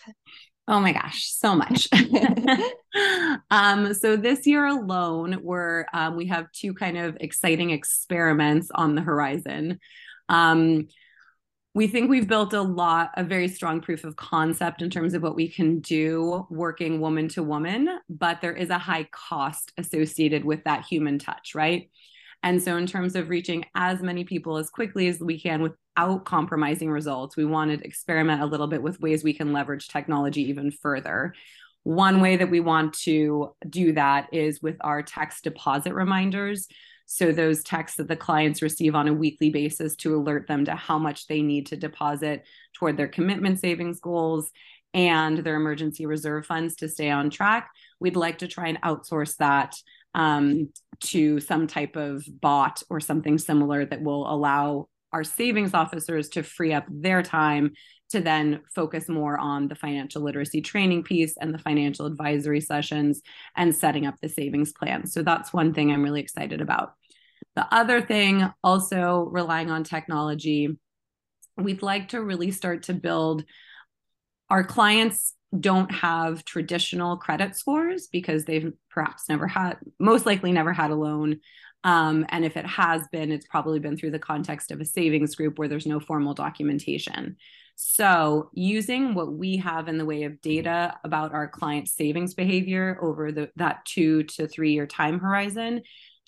Oh 0.68 0.78
my 0.78 0.92
gosh, 0.92 1.32
so 1.32 1.54
much. 1.54 1.88
um, 3.50 3.94
so 3.94 4.16
this 4.16 4.46
year 4.46 4.66
alone, 4.66 5.40
we're 5.42 5.86
um, 5.92 6.16
we 6.16 6.26
have 6.26 6.52
two 6.52 6.74
kind 6.74 6.98
of 6.98 7.16
exciting 7.20 7.70
experiments 7.70 8.70
on 8.74 8.94
the 8.94 9.02
horizon. 9.02 9.78
Um, 10.28 10.88
we 11.72 11.86
think 11.86 12.10
we've 12.10 12.26
built 12.26 12.52
a 12.52 12.62
lot, 12.62 13.10
a 13.16 13.22
very 13.22 13.46
strong 13.46 13.80
proof 13.80 14.02
of 14.02 14.16
concept 14.16 14.82
in 14.82 14.90
terms 14.90 15.14
of 15.14 15.22
what 15.22 15.36
we 15.36 15.48
can 15.48 15.78
do 15.80 16.46
working 16.50 17.00
woman 17.00 17.28
to 17.28 17.42
woman, 17.44 17.88
but 18.08 18.40
there 18.40 18.52
is 18.52 18.70
a 18.70 18.78
high 18.78 19.04
cost 19.12 19.72
associated 19.78 20.44
with 20.44 20.64
that 20.64 20.84
human 20.84 21.18
touch, 21.18 21.54
right? 21.54 21.88
And 22.42 22.60
so, 22.60 22.76
in 22.76 22.86
terms 22.86 23.14
of 23.14 23.28
reaching 23.28 23.64
as 23.74 24.02
many 24.02 24.24
people 24.24 24.56
as 24.56 24.70
quickly 24.70 25.06
as 25.08 25.20
we 25.20 25.38
can 25.38 25.62
without 25.62 26.24
compromising 26.24 26.90
results, 26.90 27.36
we 27.36 27.44
wanted 27.44 27.80
to 27.80 27.86
experiment 27.86 28.42
a 28.42 28.46
little 28.46 28.66
bit 28.66 28.82
with 28.82 29.00
ways 29.00 29.22
we 29.22 29.34
can 29.34 29.52
leverage 29.52 29.88
technology 29.88 30.48
even 30.48 30.70
further. 30.70 31.34
One 31.82 32.20
way 32.20 32.36
that 32.36 32.50
we 32.50 32.60
want 32.60 32.94
to 33.00 33.54
do 33.68 33.92
that 33.92 34.28
is 34.32 34.60
with 34.60 34.76
our 34.80 35.02
text 35.02 35.44
deposit 35.44 35.94
reminders. 35.94 36.66
So, 37.12 37.32
those 37.32 37.64
texts 37.64 37.96
that 37.96 38.06
the 38.06 38.14
clients 38.14 38.62
receive 38.62 38.94
on 38.94 39.08
a 39.08 39.12
weekly 39.12 39.50
basis 39.50 39.96
to 39.96 40.14
alert 40.14 40.46
them 40.46 40.64
to 40.66 40.76
how 40.76 40.96
much 40.96 41.26
they 41.26 41.42
need 41.42 41.66
to 41.66 41.76
deposit 41.76 42.44
toward 42.72 42.96
their 42.96 43.08
commitment 43.08 43.58
savings 43.58 43.98
goals 43.98 44.52
and 44.94 45.38
their 45.38 45.56
emergency 45.56 46.06
reserve 46.06 46.46
funds 46.46 46.76
to 46.76 46.88
stay 46.88 47.10
on 47.10 47.28
track. 47.28 47.68
We'd 47.98 48.14
like 48.14 48.38
to 48.38 48.46
try 48.46 48.68
and 48.68 48.80
outsource 48.82 49.36
that 49.38 49.74
um, 50.14 50.68
to 51.00 51.40
some 51.40 51.66
type 51.66 51.96
of 51.96 52.24
bot 52.40 52.80
or 52.88 53.00
something 53.00 53.38
similar 53.38 53.84
that 53.84 54.02
will 54.02 54.32
allow 54.32 54.86
our 55.12 55.24
savings 55.24 55.74
officers 55.74 56.28
to 56.28 56.44
free 56.44 56.72
up 56.72 56.84
their 56.88 57.24
time 57.24 57.72
to 58.10 58.20
then 58.20 58.60
focus 58.72 59.08
more 59.08 59.36
on 59.36 59.66
the 59.66 59.74
financial 59.74 60.22
literacy 60.22 60.60
training 60.60 61.02
piece 61.02 61.36
and 61.40 61.52
the 61.52 61.58
financial 61.58 62.06
advisory 62.06 62.60
sessions 62.60 63.20
and 63.56 63.74
setting 63.74 64.06
up 64.06 64.14
the 64.22 64.28
savings 64.28 64.72
plan. 64.72 65.08
So 65.08 65.22
that's 65.24 65.52
one 65.52 65.74
thing 65.74 65.90
I'm 65.90 66.04
really 66.04 66.20
excited 66.20 66.60
about. 66.60 66.94
The 67.56 67.66
other 67.74 68.00
thing, 68.00 68.48
also 68.62 69.28
relying 69.30 69.70
on 69.70 69.84
technology, 69.84 70.78
we'd 71.56 71.82
like 71.82 72.08
to 72.08 72.22
really 72.22 72.50
start 72.50 72.84
to 72.84 72.94
build 72.94 73.44
our 74.48 74.64
clients 74.64 75.34
don't 75.58 75.90
have 75.90 76.44
traditional 76.44 77.16
credit 77.16 77.56
scores 77.56 78.06
because 78.06 78.44
they've 78.44 78.72
perhaps 78.90 79.28
never 79.28 79.46
had, 79.46 79.78
most 79.98 80.26
likely 80.26 80.52
never 80.52 80.72
had 80.72 80.90
a 80.90 80.94
loan. 80.94 81.40
Um, 81.82 82.26
and 82.28 82.44
if 82.44 82.56
it 82.56 82.66
has 82.66 83.02
been, 83.10 83.32
it's 83.32 83.46
probably 83.46 83.78
been 83.78 83.96
through 83.96 84.12
the 84.12 84.18
context 84.18 84.70
of 84.70 84.80
a 84.80 84.84
savings 84.84 85.34
group 85.34 85.58
where 85.58 85.68
there's 85.68 85.86
no 85.86 85.98
formal 85.98 86.34
documentation. 86.34 87.36
So, 87.74 88.50
using 88.52 89.14
what 89.14 89.32
we 89.32 89.56
have 89.56 89.88
in 89.88 89.96
the 89.96 90.04
way 90.04 90.24
of 90.24 90.42
data 90.42 90.98
about 91.02 91.32
our 91.32 91.48
client 91.48 91.88
savings 91.88 92.34
behavior 92.34 92.98
over 93.00 93.32
the, 93.32 93.50
that 93.56 93.86
two 93.86 94.24
to 94.24 94.46
three 94.46 94.74
year 94.74 94.86
time 94.86 95.18
horizon 95.18 95.80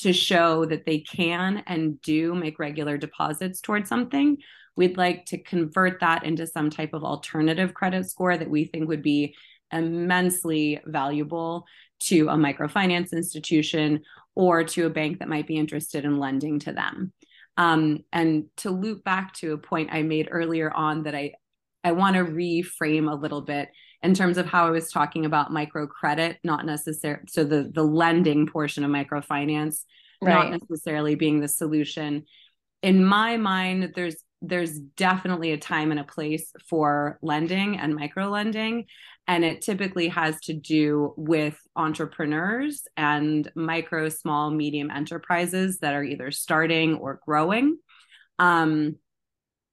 to 0.03 0.13
show 0.13 0.65
that 0.67 0.85
they 0.87 1.01
can 1.01 1.63
and 1.67 2.01
do 2.03 2.35
make 2.35 2.59
regular 2.59 2.97
deposits 2.97 3.61
towards 3.61 3.89
something, 3.89 4.39
We'd 4.77 4.97
like 4.97 5.27
to 5.27 5.39
convert 5.39 6.01
that 6.01 6.25
into 6.25 6.47
some 6.47 6.71
type 6.71 6.95
of 6.95 7.05
alternative 7.05 7.75
credit 7.75 8.09
score 8.11 8.37
that 8.37 8.49
we 8.49 8.65
think 8.65 8.89
would 8.89 9.03
be 9.03 9.35
immensely 9.71 10.81
valuable 10.87 11.67
to 12.01 12.29
a 12.29 12.35
microfinance 12.35 13.13
institution 13.13 14.03
or 14.35 14.65
to 14.65 14.87
a 14.87 14.91
bank 14.91 15.19
that 15.19 15.29
might 15.29 15.47
be 15.47 15.57
interested 15.57 16.05
in 16.05 16.19
lending 16.19 16.59
to 16.61 16.73
them. 16.73 17.13
Um, 17.59 18.01
and 18.13 18.47
to 18.59 18.71
loop 18.71 19.05
back 19.05 19.35
to 19.35 19.53
a 19.53 19.59
point 19.59 19.91
I 19.93 20.03
made 20.03 20.29
earlier 20.31 20.71
on 20.71 21.03
that 21.03 21.15
I, 21.15 21.35
I 21.85 21.93
want 21.93 22.17
to 22.17 22.25
reframe 22.25 23.11
a 23.11 23.15
little 23.15 23.43
bit 23.43 23.69
in 24.03 24.15
terms 24.15 24.39
of 24.39 24.47
how 24.47 24.67
I 24.67 24.71
was 24.71 24.91
talking 24.91 25.25
about 25.25 25.51
microcredit, 25.51 26.37
not 26.45 26.67
necessarily 26.67 27.25
so 27.29 27.45
the 27.45 27.71
the 27.73 27.85
lending 27.85 28.47
portion 28.47 28.85
of 28.85 28.91
microfinance, 28.91 29.83
right. 30.21 30.51
not 30.51 30.61
necessarily 30.61 31.15
being 31.15 31.41
the 31.41 31.49
solution. 31.49 32.25
In 32.83 33.05
my 33.05 33.37
mind, 33.37 33.93
there's 33.95 34.17
there's 34.43 34.79
definitely 34.79 35.53
a 35.53 35.59
time 35.59 35.93
and 35.93 36.01
a 36.01 36.05
place 36.05 36.53
for 36.69 37.19
lending 37.23 37.79
and 37.79 37.95
micro 37.95 38.29
lending 38.29 38.87
and 39.29 39.45
it 39.45 39.63
typically 39.63 40.09
has 40.09 40.41
to 40.41 40.53
do 40.53 41.15
with 41.17 41.57
entrepreneurs 41.77 42.83
and 42.97 43.51
micro 43.55 44.09
small 44.09 44.51
medium 44.51 44.91
enterprises 44.91 45.79
that 45.79 45.95
are 45.95 46.03
either 46.03 46.33
starting 46.33 46.97
or 46.97 47.21
growing 47.25 47.79
um, 48.39 48.97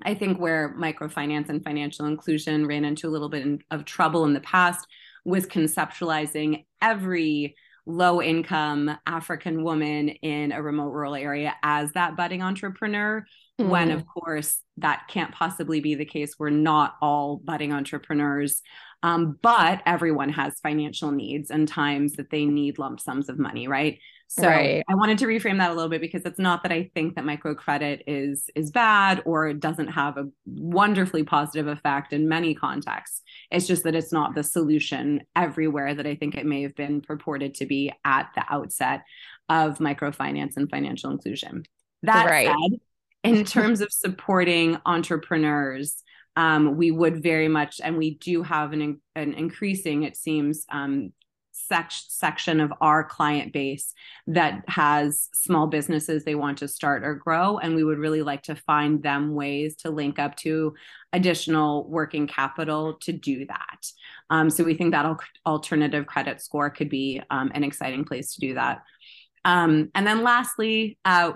i 0.03 0.13
think 0.13 0.39
where 0.39 0.75
microfinance 0.77 1.49
and 1.49 1.63
financial 1.63 2.05
inclusion 2.05 2.65
ran 2.65 2.85
into 2.85 3.07
a 3.07 3.11
little 3.11 3.29
bit 3.29 3.61
of 3.71 3.85
trouble 3.85 4.25
in 4.25 4.33
the 4.33 4.39
past 4.41 4.87
was 5.25 5.45
conceptualizing 5.45 6.65
every 6.81 7.55
low 7.85 8.21
income 8.21 8.91
african 9.05 9.63
woman 9.63 10.09
in 10.09 10.51
a 10.51 10.61
remote 10.61 10.91
rural 10.91 11.15
area 11.15 11.55
as 11.63 11.91
that 11.93 12.15
budding 12.15 12.41
entrepreneur 12.41 13.25
mm. 13.59 13.67
when 13.67 13.91
of 13.91 14.05
course 14.05 14.61
that 14.77 15.03
can't 15.09 15.33
possibly 15.33 15.79
be 15.79 15.95
the 15.95 16.05
case 16.05 16.35
we're 16.37 16.49
not 16.49 16.95
all 17.01 17.37
budding 17.37 17.73
entrepreneurs 17.73 18.61
um, 19.01 19.39
but 19.41 19.81
everyone 19.85 20.29
has 20.29 20.59
financial 20.59 21.11
needs 21.11 21.51
and 21.51 21.69
times 21.69 22.13
that 22.13 22.29
they 22.31 22.45
need 22.45 22.77
lump 22.77 22.99
sums 22.99 23.29
of 23.29 23.39
money 23.39 23.67
right 23.67 23.99
so 24.29 24.47
right. 24.47 24.83
i 24.87 24.95
wanted 24.95 25.17
to 25.17 25.25
reframe 25.25 25.57
that 25.57 25.71
a 25.71 25.73
little 25.73 25.89
bit 25.89 26.01
because 26.01 26.23
it's 26.23 26.39
not 26.39 26.63
that 26.63 26.71
i 26.71 26.89
think 26.93 27.15
that 27.15 27.25
microcredit 27.25 28.01
is 28.07 28.49
is 28.55 28.71
bad 28.71 29.21
or 29.25 29.47
it 29.47 29.59
doesn't 29.59 29.87
have 29.87 30.17
a 30.17 30.25
wonderfully 30.45 31.23
positive 31.23 31.67
effect 31.67 32.13
in 32.13 32.29
many 32.29 32.55
contexts 32.55 33.21
it's 33.51 33.67
just 33.67 33.83
that 33.83 33.95
it's 33.95 34.13
not 34.13 34.35
the 34.35 34.43
solution 34.43 35.21
everywhere 35.35 35.93
that 35.93 36.07
i 36.07 36.15
think 36.15 36.35
it 36.35 36.45
may 36.45 36.61
have 36.61 36.75
been 36.75 37.01
purported 37.01 37.53
to 37.53 37.65
be 37.65 37.91
at 38.05 38.29
the 38.35 38.43
outset 38.49 39.01
of 39.49 39.79
microfinance 39.79 40.55
and 40.55 40.69
financial 40.69 41.11
inclusion 41.11 41.63
that 42.03 42.29
right. 42.29 42.47
said 42.47 42.79
in 43.23 43.43
terms 43.43 43.81
of 43.81 43.91
supporting 43.91 44.77
entrepreneurs, 44.85 46.03
um, 46.35 46.77
we 46.77 46.91
would 46.91 47.21
very 47.21 47.47
much, 47.47 47.81
and 47.83 47.97
we 47.97 48.15
do 48.15 48.43
have 48.43 48.71
an, 48.71 49.01
an 49.15 49.33
increasing, 49.33 50.03
it 50.03 50.15
seems, 50.15 50.65
um, 50.71 51.11
sec- 51.69 51.91
section 51.91 52.59
of 52.59 52.73
our 52.81 53.03
client 53.03 53.53
base 53.53 53.93
that 54.27 54.63
has 54.67 55.29
small 55.33 55.67
businesses 55.67 56.23
they 56.23 56.35
want 56.35 56.57
to 56.57 56.67
start 56.67 57.03
or 57.03 57.15
grow. 57.15 57.57
And 57.59 57.75
we 57.75 57.83
would 57.83 57.99
really 57.99 58.21
like 58.21 58.43
to 58.43 58.55
find 58.55 59.01
them 59.01 59.33
ways 59.33 59.75
to 59.77 59.91
link 59.91 60.19
up 60.19 60.35
to 60.37 60.73
additional 61.13 61.87
working 61.87 62.27
capital 62.27 62.95
to 63.01 63.13
do 63.13 63.45
that. 63.45 63.87
Um, 64.29 64.49
so 64.49 64.63
we 64.63 64.73
think 64.73 64.91
that 64.91 65.15
alternative 65.45 66.05
credit 66.05 66.41
score 66.41 66.69
could 66.69 66.89
be 66.89 67.21
um, 67.29 67.51
an 67.53 67.63
exciting 67.63 68.03
place 68.03 68.33
to 68.33 68.41
do 68.41 68.55
that. 68.55 68.81
Um, 69.45 69.89
and 69.95 70.05
then 70.05 70.23
lastly, 70.23 70.97
uh, 71.05 71.31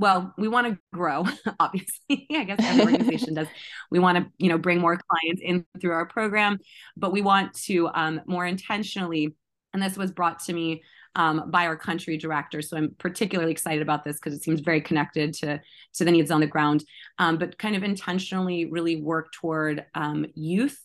well, 0.00 0.32
we 0.38 0.48
want 0.48 0.66
to 0.66 0.78
grow, 0.94 1.26
obviously. 1.60 2.26
I 2.34 2.44
guess 2.44 2.58
every 2.60 2.84
organization 2.84 3.34
does. 3.34 3.48
We 3.90 3.98
want 3.98 4.16
to, 4.16 4.26
you 4.38 4.48
know, 4.48 4.56
bring 4.56 4.80
more 4.80 4.98
clients 5.08 5.42
in 5.44 5.66
through 5.78 5.92
our 5.92 6.06
program, 6.06 6.58
but 6.96 7.12
we 7.12 7.20
want 7.20 7.52
to 7.66 7.88
um, 7.88 8.22
more 8.26 8.46
intentionally, 8.46 9.34
and 9.72 9.82
this 9.82 9.96
was 9.96 10.10
brought 10.10 10.40
to 10.40 10.52
me 10.52 10.82
um, 11.16 11.50
by 11.50 11.66
our 11.66 11.76
country 11.76 12.16
director. 12.16 12.62
So 12.62 12.76
I'm 12.76 12.94
particularly 12.98 13.52
excited 13.52 13.82
about 13.82 14.04
this 14.04 14.16
because 14.16 14.34
it 14.34 14.42
seems 14.42 14.60
very 14.60 14.80
connected 14.80 15.34
to 15.34 15.60
to 15.94 16.04
the 16.04 16.10
needs 16.10 16.30
on 16.30 16.40
the 16.40 16.46
ground. 16.46 16.84
Um, 17.18 17.38
but 17.38 17.58
kind 17.58 17.76
of 17.76 17.82
intentionally, 17.82 18.66
really 18.66 18.96
work 18.96 19.32
toward 19.32 19.84
um, 19.94 20.26
youth 20.34 20.78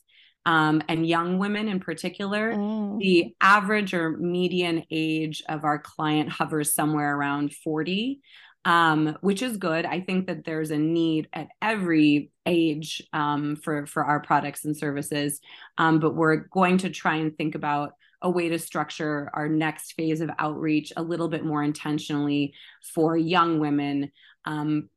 um, 0.45 0.81
and 0.87 1.07
young 1.07 1.37
women 1.37 1.67
in 1.67 1.79
particular. 1.79 2.53
Mm. 2.53 2.99
The 2.99 3.35
average 3.41 3.93
or 3.93 4.11
median 4.11 4.83
age 4.91 5.43
of 5.47 5.63
our 5.63 5.79
client 5.79 6.29
hovers 6.29 6.73
somewhere 6.73 7.15
around 7.15 7.53
40 7.53 8.21
um, 8.65 9.15
which 9.21 9.43
is 9.43 9.57
good. 9.57 9.85
I 9.85 10.01
think 10.01 10.25
that 10.25 10.43
there's 10.43 10.71
a 10.71 10.77
need 10.77 11.29
at 11.31 11.49
every 11.61 12.31
age 12.47 13.01
um, 13.13 13.55
for 13.55 13.85
for 13.85 14.03
our 14.03 14.19
products 14.19 14.65
and 14.65 14.75
services, 14.75 15.39
um, 15.77 15.99
but 15.99 16.15
we're 16.15 16.47
going 16.51 16.79
to 16.79 16.89
try 16.89 17.17
and 17.17 17.37
think 17.37 17.53
about 17.55 17.93
a 18.21 18.29
way 18.29 18.49
to 18.49 18.59
structure 18.59 19.29
our 19.33 19.47
next 19.47 19.93
phase 19.93 20.21
of 20.21 20.29
outreach 20.39 20.91
a 20.97 21.03
little 21.03 21.27
bit 21.27 21.45
more 21.45 21.63
intentionally 21.63 22.53
for 22.93 23.17
young 23.17 23.59
women 23.59 24.11
um, 24.45 24.89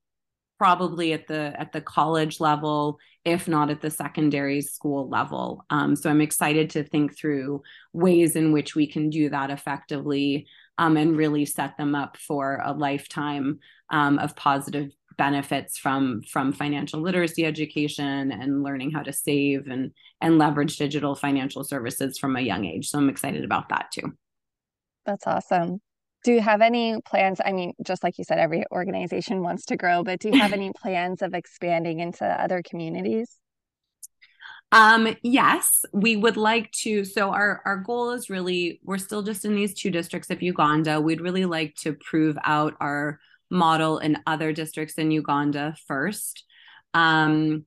probably 0.59 1.13
at 1.13 1.27
the 1.29 1.55
at 1.59 1.73
the 1.73 1.81
college 1.81 2.41
level 2.41 2.99
if 3.25 3.47
not 3.47 3.69
at 3.71 3.81
the 3.81 3.91
secondary 3.91 4.61
school 4.63 5.09
level. 5.09 5.65
Um, 5.71 5.95
so 5.95 6.11
i'm 6.11 6.21
excited 6.21 6.71
to 6.71 6.85
think 6.85 7.17
through 7.17 7.63
ways 7.93 8.37
in 8.37 8.53
which 8.53 8.75
we 8.75 8.87
can 8.87 9.11
do 9.11 9.29
that 9.31 9.51
effectively 9.51 10.47
um, 10.79 10.97
and 10.97 11.17
really 11.17 11.45
set 11.45 11.77
them 11.77 11.95
up 11.95 12.17
for 12.17 12.61
a 12.65 12.73
lifetime 12.73 13.59
um, 13.91 14.19
of 14.19 14.37
positive 14.37 14.91
benefits 15.19 15.77
from 15.77 16.23
from 16.23 16.53
financial 16.53 17.01
literacy 17.01 17.45
education 17.45 18.33
and 18.33 18.63
learning 18.63 18.91
how 18.91 19.03
to 19.03 19.13
save 19.13 19.67
and 19.67 19.93
and 20.21 20.39
leverage 20.39 20.77
digital 20.77 21.15
financial 21.15 21.65
services 21.65 22.19
from 22.19 22.37
a 22.37 22.41
young 22.41 22.65
age 22.65 22.89
so 22.89 22.99
i'm 22.99 23.11
excited 23.11 23.45
about 23.45 23.69
that 23.69 23.91
too 23.93 24.17
that's 25.05 25.27
awesome 25.27 25.81
do 26.25 26.33
you 26.33 26.41
have 26.41 26.61
any 26.61 27.01
plans? 27.07 27.41
I 27.45 27.53
mean, 27.53 27.75
just 27.83 28.03
like 28.03 28.19
you 28.19 28.25
said, 28.25 28.39
every 28.39 28.65
organization 28.73 29.43
wants 29.43 29.65
to 29.67 29.77
grow, 29.77 30.03
but 30.03 30.19
do 30.19 30.31
you 30.31 30.39
have 30.39 30.53
any 30.61 30.73
plans 30.73 31.23
of 31.23 31.35
expanding 31.35 32.01
into 32.01 32.25
other 32.25 32.63
communities? 32.63 33.37
Um, 34.71 35.17
yes, 35.23 35.85
we 35.93 36.17
would 36.17 36.37
like 36.37 36.71
to. 36.83 37.05
So 37.05 37.31
our 37.31 37.63
our 37.65 37.79
goal 37.79 38.11
is 38.11 38.29
really 38.29 38.81
we're 38.85 38.99
still 38.99 39.23
just 39.23 39.47
in 39.47 39.55
these 39.55 39.73
two 39.73 39.91
districts 39.91 40.29
of 40.29 40.43
Uganda. 40.43 41.01
We'd 41.01 41.23
really 41.23 41.47
like 41.47 41.75
to 41.77 41.95
prove 41.95 42.37
out 42.45 42.75
our 42.81 43.19
model 43.51 43.99
in 43.99 44.19
other 44.27 44.53
districts 44.53 44.95
in 44.95 45.11
Uganda 45.11 45.75
first. 45.87 46.45
Um, 46.95 47.65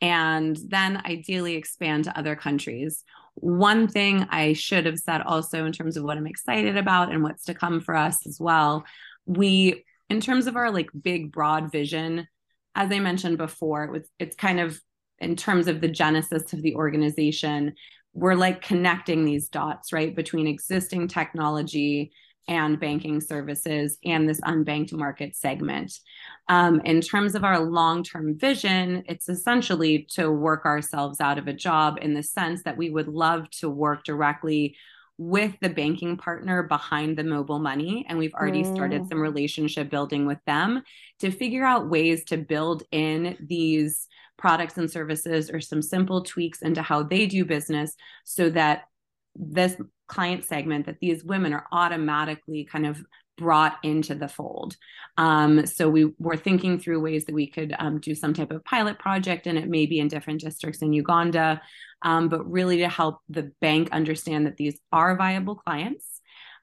and 0.00 0.58
then 0.68 1.00
ideally 1.06 1.54
expand 1.54 2.04
to 2.04 2.18
other 2.18 2.36
countries. 2.36 3.04
One 3.36 3.88
thing 3.88 4.26
I 4.30 4.52
should 4.52 4.86
have 4.86 4.98
said 4.98 5.22
also 5.22 5.64
in 5.64 5.72
terms 5.72 5.96
of 5.96 6.04
what 6.04 6.18
I'm 6.18 6.26
excited 6.26 6.76
about 6.76 7.10
and 7.10 7.22
what's 7.22 7.44
to 7.44 7.54
come 7.54 7.80
for 7.80 7.96
us 7.96 8.26
as 8.26 8.38
well. 8.38 8.84
We, 9.26 9.84
in 10.10 10.20
terms 10.20 10.46
of 10.46 10.56
our 10.56 10.70
like 10.70 10.90
big 11.00 11.32
broad 11.32 11.72
vision, 11.72 12.28
as 12.74 12.92
I 12.92 12.98
mentioned 12.98 13.38
before, 13.38 13.84
it 13.84 13.92
was 13.92 14.08
it's 14.18 14.36
kind 14.36 14.60
of 14.60 14.78
in 15.18 15.36
terms 15.36 15.68
of 15.68 15.80
the 15.80 15.88
genesis 15.88 16.52
of 16.52 16.60
the 16.60 16.74
organization, 16.74 17.74
we're 18.12 18.34
like 18.34 18.62
connecting 18.62 19.24
these 19.24 19.48
dots, 19.48 19.92
right, 19.92 20.14
between 20.14 20.46
existing 20.46 21.08
technology 21.08 22.12
and 22.48 22.78
banking 22.78 23.20
services 23.20 23.98
and 24.04 24.28
this 24.28 24.40
unbanked 24.42 24.92
market 24.92 25.34
segment. 25.34 25.98
Um, 26.48 26.80
in 26.84 27.00
terms 27.00 27.34
of 27.34 27.44
our 27.44 27.60
long 27.60 28.02
term 28.02 28.36
vision, 28.38 29.04
it's 29.06 29.28
essentially 29.28 30.06
to 30.12 30.30
work 30.30 30.66
ourselves 30.66 31.20
out 31.20 31.38
of 31.38 31.48
a 31.48 31.52
job 31.52 31.98
in 32.02 32.14
the 32.14 32.22
sense 32.22 32.62
that 32.64 32.76
we 32.76 32.90
would 32.90 33.08
love 33.08 33.50
to 33.60 33.70
work 33.70 34.04
directly 34.04 34.76
with 35.16 35.54
the 35.60 35.68
banking 35.68 36.16
partner 36.16 36.64
behind 36.64 37.16
the 37.16 37.24
mobile 37.24 37.60
money. 37.60 38.04
And 38.08 38.18
we've 38.18 38.34
already 38.34 38.64
mm. 38.64 38.74
started 38.74 39.08
some 39.08 39.20
relationship 39.20 39.88
building 39.88 40.26
with 40.26 40.38
them 40.46 40.82
to 41.20 41.30
figure 41.30 41.64
out 41.64 41.88
ways 41.88 42.24
to 42.24 42.36
build 42.36 42.82
in 42.90 43.36
these 43.40 44.08
products 44.36 44.76
and 44.76 44.90
services 44.90 45.50
or 45.50 45.60
some 45.60 45.82
simple 45.82 46.24
tweaks 46.24 46.62
into 46.62 46.82
how 46.82 47.04
they 47.04 47.26
do 47.26 47.44
business 47.44 47.94
so 48.24 48.50
that 48.50 48.82
this 49.36 49.76
client 50.06 50.44
segment 50.44 50.86
that 50.86 51.00
these 51.00 51.24
women 51.24 51.52
are 51.52 51.66
automatically 51.72 52.64
kind 52.64 52.86
of 52.86 53.02
brought 53.36 53.78
into 53.82 54.14
the 54.14 54.28
fold. 54.28 54.76
Um, 55.16 55.66
so 55.66 55.88
we 55.88 56.12
were 56.18 56.36
thinking 56.36 56.78
through 56.78 57.00
ways 57.00 57.24
that 57.24 57.34
we 57.34 57.48
could 57.48 57.74
um, 57.78 57.98
do 58.00 58.14
some 58.14 58.34
type 58.34 58.52
of 58.52 58.64
pilot 58.64 58.98
project, 58.98 59.46
and 59.46 59.58
it 59.58 59.68
may 59.68 59.86
be 59.86 59.98
in 59.98 60.08
different 60.08 60.40
districts 60.40 60.82
in 60.82 60.92
Uganda, 60.92 61.60
um, 62.02 62.28
but 62.28 62.48
really 62.50 62.78
to 62.78 62.88
help 62.88 63.18
the 63.28 63.50
bank 63.60 63.90
understand 63.90 64.46
that 64.46 64.56
these 64.56 64.78
are 64.92 65.16
viable 65.16 65.56
clients 65.56 66.20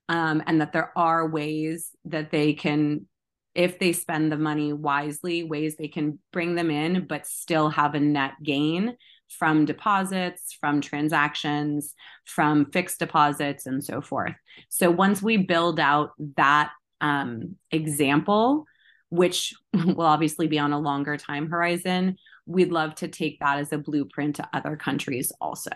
um, 0.10 0.44
and 0.48 0.62
that 0.62 0.74
there 0.74 0.98
are 0.98 1.28
ways 1.28 1.92
that 2.06 2.32
they 2.32 2.54
can 2.54 3.06
if 3.54 3.80
they 3.80 3.92
spend 3.92 4.32
the 4.32 4.38
money 4.38 4.72
wisely, 4.72 5.44
ways 5.44 5.76
they 5.76 5.90
can 5.90 6.20
bring 6.32 6.56
them 6.56 6.72
in, 6.72 7.06
but 7.06 7.28
still 7.28 7.70
have 7.70 7.96
a 7.96 8.00
net 8.00 8.32
gain 8.42 8.96
from 9.38 9.66
deposits, 9.66 10.54
from 10.60 10.82
transactions, 10.82 11.94
from 12.26 12.66
fixed 12.72 13.00
deposits, 13.00 13.66
and 13.66 13.84
so 13.84 14.02
forth. 14.02 14.36
So 14.70 14.92
once 14.92 15.22
we 15.22 15.38
build 15.38 15.80
out 15.80 16.12
that 16.38 16.72
um, 17.00 17.56
example, 17.72 18.66
which 19.10 19.54
will 19.74 20.02
obviously 20.02 20.48
be 20.48 20.60
on 20.60 20.74
a 20.74 20.80
longer 20.80 21.18
time 21.18 21.50
horizon, 21.50 22.18
we'd 22.46 22.72
love 22.72 22.96
to 22.96 23.08
take 23.08 23.40
that 23.40 23.60
as 23.60 23.72
a 23.72 23.78
blueprint 23.78 24.38
to 24.38 24.50
other 24.54 24.76
countries 24.76 25.32
also. 25.40 25.72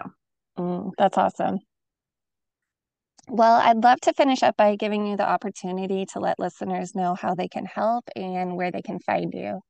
Mm, 0.57 0.91
that's 0.97 1.17
awesome. 1.17 1.59
Well, 3.27 3.55
I'd 3.55 3.83
love 3.83 3.99
to 4.01 4.13
finish 4.13 4.43
up 4.43 4.55
by 4.55 4.75
giving 4.75 5.07
you 5.07 5.17
the 5.17 5.27
opportunity 5.27 6.05
to 6.13 6.19
let 6.19 6.37
listeners 6.37 6.93
know 6.93 7.15
how 7.15 7.33
they 7.33 7.47
can 7.47 7.65
help 7.65 8.05
and 8.15 8.55
where 8.55 8.71
they 8.71 8.83
can 8.83 8.99
find 8.99 9.33
you. 9.33 9.61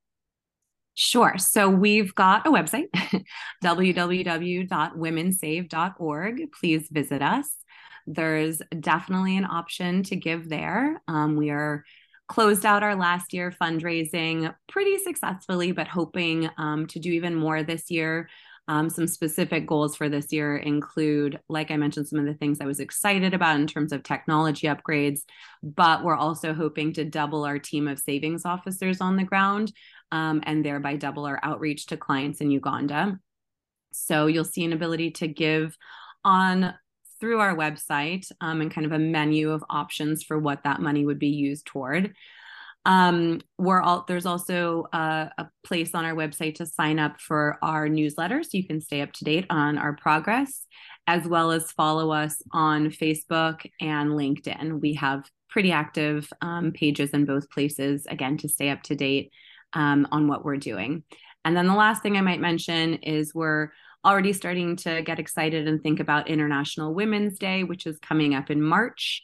Sure. 0.96 1.38
So 1.38 1.70
we've 1.70 2.16
got 2.16 2.48
a 2.48 2.52
website, 2.52 2.88
www.womensave.org. 3.64 6.52
Please 6.58 6.88
visit 6.90 7.22
us. 7.22 7.56
There's 8.08 8.62
definitely 8.80 9.38
an 9.38 9.46
option 9.46 10.04
to 10.04 10.16
give 10.16 10.48
there. 10.48 11.02
Um, 11.08 11.36
we 11.36 11.50
are 11.50 11.84
closed 12.28 12.66
out 12.66 12.82
our 12.82 12.96
last 12.96 13.34
year 13.34 13.52
fundraising 13.52 14.56
pretty 14.70 14.98
successfully, 15.00 15.74
but 15.74 15.88
hoping 15.88 16.50
um, 16.58 16.88
to 16.88 17.00
do 17.00 17.12
even 17.12 17.36
more 17.36 17.62
this 17.62 17.92
year. 17.92 18.30
Um, 18.68 18.90
some 18.90 19.06
specific 19.06 19.68
goals 19.68 19.96
for 19.96 20.10
this 20.10 20.34
year 20.34 20.58
include, 20.58 21.40
like 21.50 21.70
I 21.70 21.78
mentioned, 21.78 22.08
some 22.08 22.18
of 22.18 22.26
the 22.26 22.34
things 22.34 22.60
I 22.60 22.66
was 22.66 22.80
excited 22.80 23.36
about 23.36 23.60
in 23.60 23.68
terms 23.68 23.92
of 23.92 24.02
technology 24.02 24.66
upgrades, 24.66 25.20
but 25.62 26.04
we're 26.04 26.16
also 26.16 26.52
hoping 26.52 26.92
to 26.94 27.06
double 27.06 27.44
our 27.44 27.60
team 27.60 27.88
of 27.88 28.00
savings 28.00 28.44
officers 28.44 29.02
on 29.02 29.18
the 29.18 29.24
ground 29.24 29.72
um, 30.16 30.42
and 30.44 30.64
thereby 30.64 30.96
double 30.96 31.26
our 31.26 31.40
outreach 31.44 31.88
to 31.88 31.98
clients 31.98 32.40
in 32.40 32.50
Uganda. 32.50 33.20
So 33.92 34.28
you'll 34.28 34.46
see 34.46 34.64
an 34.64 34.72
ability 34.72 35.12
to 35.12 35.28
give 35.28 35.78
on 36.24 36.74
through 37.20 37.40
our 37.40 37.56
website 37.56 38.32
um, 38.40 38.62
and 38.62 38.72
kind 38.72 38.86
of 38.86 38.94
a 38.94 39.00
menu 39.00 39.52
of 39.52 39.64
options 39.70 40.24
for 40.24 40.40
what 40.40 40.64
that 40.64 40.80
money 40.80 41.06
would 41.06 41.20
be 41.20 41.28
used 41.28 41.66
toward. 41.66 42.14
Um, 42.86 43.42
we're 43.58 43.82
all 43.82 44.06
there's 44.08 44.28
also 44.28 44.86
a, 44.94 45.32
a, 45.40 45.50
place 45.64 45.96
on 45.96 46.06
our 46.06 46.14
website 46.14 46.56
to 46.56 46.68
sign 46.68 47.00
up 47.00 47.20
for 47.20 47.58
our 47.64 47.90
newsletter 47.90 48.44
so 48.44 48.52
you 48.54 48.68
can 48.68 48.80
stay 48.80 49.02
up 49.02 49.12
to 49.14 49.24
date 49.26 49.48
on 49.50 49.80
our 49.80 49.96
progress, 49.96 50.68
as 51.08 51.28
well 51.28 51.52
as 51.52 51.72
follow 51.72 52.12
us 52.12 52.44
on 52.52 52.92
Facebook 52.92 53.66
and 53.82 54.12
LinkedIn. 54.12 54.80
We 54.80 54.94
have 54.94 55.28
pretty 55.50 55.72
active 55.72 56.32
um, 56.42 56.74
pages 56.74 57.10
in 57.10 57.26
both 57.26 57.50
places, 57.50 58.06
again, 58.06 58.38
to 58.38 58.48
stay 58.48 58.70
up 58.70 58.84
to 58.84 58.96
date 58.96 59.32
um, 59.76 60.08
on 60.12 60.28
what 60.28 60.44
we're 60.44 60.58
doing. 60.58 61.04
And 61.44 61.56
then 61.56 61.68
the 61.68 61.76
last 61.76 62.02
thing 62.02 62.18
I 62.18 62.22
might 62.22 62.42
mention 62.42 62.96
is 62.96 63.36
we're 63.36 63.70
already 64.04 64.34
starting 64.34 64.76
to 64.78 65.02
get 65.02 65.20
excited 65.20 65.68
and 65.68 65.82
think 65.82 66.00
about 66.00 66.28
International 66.28 66.94
Women's 66.94 67.38
Day, 67.38 67.64
which 67.64 67.86
is 67.86 68.00
coming 68.00 68.34
up 68.34 68.50
in 68.50 68.62
March. 68.62 69.24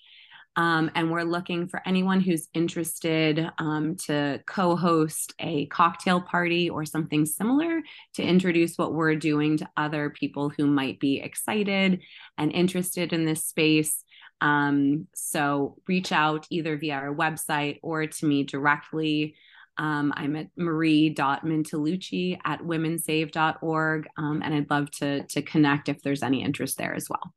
Um, 0.58 0.92
and 0.96 1.10
we're 1.10 1.24
looking 1.24 1.68
for 1.68 1.82
anyone 1.86 2.20
who's 2.20 2.50
interested 2.54 3.50
um, 3.58 3.96
to 4.08 4.42
co 4.46 4.76
host 4.76 5.34
a 5.40 5.68
cocktail 5.68 6.20
party 6.20 6.70
or 6.70 6.84
something 6.84 7.26
similar 7.26 7.82
to 8.16 8.24
introduce 8.24 8.76
what 8.76 8.94
we're 8.94 9.16
doing 9.16 9.58
to 9.58 9.70
other 9.78 10.10
people 10.10 10.50
who 10.50 10.68
might 10.68 11.00
be 11.00 11.22
excited 11.22 12.02
and 12.38 12.52
interested 12.52 13.14
in 13.14 13.26
this 13.26 13.46
space. 13.46 14.04
Um, 14.42 15.08
so 15.14 15.78
reach 15.88 16.12
out 16.12 16.48
either 16.50 16.76
via 16.76 16.96
our 16.96 17.16
website 17.16 17.80
or 17.82 18.08
to 18.08 18.26
me 18.26 18.44
directly. 18.44 19.36
Um, 19.78 20.14
I'm 20.16 20.36
at 20.36 20.48
marie.mintalucci 20.56 22.40
at 22.44 22.62
womensave.org. 22.62 24.08
Um, 24.18 24.42
and 24.44 24.54
I'd 24.54 24.70
love 24.70 24.92
to, 24.92 25.24
to 25.24 25.42
connect 25.42 25.90
if 25.90 26.02
there's 26.02 26.24
any 26.24 26.44
interest 26.44 26.78
there 26.78 26.94
as 26.94 27.08
well. 27.10 27.34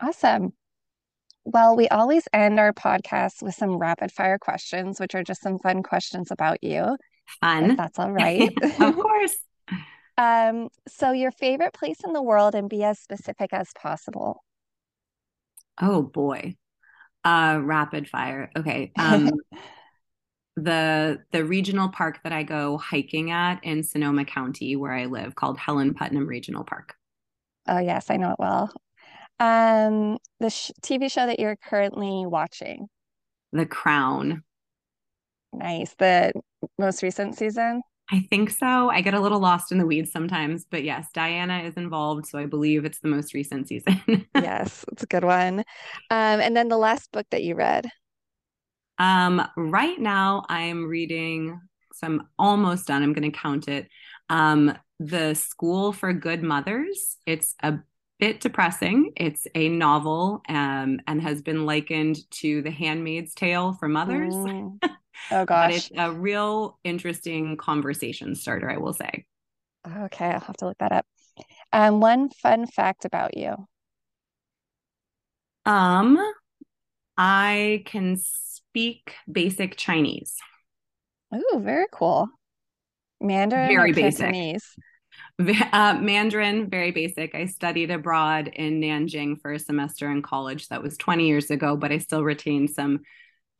Awesome. 0.00 0.52
Well, 1.44 1.76
we 1.76 1.88
always 1.88 2.28
end 2.32 2.60
our 2.60 2.72
podcast 2.72 3.42
with 3.42 3.54
some 3.54 3.78
rapid 3.78 4.12
fire 4.12 4.38
questions, 4.38 5.00
which 5.00 5.14
are 5.14 5.24
just 5.24 5.42
some 5.42 5.58
fun 5.58 5.82
questions 5.82 6.30
about 6.30 6.62
you. 6.62 6.96
Fun. 7.40 7.76
that's 7.76 7.98
all 7.98 8.12
right. 8.12 8.52
of 8.80 8.96
course. 8.96 9.36
um, 10.18 10.68
so, 10.86 11.12
your 11.12 11.30
favorite 11.30 11.72
place 11.72 11.98
in 12.04 12.12
the 12.12 12.22
world 12.22 12.54
and 12.54 12.68
be 12.68 12.84
as 12.84 12.98
specific 12.98 13.52
as 13.52 13.70
possible. 13.80 14.42
Oh 15.80 16.02
boy. 16.02 16.56
Uh 17.24 17.60
rapid 17.62 18.08
fire. 18.08 18.50
Okay. 18.56 18.92
Um 18.98 19.30
the 20.64 21.22
the 21.32 21.44
regional 21.44 21.88
park 21.88 22.20
that 22.24 22.32
I 22.32 22.42
go 22.42 22.78
hiking 22.78 23.30
at 23.30 23.62
in 23.64 23.82
Sonoma 23.82 24.24
County 24.24 24.76
where 24.76 24.92
I 24.92 25.06
live 25.06 25.34
called 25.34 25.58
Helen 25.58 25.94
Putnam 25.94 26.26
Regional 26.26 26.64
Park. 26.64 26.94
Oh 27.66 27.78
yes, 27.78 28.10
I 28.10 28.16
know 28.16 28.30
it 28.30 28.38
well. 28.38 28.72
Um, 29.40 30.18
the 30.40 30.50
sh- 30.50 30.72
TV 30.82 31.10
show 31.10 31.26
that 31.26 31.38
you're 31.38 31.56
currently 31.56 32.24
watching. 32.26 32.88
The 33.52 33.66
Crown. 33.66 34.42
Nice. 35.52 35.94
The 35.98 36.32
most 36.78 37.02
recent 37.02 37.36
season? 37.36 37.82
I 38.10 38.20
think 38.30 38.50
so. 38.50 38.88
I 38.88 39.02
get 39.02 39.14
a 39.14 39.20
little 39.20 39.38
lost 39.38 39.70
in 39.70 39.78
the 39.78 39.86
weeds 39.86 40.10
sometimes, 40.10 40.64
but 40.70 40.82
yes, 40.82 41.08
Diana 41.12 41.58
is 41.60 41.74
involved, 41.76 42.26
so 42.26 42.38
I 42.38 42.46
believe 42.46 42.84
it's 42.84 43.00
the 43.00 43.08
most 43.08 43.34
recent 43.34 43.68
season. 43.68 44.00
yes, 44.34 44.84
it's 44.90 45.02
a 45.02 45.06
good 45.06 45.24
one. 45.24 45.60
Um, 45.60 46.40
and 46.40 46.56
then 46.56 46.68
the 46.68 46.78
last 46.78 47.12
book 47.12 47.26
that 47.30 47.42
you 47.44 47.54
read. 47.54 47.86
Um, 48.98 49.46
right 49.56 49.98
now 49.98 50.44
I'm 50.48 50.86
reading, 50.86 51.60
so 51.92 52.06
I'm 52.06 52.28
almost 52.38 52.86
done. 52.86 53.02
I'm 53.02 53.12
going 53.12 53.30
to 53.30 53.36
count 53.38 53.68
it. 53.68 53.88
Um, 54.28 54.76
the 55.00 55.34
School 55.34 55.92
for 55.92 56.12
Good 56.12 56.42
Mothers. 56.42 57.16
It's 57.26 57.54
a 57.62 57.78
bit 58.18 58.40
depressing. 58.40 59.12
It's 59.16 59.46
a 59.54 59.68
novel 59.68 60.42
um, 60.48 61.00
and 61.06 61.22
has 61.22 61.40
been 61.42 61.66
likened 61.66 62.18
to 62.32 62.62
The 62.62 62.70
Handmaid's 62.70 63.34
Tale 63.34 63.72
for 63.74 63.88
mothers. 63.88 64.34
Mm. 64.34 64.78
Oh 65.30 65.44
gosh. 65.44 65.90
it's 65.90 65.90
a 65.96 66.12
real 66.12 66.78
interesting 66.84 67.56
conversation 67.56 68.36
starter, 68.36 68.70
I 68.70 68.76
will 68.76 68.92
say. 68.92 69.26
Okay, 69.86 70.26
I'll 70.26 70.40
have 70.40 70.56
to 70.58 70.66
look 70.66 70.78
that 70.78 70.92
up. 70.92 71.06
Um, 71.72 72.00
one 72.00 72.28
fun 72.28 72.66
fact 72.66 73.04
about 73.04 73.36
you. 73.36 73.66
Um, 75.66 76.18
I 77.16 77.82
can 77.86 78.16
speak 78.70 79.14
basic 79.30 79.76
Chinese. 79.76 80.36
Oh, 81.32 81.60
very 81.62 81.86
cool. 81.92 82.28
Mandarin 83.20 83.68
Very 83.68 83.92
basic. 83.92 84.20
Cantonese? 84.20 84.74
Uh, 85.72 85.98
Mandarin, 86.00 86.68
very 86.68 86.90
basic. 86.90 87.34
I 87.34 87.46
studied 87.46 87.90
abroad 87.90 88.48
in 88.48 88.80
Nanjing 88.80 89.40
for 89.40 89.52
a 89.52 89.58
semester 89.58 90.10
in 90.10 90.22
college. 90.22 90.68
That 90.68 90.82
was 90.82 90.96
20 90.96 91.26
years 91.26 91.50
ago, 91.50 91.76
but 91.76 91.92
I 91.92 91.98
still 91.98 92.22
retain 92.22 92.68
some, 92.68 93.00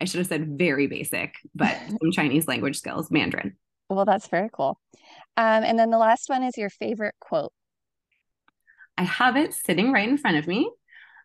I 0.00 0.04
should 0.04 0.18
have 0.18 0.26
said 0.26 0.59
very 0.59 0.86
basic, 0.86 1.34
but 1.54 1.76
some 1.88 2.12
Chinese 2.12 2.46
language 2.46 2.78
skills, 2.78 3.11
Mandarin. 3.11 3.56
Well, 3.88 4.04
that's 4.04 4.28
very 4.28 4.50
cool. 4.52 4.78
Um, 5.36 5.64
and 5.64 5.78
then 5.78 5.90
the 5.90 5.98
last 5.98 6.28
one 6.28 6.42
is 6.42 6.56
your 6.56 6.70
favorite 6.70 7.14
quote. 7.20 7.52
I 8.96 9.04
have 9.04 9.36
it 9.36 9.54
sitting 9.54 9.92
right 9.92 10.09
in 10.09 10.18
front 10.18 10.36
of 10.36 10.46
me. 10.46 10.70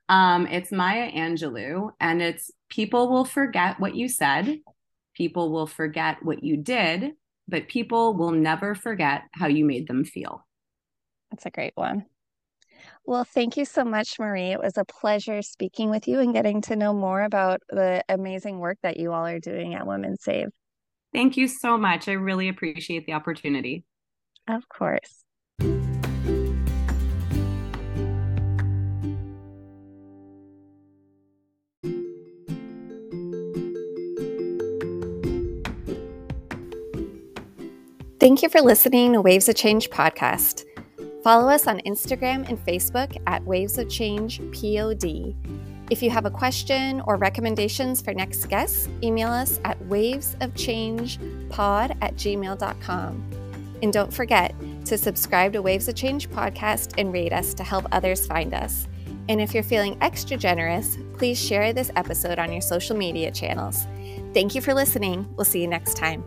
Um, 0.10 0.46
it's 0.48 0.72
Maya 0.72 1.12
Angelou, 1.12 1.92
and 2.00 2.22
it's 2.22 2.52
people 2.74 3.08
will 3.08 3.26
forget 3.26 3.80
what 3.80 3.96
you 3.96 4.10
said, 4.10 4.60
people 5.14 5.52
will 5.52 5.68
forget 5.68 6.18
what 6.24 6.44
you 6.44 6.58
did, 6.58 7.12
but 7.48 7.68
people 7.68 8.16
will 8.16 8.32
never 8.32 8.74
forget 8.74 9.24
how 9.32 9.46
you 9.46 9.64
made 9.64 9.88
them 9.88 10.04
feel. 10.04 10.44
That's 11.30 11.46
a 11.46 11.52
great 11.52 11.74
one. 11.76 12.06
Well, 13.06 13.26
thank 13.26 13.58
you 13.58 13.66
so 13.66 13.84
much, 13.84 14.20
Marie. 14.20 14.52
It 14.52 14.60
was 14.60 14.78
a 14.78 14.86
pleasure 14.86 15.44
speaking 15.44 15.92
with 15.92 16.08
you 16.08 16.20
and 16.20 16.34
getting 16.34 16.62
to 16.62 16.76
know 16.76 16.94
more 16.94 17.22
about 17.22 17.62
the 17.70 18.04
amazing 18.10 18.58
work 18.58 18.80
that 18.82 18.98
you 18.98 19.14
all 19.14 19.26
are 19.26 19.40
doing 19.40 19.76
at 19.76 19.86
Women 19.86 20.18
Save. 20.20 20.48
Thank 21.14 21.38
you 21.38 21.48
so 21.48 21.78
much. 21.78 22.08
I 22.08 22.14
really 22.14 22.50
appreciate 22.50 23.06
the 23.06 23.14
opportunity. 23.14 23.84
Of 24.48 24.68
course. 24.68 25.24
Thank 38.24 38.40
you 38.42 38.48
for 38.48 38.62
listening 38.62 39.12
to 39.12 39.22
Waves 39.22 39.50
of 39.50 39.56
Change 39.56 39.90
podcast. 39.90 40.64
Follow 41.26 41.50
us 41.50 41.68
on 41.68 41.82
Instagram 41.82 42.48
and 42.48 42.58
Facebook 42.58 43.22
at 43.28 43.44
Waves 43.44 43.78
of 43.78 43.90
Change 43.90 44.40
POD. 44.54 45.36
If 45.90 46.02
you 46.02 46.10
have 46.10 46.26
a 46.26 46.32
question 46.32 47.02
or 47.02 47.18
recommendations 47.18 48.02
for 48.02 48.14
next 48.14 48.46
guests, 48.46 48.88
email 49.04 49.28
us 49.28 49.60
at 49.66 49.78
wavesofchangepod 49.90 51.98
at 52.02 52.16
gmail.com. 52.16 53.30
And 53.82 53.92
don't 53.92 54.14
forget 54.14 54.56
to 54.86 54.98
subscribe 54.98 55.52
to 55.52 55.62
Waves 55.62 55.90
of 55.90 55.96
Change 55.96 56.30
podcast 56.30 56.94
and 56.98 57.12
rate 57.12 57.34
us 57.34 57.54
to 57.56 57.64
help 57.64 57.86
others 57.92 58.26
find 58.26 58.54
us. 58.54 58.88
And 59.28 59.42
if 59.42 59.54
you're 59.54 59.64
feeling 59.64 59.98
extra 60.00 60.38
generous, 60.38 60.98
please 61.18 61.38
share 61.38 61.74
this 61.74 61.92
episode 61.98 62.40
on 62.40 62.54
your 62.54 62.62
social 62.62 62.96
media 62.96 63.32
channels. 63.32 63.86
Thank 64.34 64.56
you 64.56 64.62
for 64.62 64.74
listening. 64.74 65.28
We'll 65.36 65.44
see 65.44 65.60
you 65.60 65.68
next 65.68 65.98
time. 65.98 66.24